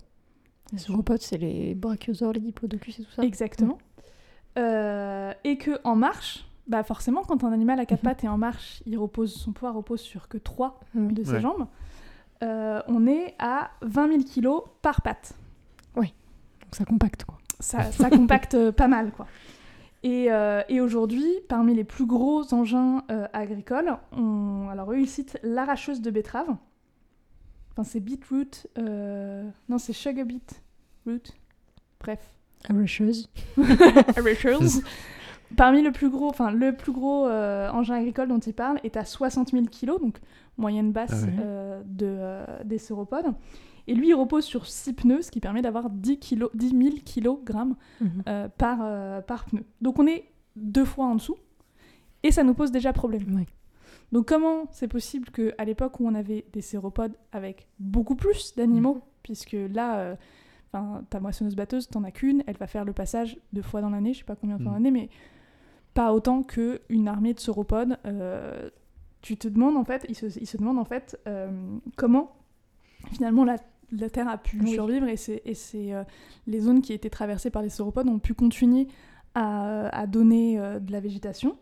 Les 0.72 0.78
sauropodes, 0.78 1.20
c'est 1.20 1.38
les 1.38 1.74
brachiosaures, 1.74 2.32
les 2.32 2.40
diplodocus 2.40 3.00
et 3.00 3.04
tout 3.04 3.10
ça 3.10 3.22
Exactement. 3.22 3.78
Euh, 4.58 5.32
et 5.44 5.58
que 5.58 5.78
en 5.84 5.96
marche, 5.96 6.48
bah 6.66 6.82
forcément, 6.82 7.22
quand 7.22 7.44
un 7.44 7.52
animal 7.52 7.78
à 7.78 7.86
quatre 7.86 8.02
mhm. 8.02 8.10
pattes 8.10 8.24
est 8.24 8.28
en 8.28 8.38
marche, 8.38 8.82
il 8.86 8.98
repose, 8.98 9.34
son 9.34 9.52
poids 9.52 9.70
repose 9.70 10.00
sur 10.00 10.28
que 10.28 10.38
trois 10.38 10.80
de 10.94 11.24
ses 11.24 11.40
jambes. 11.40 11.66
Euh, 12.42 12.82
on 12.88 13.06
est 13.06 13.34
à 13.38 13.70
20 13.82 14.08
000 14.08 14.22
kilos 14.24 14.62
par 14.82 15.02
patte. 15.02 15.34
Oui, 15.96 16.12
donc 16.62 16.74
ça 16.74 16.84
compacte 16.84 17.24
quoi. 17.24 17.38
Ça, 17.60 17.90
ça 17.92 18.10
compacte 18.10 18.70
pas 18.72 18.88
mal 18.88 19.12
quoi. 19.12 19.26
Et, 20.02 20.30
euh, 20.30 20.62
et 20.68 20.80
aujourd'hui, 20.80 21.26
parmi 21.48 21.74
les 21.74 21.84
plus 21.84 22.06
gros 22.06 22.54
engins 22.54 23.02
agricoles, 23.32 23.96
on... 24.12 24.68
alors 24.70 24.92
eux 24.92 25.00
ils 25.00 25.08
citent 25.08 25.38
l'arracheuse 25.42 26.00
de 26.00 26.10
betterave. 26.10 26.56
Enfin 27.72 27.84
c'est 27.84 28.00
beetroot, 28.00 28.66
non 28.76 29.78
c'est 29.78 29.92
sugar 29.92 30.24
beet 30.24 30.62
root. 31.06 31.32
Bref, 32.00 32.20
Arracheuse. 32.68 33.28
Arracheuse. 34.16 34.82
Parmi 35.56 35.82
le 35.82 35.92
plus 35.92 36.10
gros, 36.10 36.28
enfin 36.28 36.50
le 36.50 36.74
plus 36.74 36.90
gros 36.90 37.28
euh, 37.28 37.70
engin 37.70 37.94
agricole 37.94 38.28
dont 38.28 38.38
il 38.38 38.52
parle 38.52 38.80
est 38.82 38.96
à 38.96 39.04
60 39.04 39.52
000 39.52 39.66
kg, 39.66 40.00
donc 40.00 40.18
moyenne 40.58 40.90
basse 40.90 41.24
ah 41.24 41.40
euh, 41.40 41.82
de, 41.84 42.06
euh, 42.06 42.44
des 42.64 42.78
sauropodes. 42.78 43.32
Et 43.88 43.94
lui, 43.94 44.08
il 44.08 44.14
repose 44.14 44.44
sur 44.44 44.66
6 44.66 44.94
pneus, 44.94 45.22
ce 45.22 45.30
qui 45.30 45.40
permet 45.40 45.62
d'avoir 45.62 45.90
10, 45.90 46.18
10 46.54 46.68
000 46.68 46.96
kg 47.04 47.74
par, 48.56 49.22
par 49.24 49.44
pneu. 49.44 49.64
Donc 49.80 49.98
on 49.98 50.06
est 50.06 50.24
deux 50.56 50.84
fois 50.84 51.06
en 51.06 51.14
dessous, 51.14 51.36
et 52.22 52.32
ça 52.32 52.42
nous 52.42 52.54
pose 52.54 52.72
déjà 52.72 52.92
problème. 52.92 53.44
Donc 54.12 54.26
comment 54.26 54.66
c'est 54.72 54.88
possible 54.88 55.30
qu'à 55.30 55.64
l'époque 55.64 56.00
où 56.00 56.06
on 56.08 56.14
avait 56.14 56.46
des 56.52 56.62
sauropodes 56.62 57.16
avec 57.32 57.68
beaucoup 57.78 58.16
plus 58.16 58.54
d'animaux, 58.56 58.94
mhm. 58.94 59.00
puisque 59.22 59.56
là 59.72 60.16
Enfin, 60.72 61.04
ta 61.10 61.20
moissonneuse-batteuse, 61.20 61.88
t'en 61.88 62.04
as 62.04 62.10
qu'une, 62.10 62.42
elle 62.46 62.56
va 62.56 62.66
faire 62.66 62.84
le 62.84 62.92
passage 62.92 63.38
deux 63.52 63.62
fois 63.62 63.80
dans 63.80 63.90
l'année, 63.90 64.12
je 64.12 64.18
sais 64.18 64.24
pas 64.24 64.36
combien 64.36 64.56
de 64.56 64.62
fois 64.62 64.72
dans 64.72 64.78
mm. 64.78 64.84
l'année, 64.84 64.90
mais 64.90 65.08
pas 65.94 66.12
autant 66.12 66.42
qu'une 66.42 67.08
armée 67.08 67.34
de 67.34 67.40
sauropodes. 67.40 67.96
Euh, 68.04 68.68
tu 69.22 69.36
te 69.36 69.48
demandes 69.48 69.76
en 69.76 69.84
fait, 69.84 70.04
ils 70.08 70.14
se, 70.14 70.26
ils 70.38 70.46
se 70.46 70.56
demandent 70.56 70.78
en 70.78 70.84
fait 70.84 71.18
euh, 71.26 71.78
comment 71.96 72.36
finalement 73.12 73.44
la, 73.44 73.56
la, 73.92 74.10
Terre 74.10 74.28
a 74.28 74.38
pu 74.38 74.66
survivre 74.66 75.06
et 75.08 75.16
c'est 75.16 75.42
euh, 75.76 76.02
les 76.46 76.60
zones 76.60 76.82
qui 76.82 76.92
étaient 76.92 77.10
traversées 77.10 77.50
par 77.50 77.62
les 77.62 77.70
sauropodes 77.70 78.08
ont 78.08 78.18
pu 78.18 78.34
continuer 78.34 78.88
à, 79.34 79.88
à 79.88 80.06
donner 80.06 80.58
de 80.80 80.92
la 80.92 81.00
végétation. 81.00 81.56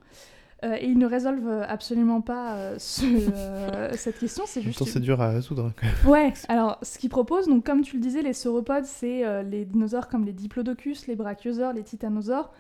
Euh, 0.64 0.77
et 0.81 0.87
ils 0.87 0.99
ne 0.99 1.07
résolvent 1.07 1.64
absolument 1.68 2.20
pas 2.20 2.55
euh, 2.55 2.77
ce, 2.79 3.05
euh, 3.05 3.93
cette 3.97 4.18
question. 4.18 4.45
C'est 4.47 4.62
juste. 4.62 4.83
c'est 4.85 5.01
dur 5.01 5.20
à 5.20 5.31
résoudre. 5.31 5.72
quand 5.77 5.87
même. 5.87 6.11
Ouais, 6.11 6.33
alors 6.49 6.79
ce 6.83 6.99
qu'ils 6.99 7.11
proposent, 7.11 7.49
donc 7.49 7.64
comme 7.66 7.83
tu 7.83 7.97
le 7.97 8.03
disais, 8.03 8.22
les 8.22 8.33
sauropodes, 8.33 8.85
c'est 8.85 9.25
euh, 9.27 9.43
les 9.43 9.64
dinosaures 9.64 10.09
comme 10.09 10.25
les 10.25 10.33
diplodocus, 10.33 11.07
les 11.07 11.16
brachiosaures, 11.16 11.72
les 11.72 11.83
titanosaures. 11.83 12.51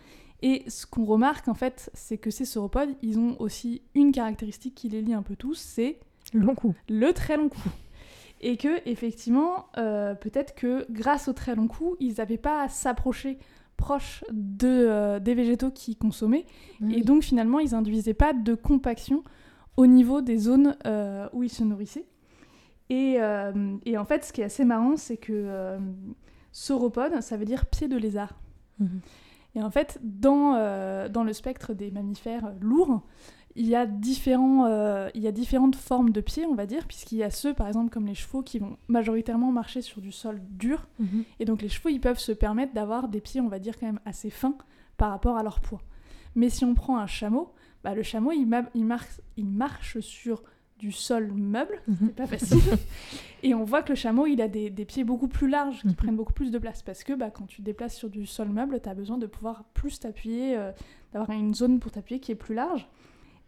Et 0.42 0.64
ce 0.66 0.84
qu'on 0.86 1.04
remarque 1.04 1.48
en 1.48 1.54
fait, 1.54 1.90
c'est 1.94 2.18
que 2.18 2.30
ces 2.30 2.44
sauropodes, 2.44 2.90
ils 3.02 3.18
ont 3.18 3.40
aussi 3.40 3.80
une 3.94 4.12
caractéristique 4.12 4.74
qui 4.74 4.88
les 4.88 5.00
lie 5.00 5.14
un 5.14 5.22
peu 5.22 5.36
tous, 5.36 5.54
c'est 5.54 5.98
Long 6.34 6.54
coup. 6.54 6.74
le 6.88 7.12
très 7.12 7.36
long 7.36 7.48
cou. 7.48 7.58
Et 8.46 8.58
que 8.58 8.86
effectivement, 8.86 9.68
euh, 9.78 10.14
peut-être 10.14 10.54
que 10.54 10.86
grâce 10.90 11.28
au 11.28 11.32
très 11.32 11.54
long 11.54 11.66
cou, 11.66 11.96
ils 11.98 12.16
n'avaient 12.18 12.36
pas 12.36 12.62
à 12.62 12.68
s'approcher 12.68 13.38
proche 13.78 14.22
de, 14.30 14.68
euh, 14.68 15.18
des 15.18 15.34
végétaux 15.34 15.70
qu'ils 15.70 15.96
consommaient. 15.96 16.44
Et 16.90 17.00
donc 17.00 17.22
finalement, 17.22 17.58
ils 17.58 17.74
induisaient 17.74 18.12
pas 18.12 18.34
de 18.34 18.54
compaction 18.54 19.24
au 19.78 19.86
niveau 19.86 20.20
des 20.20 20.36
zones 20.36 20.76
euh, 20.86 21.26
où 21.32 21.42
ils 21.42 21.48
se 21.48 21.64
nourrissaient. 21.64 22.04
Et, 22.90 23.16
et 23.86 23.96
en 23.96 24.04
fait, 24.04 24.24
ce 24.26 24.32
qui 24.32 24.42
est 24.42 24.44
assez 24.44 24.66
marrant, 24.66 24.98
c'est 24.98 25.16
que 25.16 25.78
sauropode, 26.52 27.22
ça 27.22 27.38
veut 27.38 27.46
dire 27.46 27.64
pied 27.64 27.88
de 27.88 27.96
lézard. 27.96 28.38
Mhm. 28.78 29.00
Et 29.54 29.62
en 29.62 29.70
fait, 29.70 30.00
dans, 30.02 30.54
euh, 30.56 31.08
dans 31.08 31.24
le 31.24 31.32
spectre 31.32 31.74
des 31.74 31.90
mammifères 31.90 32.52
lourds, 32.60 33.02
il 33.56 33.66
y, 33.68 33.76
a 33.76 33.86
différents, 33.86 34.66
euh, 34.66 35.08
il 35.14 35.22
y 35.22 35.28
a 35.28 35.32
différentes 35.32 35.76
formes 35.76 36.10
de 36.10 36.20
pieds, 36.20 36.44
on 36.44 36.56
va 36.56 36.66
dire, 36.66 36.88
puisqu'il 36.88 37.18
y 37.18 37.22
a 37.22 37.30
ceux, 37.30 37.54
par 37.54 37.68
exemple, 37.68 37.90
comme 37.90 38.06
les 38.06 38.14
chevaux, 38.16 38.42
qui 38.42 38.58
vont 38.58 38.76
majoritairement 38.88 39.52
marcher 39.52 39.80
sur 39.80 40.00
du 40.00 40.10
sol 40.10 40.40
dur. 40.50 40.88
Mhm. 40.98 41.24
Et 41.38 41.44
donc 41.44 41.62
les 41.62 41.68
chevaux, 41.68 41.88
ils 41.88 42.00
peuvent 42.00 42.18
se 42.18 42.32
permettre 42.32 42.74
d'avoir 42.74 43.06
des 43.06 43.20
pieds, 43.20 43.40
on 43.40 43.46
va 43.48 43.60
dire, 43.60 43.78
quand 43.78 43.86
même 43.86 44.00
assez 44.04 44.28
fins 44.28 44.56
par 44.96 45.10
rapport 45.10 45.36
à 45.36 45.44
leur 45.44 45.60
poids. 45.60 45.82
Mais 46.34 46.50
si 46.50 46.64
on 46.64 46.74
prend 46.74 46.98
un 46.98 47.06
chameau, 47.06 47.52
bah, 47.84 47.94
le 47.94 48.02
chameau, 48.02 48.32
il, 48.32 48.46
ma- 48.46 48.68
il 48.74 48.84
marche, 48.84 49.20
il 49.36 49.46
marche 49.46 50.00
sur 50.00 50.42
du 50.78 50.92
sol 50.92 51.32
meuble, 51.32 51.80
Mhm. 51.86 51.96
c'est 52.06 52.14
pas 52.16 52.26
facile. 52.26 52.58
et 53.42 53.54
on 53.54 53.64
voit 53.64 53.82
que 53.82 53.90
le 53.90 53.94
chameau, 53.94 54.26
il 54.26 54.40
a 54.40 54.48
des, 54.48 54.70
des 54.70 54.84
pieds 54.84 55.04
beaucoup 55.04 55.28
plus 55.28 55.48
larges, 55.48 55.80
qui 55.82 55.88
Mhm. 55.88 55.94
prennent 55.94 56.16
beaucoup 56.16 56.32
plus 56.32 56.50
de 56.50 56.58
place. 56.58 56.82
Parce 56.82 57.04
que 57.04 57.12
bah, 57.12 57.30
quand 57.30 57.46
tu 57.46 57.58
te 57.58 57.62
déplaces 57.62 57.94
sur 57.96 58.10
du 58.10 58.26
sol 58.26 58.48
meuble, 58.48 58.80
tu 58.82 58.88
as 58.88 58.94
besoin 58.94 59.16
de 59.18 59.26
pouvoir 59.26 59.64
plus 59.74 60.00
t'appuyer, 60.00 60.56
euh, 60.56 60.72
d'avoir 61.12 61.30
une 61.30 61.54
zone 61.54 61.78
pour 61.80 61.92
t'appuyer 61.92 62.20
qui 62.20 62.32
est 62.32 62.36
plus 62.36 62.54
large. 62.54 62.88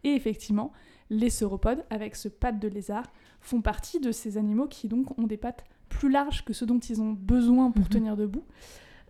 Et 0.03 0.09
effectivement, 0.13 0.71
les 1.09 1.29
sauropodes, 1.29 1.83
avec 1.89 2.15
ce 2.15 2.27
patte 2.29 2.59
de 2.59 2.67
lézard, 2.67 3.05
font 3.41 3.61
partie 3.61 3.99
de 3.99 4.11
ces 4.11 4.37
animaux 4.37 4.67
qui 4.67 4.87
donc 4.87 5.17
ont 5.19 5.23
des 5.27 5.37
pattes 5.37 5.65
plus 5.89 6.09
larges 6.09 6.43
que 6.45 6.53
ceux 6.53 6.65
dont 6.65 6.79
ils 6.79 7.01
ont 7.01 7.11
besoin 7.13 7.71
pour 7.71 7.83
Mhm. 7.85 7.89
tenir 7.89 8.15
debout. 8.17 8.43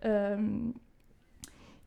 Euh, 0.04 0.38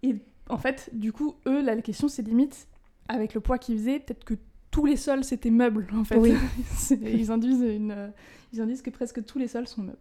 et 0.04 0.16
en 0.50 0.58
fait, 0.58 0.90
du 0.94 1.12
coup, 1.14 1.36
eux, 1.48 1.62
là, 1.62 1.76
la 1.76 1.82
question, 1.82 2.08
c'est 2.08 2.22
limite, 2.24 2.68
avec 3.08 3.34
le 3.34 3.42
poids 3.42 3.58
qu'ils 3.58 3.78
faisaient, 3.78 4.00
peut-être 4.00 4.24
que 4.24 4.36
tous 4.72 4.86
les 4.86 4.96
sols, 4.96 5.24
c'était 5.24 5.52
meubles, 5.52 5.88
en 5.94 6.04
fait. 6.04 6.18
Oui. 6.18 6.34
Ils, 7.04 7.32
induisent 7.32 7.62
une, 7.62 8.12
ils 8.54 8.62
induisent 8.62 8.82
que 8.82 8.90
presque 8.90 9.24
tous 9.26 9.38
les 9.38 9.48
sols 9.48 9.68
sont 9.68 9.84
meubles. 9.84 9.98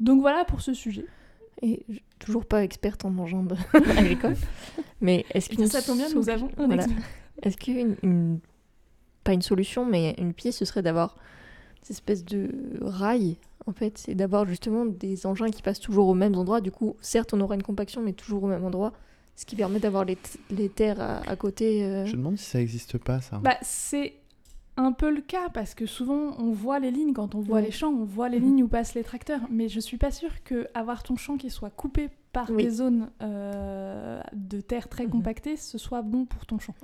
Donc 0.00 0.20
voilà 0.20 0.44
pour 0.44 0.60
ce 0.60 0.72
sujet. 0.72 1.06
Et 1.60 1.84
toujours 2.18 2.46
pas 2.46 2.64
experte 2.64 3.04
en 3.04 3.16
engins 3.18 3.46
agricoles. 3.96 4.36
Mais 5.00 5.24
est-ce 5.32 5.66
ça 5.66 5.82
tombe 5.82 5.98
bien, 5.98 6.08
nous 6.14 6.28
avons 6.28 6.48
un 6.56 6.66
voilà. 6.66 6.84
expert. 6.84 7.02
Est-ce 7.42 7.56
qu'une 7.56 7.96
une- 8.02 8.38
pas 9.24 9.32
une 9.32 9.42
solution, 9.42 9.84
mais 9.86 10.14
une 10.18 10.34
piste, 10.34 10.58
ce 10.58 10.64
serait 10.64 10.82
d'avoir 10.82 11.16
cette 11.82 11.90
espèce 11.92 12.24
de 12.24 12.50
rail, 12.80 13.36
en 13.66 13.72
fait, 13.72 13.98
c'est 13.98 14.14
d'avoir 14.14 14.46
justement 14.46 14.84
des 14.84 15.26
engins 15.26 15.50
qui 15.50 15.62
passent 15.62 15.80
toujours 15.80 16.08
au 16.08 16.14
même 16.14 16.34
endroit. 16.34 16.60
Du 16.60 16.72
coup, 16.72 16.96
certes, 17.00 17.32
on 17.32 17.40
aura 17.40 17.54
une 17.54 17.62
compaction, 17.62 18.02
mais 18.02 18.12
toujours 18.12 18.42
au 18.44 18.48
même 18.48 18.64
endroit, 18.64 18.92
ce 19.42 19.46
qui 19.46 19.56
permet 19.56 19.80
d'avoir 19.80 20.04
les, 20.04 20.16
les 20.50 20.68
terres 20.68 21.00
à, 21.00 21.18
à 21.28 21.34
côté. 21.34 21.84
euh, 21.84 22.06
Je 22.06 22.12
me 22.12 22.18
demande 22.18 22.38
si 22.38 22.44
ça 22.44 22.60
existe 22.60 22.96
pas, 22.96 23.20
ça. 23.20 23.38
Bah, 23.38 23.56
c'est 23.60 24.14
un 24.76 24.92
peu 24.92 25.12
le 25.12 25.20
cas 25.20 25.48
parce 25.52 25.74
que 25.74 25.84
souvent 25.84 26.36
on 26.38 26.52
voit 26.52 26.78
les 26.78 26.92
lignes 26.92 27.12
quand 27.12 27.34
on 27.34 27.40
voit 27.40 27.56
Ouais. 27.56 27.62
les 27.62 27.72
champs, 27.72 27.90
on 27.90 28.04
voit 28.04 28.28
les 28.28 28.38
Mhm. 28.38 28.46
lignes 28.46 28.62
où 28.62 28.68
passent 28.68 28.94
les 28.94 29.02
tracteurs. 29.02 29.40
Mais 29.50 29.68
je 29.68 29.80
suis 29.80 29.96
pas 29.98 30.12
sûre 30.12 30.44
que 30.44 30.68
avoir 30.74 31.02
ton 31.02 31.16
champ 31.16 31.36
qui 31.36 31.50
soit 31.50 31.70
coupé 31.70 32.08
par 32.32 32.50
Oui. 32.50 32.62
des 32.62 32.70
zones 32.70 33.10
euh, 33.20 34.22
de 34.32 34.60
terre 34.60 34.88
très 34.88 35.04
Mhm. 35.06 35.10
compactées, 35.10 35.56
ce 35.56 35.76
soit 35.76 36.02
bon 36.02 36.24
pour 36.24 36.46
ton 36.46 36.60
champ. 36.60 36.74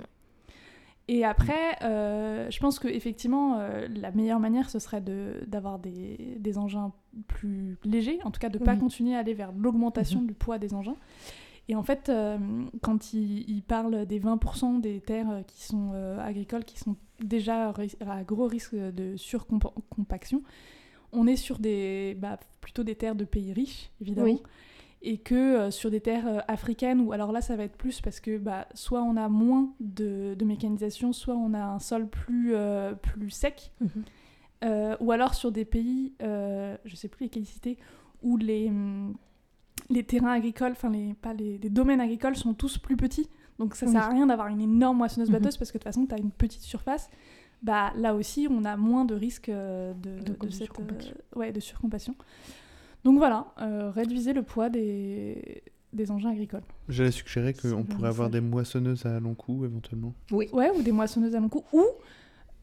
Et 1.07 1.23
après, 1.25 1.77
euh, 1.81 2.51
je 2.51 2.59
pense 2.59 2.77
que 2.77 2.87
effectivement, 2.89 3.57
euh, 3.57 3.87
la 3.95 4.11
meilleure 4.11 4.39
manière, 4.41 4.69
ce 4.69 4.77
serait 4.79 5.01
de- 5.01 5.41
d'avoir 5.47 5.79
des, 5.79 6.35
des 6.37 6.57
engins 6.59 6.91
plus 7.27 7.77
légers, 7.85 8.19
en 8.25 8.31
tout 8.31 8.39
cas 8.39 8.49
de 8.49 8.59
pas 8.59 8.73
Oui. 8.73 8.79
continuer 8.79 9.15
à 9.15 9.19
aller 9.19 9.33
vers 9.33 9.51
l'augmentation 9.53 10.19
Mhm. 10.19 10.27
du 10.27 10.33
poids 10.35 10.59
des 10.59 10.73
engins. 10.75 10.97
Et 11.69 11.75
en 11.75 11.83
fait, 11.83 12.09
euh, 12.09 12.37
quand 12.81 13.13
il, 13.13 13.49
il 13.49 13.61
parle 13.61 14.05
des 14.07 14.19
20% 14.19 14.81
des 14.81 14.99
terres 15.01 15.43
qui 15.47 15.63
sont 15.63 15.91
euh, 15.93 16.19
agricoles, 16.19 16.65
qui 16.65 16.79
sont 16.79 16.95
déjà 17.23 17.71
à 18.07 18.23
gros 18.23 18.47
risque 18.47 18.75
de 18.75 19.15
surcompaction, 19.15 20.41
on 21.11 21.27
est 21.27 21.35
sur 21.35 21.59
des, 21.59 22.17
bah, 22.19 22.39
plutôt 22.59 22.83
des 22.83 22.95
terres 22.95 23.15
de 23.15 23.23
pays 23.23 23.53
riches, 23.53 23.91
évidemment. 24.01 24.25
Oui. 24.27 24.41
Et 25.01 25.17
que 25.17 25.35
euh, 25.35 25.71
sur 25.71 25.89
des 25.91 26.01
terres 26.01 26.27
euh, 26.27 26.39
africaines, 26.47 26.99
ou 27.01 27.13
alors 27.13 27.31
là 27.31 27.39
ça 27.39 27.55
va 27.55 27.63
être 27.63 27.77
plus 27.77 28.01
parce 28.01 28.19
que 28.19 28.37
bah, 28.37 28.67
soit 28.73 29.01
on 29.01 29.15
a 29.15 29.29
moins 29.29 29.71
de, 29.79 30.35
de 30.37 30.45
mécanisation, 30.45 31.13
soit 31.13 31.35
on 31.35 31.53
a 31.53 31.63
un 31.63 31.79
sol 31.79 32.09
plus, 32.09 32.53
euh, 32.55 32.93
plus 32.95 33.29
sec, 33.29 33.71
Mhm. 33.79 34.97
ou 34.99 35.11
alors 35.11 35.35
sur 35.35 35.51
des 35.53 35.63
pays, 35.65 36.13
je 36.19 36.95
sais 36.95 37.07
plus 37.07 37.25
lesquels 37.25 37.45
citer, 37.45 37.77
où 38.23 38.35
les, 38.35 38.67
hum, 38.67 39.15
les 39.89 40.03
terrains 40.03 40.31
agricoles, 40.33 40.71
enfin 40.73 40.89
les, 40.89 41.13
pas 41.15 41.33
les, 41.33 41.57
les 41.57 41.69
domaines 41.69 42.01
agricoles 42.01 42.35
sont 42.35 42.53
tous 42.53 42.77
plus 42.77 42.95
petits. 42.97 43.27
Donc 43.57 43.75
ça 43.75 43.85
Oui. 43.85 43.91
sert 43.91 44.03
à 44.03 44.09
rien 44.09 44.27
d'avoir 44.27 44.47
une 44.47 44.61
énorme 44.61 44.97
moissonneuse 44.97 45.29
Mhm. 45.29 45.37
batteuse 45.39 45.57
parce 45.57 45.71
que 45.71 45.77
de 45.77 45.83
toute 45.83 45.91
façon 45.93 46.05
tu 46.05 46.13
as 46.15 46.17
une 46.19 46.31
petite 46.31 46.61
surface. 46.61 47.09
Bah, 47.61 47.91
là 47.97 48.15
aussi, 48.15 48.47
on 48.49 48.63
a 48.63 48.77
moins 48.77 49.03
de 49.03 49.13
risques 49.15 49.49
euh, 49.49 49.93
de, 49.93 50.19
De- 50.19 50.33
de 50.33 50.45
de 50.45 50.49
cette, 50.49 50.63
surcompaction. 50.65 51.13
euh, 51.35 51.39
ouais, 51.39 51.51
de 51.51 51.59
surcompassion. 51.59 52.15
Donc 53.03 53.17
voilà, 53.17 53.47
euh, 53.59 53.89
réduisez 53.91 54.31
le 54.31 54.43
poids 54.43 54.69
des, 54.69 55.61
des 55.91 56.09
engins 56.11 56.29
agricoles. 56.29 56.63
J'allais 56.87 57.11
suggérer 57.11 57.53
qu'on 57.53 57.83
pourrait 57.83 58.07
avoir 58.09 58.29
des 58.29 58.39
moissonneuses 58.41 59.05
à 59.05 59.19
long 59.19 59.35
cou, 59.35 59.65
éventuellement. 59.65 60.13
Oui. 60.31 60.47
Ouais, 60.53 60.69
ou 60.69 60.81
des 60.81 60.91
moissonneuses 60.93 61.35
à 61.35 61.39
long 61.41 61.49
cours, 61.49 61.65
ou 61.73 61.83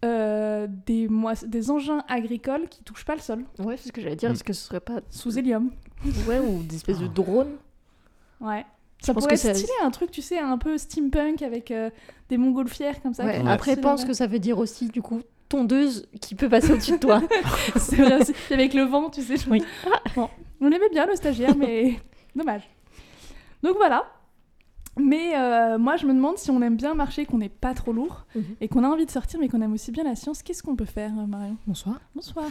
euh, 0.07 0.67
des, 0.87 1.09
des 1.47 1.71
engins 1.71 2.03
agricoles 2.09 2.69
qui 2.69 2.83
touchent 2.83 3.05
pas 3.05 3.15
le 3.15 3.21
sol, 3.21 3.45
Ouais, 3.59 3.77
c'est 3.77 3.89
ce 3.89 3.93
que 3.93 4.01
j'allais 4.01 4.17
dire. 4.17 4.31
Mm. 4.31 4.33
Est-ce 4.33 4.45
que 4.45 4.53
ce 4.53 4.65
serait 4.67 4.81
pas. 4.81 5.01
sous 5.11 5.39
hélium. 5.39 5.71
Ouais, 6.29 6.39
ou 6.39 6.63
des 6.63 6.77
espèces 6.77 6.99
de 6.99 7.07
drones 7.07 7.57
Ouais. 8.41 8.65
Ça 9.03 9.13
pourrait 9.13 9.35
être 9.35 9.55
stylé, 9.57 9.73
un 9.83 9.91
truc, 9.91 10.11
tu 10.11 10.23
sais, 10.23 10.39
un 10.39 10.57
peu 10.59 10.79
steampunk 10.79 11.43
avec 11.43 11.71
euh, 11.71 11.91
des 12.29 12.39
montgolfières 12.39 13.03
comme 13.03 13.13
ça. 13.15 13.25
Ouais. 13.25 13.43
Après, 13.47 13.77
pense 13.77 14.05
que 14.05 14.13
ça 14.15 14.27
veut 14.27 14.39
dire 14.39 14.59
aussi, 14.59 14.89
du 14.89 15.03
coup, 15.03 15.21
tondeuse 15.49 16.09
qui 16.21 16.35
peut 16.35 16.49
passer 16.49 16.73
au-dessus 16.73 16.93
de 16.93 16.97
toi. 16.99 17.23
C'est 17.77 17.97
vrai 17.97 18.21
aussi. 18.21 18.33
Puis 18.33 18.43
Avec 18.55 18.75
le 18.75 18.83
vent, 18.83 19.11
tu 19.11 19.23
sais. 19.23 19.37
je- 19.37 19.49
Oui. 19.51 19.63
Bon, 20.15 20.29
on 20.61 20.67
aimait 20.71 20.89
bien 20.91 21.07
le 21.07 21.15
stagiaire, 21.15 21.55
mais 21.57 22.01
dommage. 22.35 22.63
Donc 23.63 23.77
voilà. 23.77 24.05
Mais 24.99 25.37
euh, 25.37 25.79
moi, 25.79 25.97
je 25.97 26.07
me 26.07 26.15
demande 26.15 26.39
si 26.39 26.51
on 26.51 26.61
aime 26.63 26.77
bien 26.77 26.95
marcher, 26.95 27.27
qu'on 27.27 27.39
n'est 27.39 27.49
pas 27.51 27.75
trop 27.75 27.93
lourd 27.93 28.27
Mhm. 28.35 28.45
et 28.61 28.69
qu'on 28.69 28.83
a 28.85 28.89
envie 28.89 29.05
de 29.07 29.11
sortir, 29.11 29.39
mais 29.41 29.49
qu'on 29.49 29.61
aime 29.61 29.75
aussi 29.75 29.91
bien 29.93 30.05
la 30.05 30.15
science. 30.15 30.43
Qu'est-ce 30.43 30.63
qu'on 30.63 30.77
peut 30.77 30.85
faire, 30.87 31.13
euh, 31.19 31.27
Marion? 31.27 31.57
Bonsoir. 31.67 32.01
Bonsoir. 32.15 32.47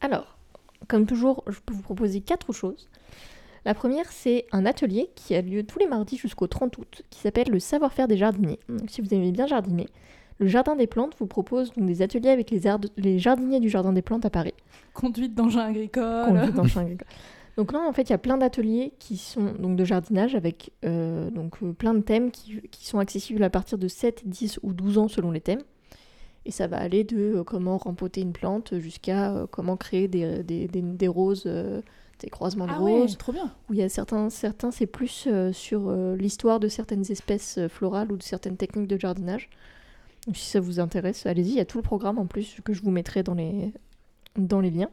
Alors, 0.00 0.38
comme 0.88 1.06
toujours, 1.06 1.42
je 1.48 1.58
peux 1.64 1.74
vous 1.74 1.82
proposer 1.82 2.20
quatre 2.20 2.52
choses. 2.52 2.88
La 3.64 3.74
première, 3.74 4.10
c'est 4.10 4.46
un 4.52 4.64
atelier 4.64 5.10
qui 5.16 5.34
a 5.34 5.42
lieu 5.42 5.64
tous 5.64 5.78
les 5.78 5.86
mardis 5.86 6.16
jusqu'au 6.16 6.46
30 6.46 6.78
août, 6.78 7.02
qui 7.10 7.18
s'appelle 7.20 7.50
le 7.50 7.58
savoir-faire 7.58 8.08
des 8.08 8.16
jardiniers. 8.16 8.58
Donc, 8.68 8.88
si 8.88 9.00
vous 9.02 9.12
aimez 9.12 9.32
bien 9.32 9.46
jardiner, 9.46 9.86
le 10.38 10.46
Jardin 10.46 10.74
des 10.76 10.86
Plantes 10.86 11.12
vous 11.18 11.26
propose 11.26 11.70
donc 11.74 11.84
des 11.84 12.00
ateliers 12.00 12.30
avec 12.30 12.50
les, 12.50 12.66
ard- 12.66 12.80
les 12.96 13.18
jardiniers 13.18 13.60
du 13.60 13.68
Jardin 13.68 13.92
des 13.92 14.00
Plantes 14.00 14.24
à 14.24 14.30
Paris. 14.30 14.54
Conduite 14.94 15.34
d'engin 15.34 15.66
agricole. 15.66 16.24
Conduite 16.28 16.58
en 16.58 16.64
champ 16.66 16.80
agricole. 16.80 17.06
Donc 17.56 17.72
là, 17.72 17.80
en 17.86 17.92
fait, 17.92 18.02
il 18.02 18.10
y 18.10 18.14
a 18.14 18.18
plein 18.18 18.38
d'ateliers 18.38 18.92
qui 18.98 19.16
sont 19.16 19.52
donc 19.58 19.76
de 19.76 19.84
jardinage 19.84 20.34
avec 20.34 20.72
euh, 20.84 21.30
donc 21.30 21.62
euh, 21.62 21.72
plein 21.72 21.94
de 21.94 22.00
thèmes 22.00 22.30
qui, 22.30 22.60
qui 22.70 22.86
sont 22.86 22.98
accessibles 22.98 23.42
à 23.42 23.50
partir 23.50 23.76
de 23.76 23.88
7, 23.88 24.22
10 24.26 24.60
ou 24.62 24.72
12 24.72 24.98
ans 24.98 25.08
selon 25.08 25.30
les 25.30 25.40
thèmes. 25.40 25.62
Et 26.46 26.52
ça 26.52 26.66
va 26.68 26.78
aller 26.78 27.04
de 27.04 27.18
euh, 27.36 27.44
comment 27.44 27.76
rempoter 27.76 28.22
une 28.22 28.32
plante 28.32 28.78
jusqu'à 28.78 29.46
comment 29.50 29.76
créer 29.76 30.08
des, 30.08 30.42
des, 30.42 30.68
des- 30.68 30.80
des 30.80 31.08
roses, 31.08 31.42
euh, 31.46 31.82
des 32.20 32.30
croisements 32.30 32.66
de 32.66 32.72
Ah 32.74 32.80
ouais, 32.82 33.00
roses. 33.00 33.18
trop 33.18 33.32
bien. 33.32 33.52
Où 33.68 33.74
il 33.74 33.78
y 33.80 33.82
a 33.82 33.88
certains, 33.90 34.30
certains 34.30 34.70
c'est 34.70 34.86
plus 34.86 35.24
euh, 35.26 35.52
sur 35.52 35.90
l'histoire 36.16 36.60
de 36.60 36.68
certaines 36.68 37.10
espèces 37.10 37.58
florales 37.68 38.10
ou 38.12 38.16
de 38.16 38.22
certaines 38.22 38.56
techniques 38.56 38.88
de 38.88 38.98
jardinage. 38.98 39.50
Donc, 40.26 40.36
si 40.36 40.46
ça 40.48 40.60
vous 40.60 40.80
intéresse, 40.80 41.26
allez-y, 41.26 41.50
il 41.50 41.56
y 41.56 41.60
a 41.60 41.64
tout 41.64 41.78
le 41.78 41.82
programme 41.82 42.18
en 42.18 42.26
plus 42.26 42.56
que 42.64 42.72
je 42.74 42.82
vous 42.82 42.90
mettrai 42.90 43.22
dans 43.22 43.34
les, 43.34 43.72
dans 44.36 44.60
les 44.60 44.70
liens. 44.70 44.90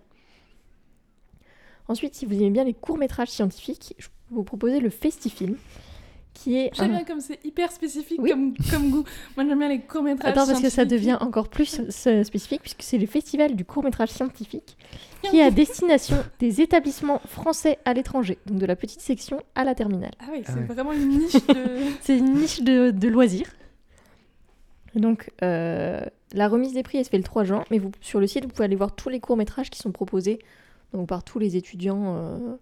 Ensuite, 1.87 2.15
si 2.15 2.25
vous 2.25 2.33
aimez 2.35 2.49
bien 2.49 2.63
les 2.63 2.73
courts-métrages 2.73 3.29
scientifiques, 3.29 3.95
je 3.97 4.07
peux 4.07 4.35
vous 4.35 4.43
proposer 4.43 4.79
le 4.79 4.89
Festifilm, 4.89 5.55
qui 6.33 6.57
est 6.57 6.69
J'aime 6.75 6.91
un- 6.91 6.95
bien 6.97 7.03
comme 7.03 7.19
c'est 7.21 7.43
hyper 7.45 7.71
spécifique 7.71 8.19
Oui. 8.21 8.29
comme, 8.29 8.53
comme 8.69 8.89
goût. 8.91 9.03
Moi, 9.35 9.45
j'aime 9.47 9.57
bien 9.57 9.69
les 9.69 9.79
courts-métrages. 9.81 10.31
Attends, 10.33 10.45
parce 10.45 10.59
que 10.61 10.69
ça 10.69 10.83
scientifiques. 10.83 10.99
devient 10.99 11.17
encore 11.21 11.47
plus 11.49 11.81
spécifique, 11.89 12.61
puisque 12.61 12.83
c'est 12.83 12.97
le 12.97 13.07
festival 13.07 13.55
du 13.55 13.65
court-métrage 13.65 14.09
scientifique, 14.09 14.77
qui 15.23 15.37
est 15.39 15.43
à 15.43 15.49
destination 15.49 16.17
des 16.39 16.61
établissements 16.61 17.19
français 17.25 17.79
à 17.85 17.93
l'étranger, 17.93 18.37
donc 18.45 18.59
de 18.59 18.65
la 18.65 18.75
petite 18.75 19.01
section 19.01 19.39
à 19.55 19.63
la 19.63 19.73
terminale. 19.73 20.11
Ah 20.19 20.25
oui, 20.31 20.43
Ah 20.45 20.51
c'est 20.53 20.59
ouais. 20.59 20.65
vraiment 20.65 20.91
une 20.93 21.07
niche 21.09 21.33
de. 21.47 21.65
C'est 22.01 22.17
une 22.17 22.33
niche 22.33 22.61
de, 22.61 22.91
de 22.91 23.07
loisirs. 23.07 23.47
Donc, 24.95 25.31
euh, 25.43 26.01
la 26.33 26.47
remise 26.47 26.73
des 26.73 26.83
prix, 26.83 26.97
elle 26.97 27.05
se 27.05 27.09
fait 27.09 27.17
le 27.17 27.23
3 27.23 27.43
juin, 27.43 27.63
mais 27.71 27.77
vous, 27.77 27.91
sur 28.01 28.19
le 28.19 28.27
site, 28.27 28.43
vous 28.43 28.49
pouvez 28.49 28.65
aller 28.65 28.75
voir 28.75 28.95
tous 28.95 29.09
les 29.09 29.19
courts-métrages 29.19 29.69
qui 29.69 29.79
sont 29.79 29.91
proposés 29.91 30.39
donc, 30.93 31.07
par 31.07 31.23
tous 31.23 31.39
les 31.39 31.55
étudiants 31.57 32.15
euh, 32.17 32.55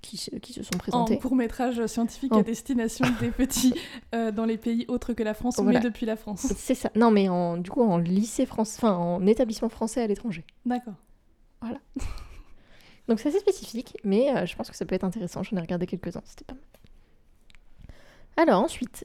qui, 0.00 0.16
se, 0.16 0.30
qui 0.36 0.52
se 0.52 0.62
sont 0.62 0.74
En 0.74 0.78
présentés. 0.78 1.18
court-métrage 1.18 1.84
scientifique 1.86 2.32
En- 2.32 2.38
à 2.40 2.42
destination 2.42 3.04
des 3.20 3.30
petits 3.32 3.74
euh, 4.14 4.30
dans 4.32 4.44
les 4.44 4.56
pays 4.58 4.84
autres 4.88 5.12
que 5.12 5.22
la 5.22 5.34
France, 5.34 5.56
Voilà. 5.58 5.78
mais 5.78 5.84
depuis 5.84 6.06
la 6.06 6.16
France. 6.16 6.46
C'est 6.56 6.74
ça. 6.74 6.90
Non, 6.96 7.10
mais 7.10 7.28
en, 7.28 7.56
du 7.56 7.70
coup, 7.70 7.82
en 7.82 7.98
lycée 7.98 8.46
français, 8.46 8.78
enfin, 8.78 8.94
en 8.94 9.26
établissement 9.26 9.68
français 9.68 10.02
à 10.02 10.06
l'étranger. 10.06 10.44
D'accord. 10.66 10.94
Donc 13.08 13.18
c'est 13.20 13.28
assez 13.28 13.40
spécifique, 13.40 13.96
mais 14.04 14.34
euh, 14.34 14.46
je 14.46 14.54
pense 14.56 14.70
que 14.70 14.76
ça 14.76 14.84
peut 14.84 14.94
être 14.94 15.04
intéressant. 15.04 15.42
J'en 15.42 15.56
ai 15.56 15.60
regardé 15.60 15.86
quelques-uns, 15.86 16.22
c'était 16.24 16.44
pas 16.44 16.54
mal. 16.54 16.62
Alors 18.36 18.62
ensuite, 18.62 19.04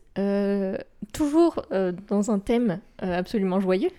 toujours 1.14 1.66
dans 2.08 2.32
un 2.32 2.40
thème 2.40 2.80
absolument 3.00 3.60
joyeux, 3.60 3.90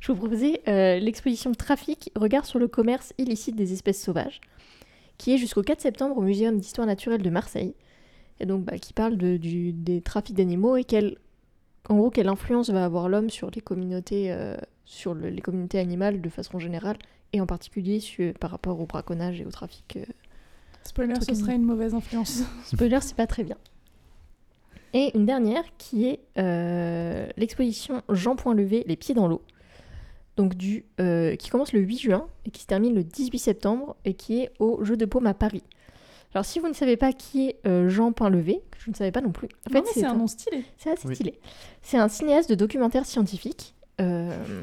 je 0.00 0.12
vous 0.12 0.18
proposais 0.18 0.60
euh, 0.68 0.98
l'exposition 0.98 1.52
Trafic, 1.52 2.10
regard 2.16 2.46
sur 2.46 2.58
le 2.58 2.68
commerce 2.68 3.12
illicite 3.18 3.54
des 3.56 3.72
espèces 3.72 4.02
sauvages, 4.02 4.40
qui 5.18 5.34
est 5.34 5.38
jusqu'au 5.38 5.62
4 5.62 5.80
septembre 5.80 6.16
au 6.16 6.22
Muséum 6.22 6.58
d'histoire 6.58 6.86
naturelle 6.86 7.22
de 7.22 7.30
Marseille, 7.30 7.74
et 8.40 8.46
donc 8.46 8.64
bah, 8.64 8.78
qui 8.78 8.92
parle 8.92 9.16
de- 9.18 9.36
du- 9.36 9.72
des 9.72 10.00
trafics 10.00 10.34
d'animaux 10.36 10.76
et 10.76 10.84
quelle, 10.84 11.18
en 11.88 11.96
gros 11.96 12.10
quelle 12.10 12.28
influence 12.28 12.70
va 12.70 12.84
avoir 12.84 13.08
l'homme 13.08 13.28
sur 13.30 13.50
les 13.50 13.60
communautés, 13.60 14.32
euh, 14.32 14.56
sur 14.86 15.12
le- 15.14 15.28
les 15.28 15.42
communautés 15.42 15.78
animales 15.78 16.20
de 16.22 16.28
façon 16.30 16.58
générale 16.58 16.96
et 17.34 17.40
en 17.40 17.46
particulier 17.46 18.00
sur- 18.00 18.32
par 18.34 18.50
rapport 18.50 18.80
au 18.80 18.86
braconnage 18.86 19.40
et 19.40 19.44
au 19.44 19.50
trafic. 19.50 19.96
euh. 19.98 20.04
Spoiler, 20.82 21.14
ce 21.20 21.34
serait 21.34 21.54
une 21.56 21.64
mauvaise 21.64 21.92
influence. 21.94 22.42
Spoiler, 22.64 22.98
c'est 23.02 23.14
pas 23.14 23.26
très 23.26 23.44
bien. 23.44 23.56
Et 24.94 25.16
une 25.16 25.26
dernière 25.26 25.62
qui 25.78 26.06
est 26.06 26.20
euh, 26.38 27.28
l'exposition 27.36 28.02
Jean 28.08 28.34
Point 28.34 28.54
Levé, 28.54 28.82
Les 28.88 28.96
Pieds 28.96 29.14
dans 29.14 29.28
l'eau. 29.28 29.42
Donc 30.40 30.54
du, 30.54 30.84
euh, 31.00 31.36
qui 31.36 31.50
commence 31.50 31.72
le 31.74 31.80
8 31.80 31.98
juin 31.98 32.26
et 32.46 32.50
qui 32.50 32.62
se 32.62 32.66
termine 32.66 32.94
le 32.94 33.04
18 33.04 33.38
septembre 33.38 33.96
et 34.06 34.14
qui 34.14 34.40
est 34.40 34.50
au 34.58 34.82
Jeu 34.84 34.96
de 34.96 35.04
Paume 35.04 35.26
à 35.26 35.34
Paris. 35.34 35.62
Alors 36.34 36.44
si 36.46 36.60
vous 36.60 36.68
ne 36.68 36.72
savez 36.72 36.96
pas 36.96 37.12
qui 37.12 37.48
est 37.48 37.56
euh, 37.66 37.88
Jean 37.90 38.12
Point 38.12 38.30
Levé, 38.30 38.62
que 38.70 38.78
je 38.80 38.88
ne 38.90 38.94
savais 38.94 39.12
pas 39.12 39.20
non 39.20 39.32
plus, 39.32 39.48
en 39.68 39.74
Non, 39.74 39.80
fait 39.82 39.86
mais 39.94 40.00
c'est 40.00 40.06
un 40.06 40.14
nom 40.14 40.26
stylé. 40.26 40.64
c'est 40.78 40.90
assez 40.90 41.06
Oui. 41.08 41.14
stylé. 41.14 41.38
C'est 41.82 41.98
un 41.98 42.08
cinéaste 42.08 42.48
de 42.48 42.54
documentaire 42.54 43.04
scientifique. 43.04 43.74
euh, 44.00 44.62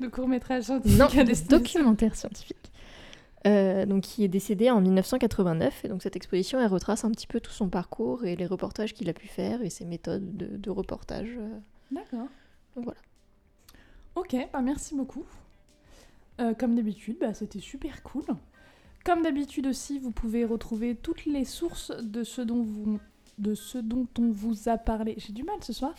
De 0.00 0.08
court-métrage 0.08 0.64
scientifique 0.64 0.98
non, 0.98 1.06
de 1.06 1.48
documentaire 1.48 2.16
scientifique. 2.16 2.56
Euh, 3.46 3.84
donc, 3.86 4.02
qui 4.04 4.24
est 4.24 4.28
décédé 4.28 4.70
en 4.70 4.80
1989. 4.80 5.84
Et 5.84 5.88
donc, 5.88 6.02
cette 6.02 6.16
exposition, 6.16 6.58
elle 6.60 6.66
retrace 6.68 7.04
un 7.04 7.10
petit 7.10 7.26
peu 7.26 7.40
tout 7.40 7.50
son 7.52 7.68
parcours 7.68 8.24
et 8.24 8.36
les 8.36 8.46
reportages 8.46 8.94
qu'il 8.94 9.08
a 9.10 9.12
pu 9.12 9.28
faire 9.28 9.60
et 9.62 9.68
ses 9.68 9.84
méthodes 9.84 10.36
de, 10.36 10.56
de 10.56 10.70
reportage. 10.70 11.28
euh. 11.38 11.48
D'accord. 11.90 12.26
Donc, 12.74 12.84
voilà. 12.84 12.98
Ok, 14.16 14.36
bah 14.52 14.60
merci 14.60 14.94
beaucoup. 14.94 15.24
Euh, 16.40 16.54
comme 16.54 16.74
d'habitude, 16.74 17.16
bah, 17.20 17.34
c'était 17.34 17.60
super 17.60 18.02
cool. 18.02 18.24
Comme 19.04 19.22
d'habitude 19.22 19.66
aussi, 19.66 19.98
vous 19.98 20.12
pouvez 20.12 20.44
retrouver 20.44 20.94
toutes 20.94 21.26
les 21.26 21.44
sources 21.44 21.92
de 22.02 22.22
ce 22.24 22.40
dont, 22.40 22.98
on 23.38 24.30
vous 24.30 24.68
a 24.68 24.78
parlé. 24.78 25.14
J'ai 25.18 25.32
du 25.32 25.42
mal 25.42 25.56
ce 25.60 25.72
soir. 25.72 25.94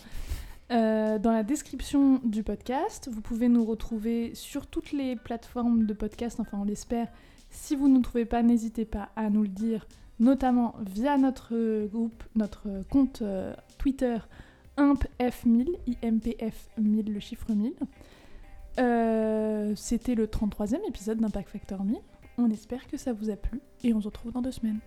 Euh, 0.72 1.20
dans 1.20 1.32
la 1.32 1.43
description 1.43 2.20
du 2.24 2.41
podcast, 2.41 3.09
vous 3.11 3.22
pouvez 3.22 3.49
nous 3.49 3.66
retrouver 3.66 4.34
sur 4.34 4.66
toutes 4.66 4.91
les 4.93 5.16
plateformes 5.16 5.86
de 5.86 5.93
podcast, 5.93 6.39
enfin 6.39 6.57
on 6.59 6.63
l'espère. 6.63 7.07
Si 7.51 7.76
vous 7.76 7.88
ne 7.88 7.95
nous 7.95 8.01
trouvez 8.01 8.26
pas, 8.26 8.41
n'hésitez 8.41 8.86
pas 8.86 9.09
à 9.16 9.30
nous 9.30 9.43
le 9.43 9.49
dire, 9.49 9.88
notamment 10.20 10.74
via 10.80 11.18
notre 11.18 11.86
groupe, 11.86 12.24
notre 12.36 12.68
compte 12.89 13.22
euh, 13.22 13.53
Twitter 13.78 14.18
IMPF1000, 14.78 15.68
IMPF1000, 16.01 17.13
le 17.13 17.20
chiffre 17.20 17.51
1000. 17.53 17.74
Euh, 18.80 19.74
C'était 19.76 20.16
le 20.16 20.28
33e 20.28 20.80
épisode 20.88 21.20
d'Impact 21.20 21.50
Factor 21.50 21.84
1000. 21.84 21.98
On 22.38 22.50
espère 22.50 22.88
que 22.88 22.98
ça 22.98 23.14
vous 23.14 23.30
a 23.30 23.36
plu 23.36 23.62
et 23.84 23.94
on 23.94 24.02
se 24.02 24.08
retrouve 24.08 24.32
dans 24.34 24.42
deux 24.42 24.52
semaines. 24.52 24.80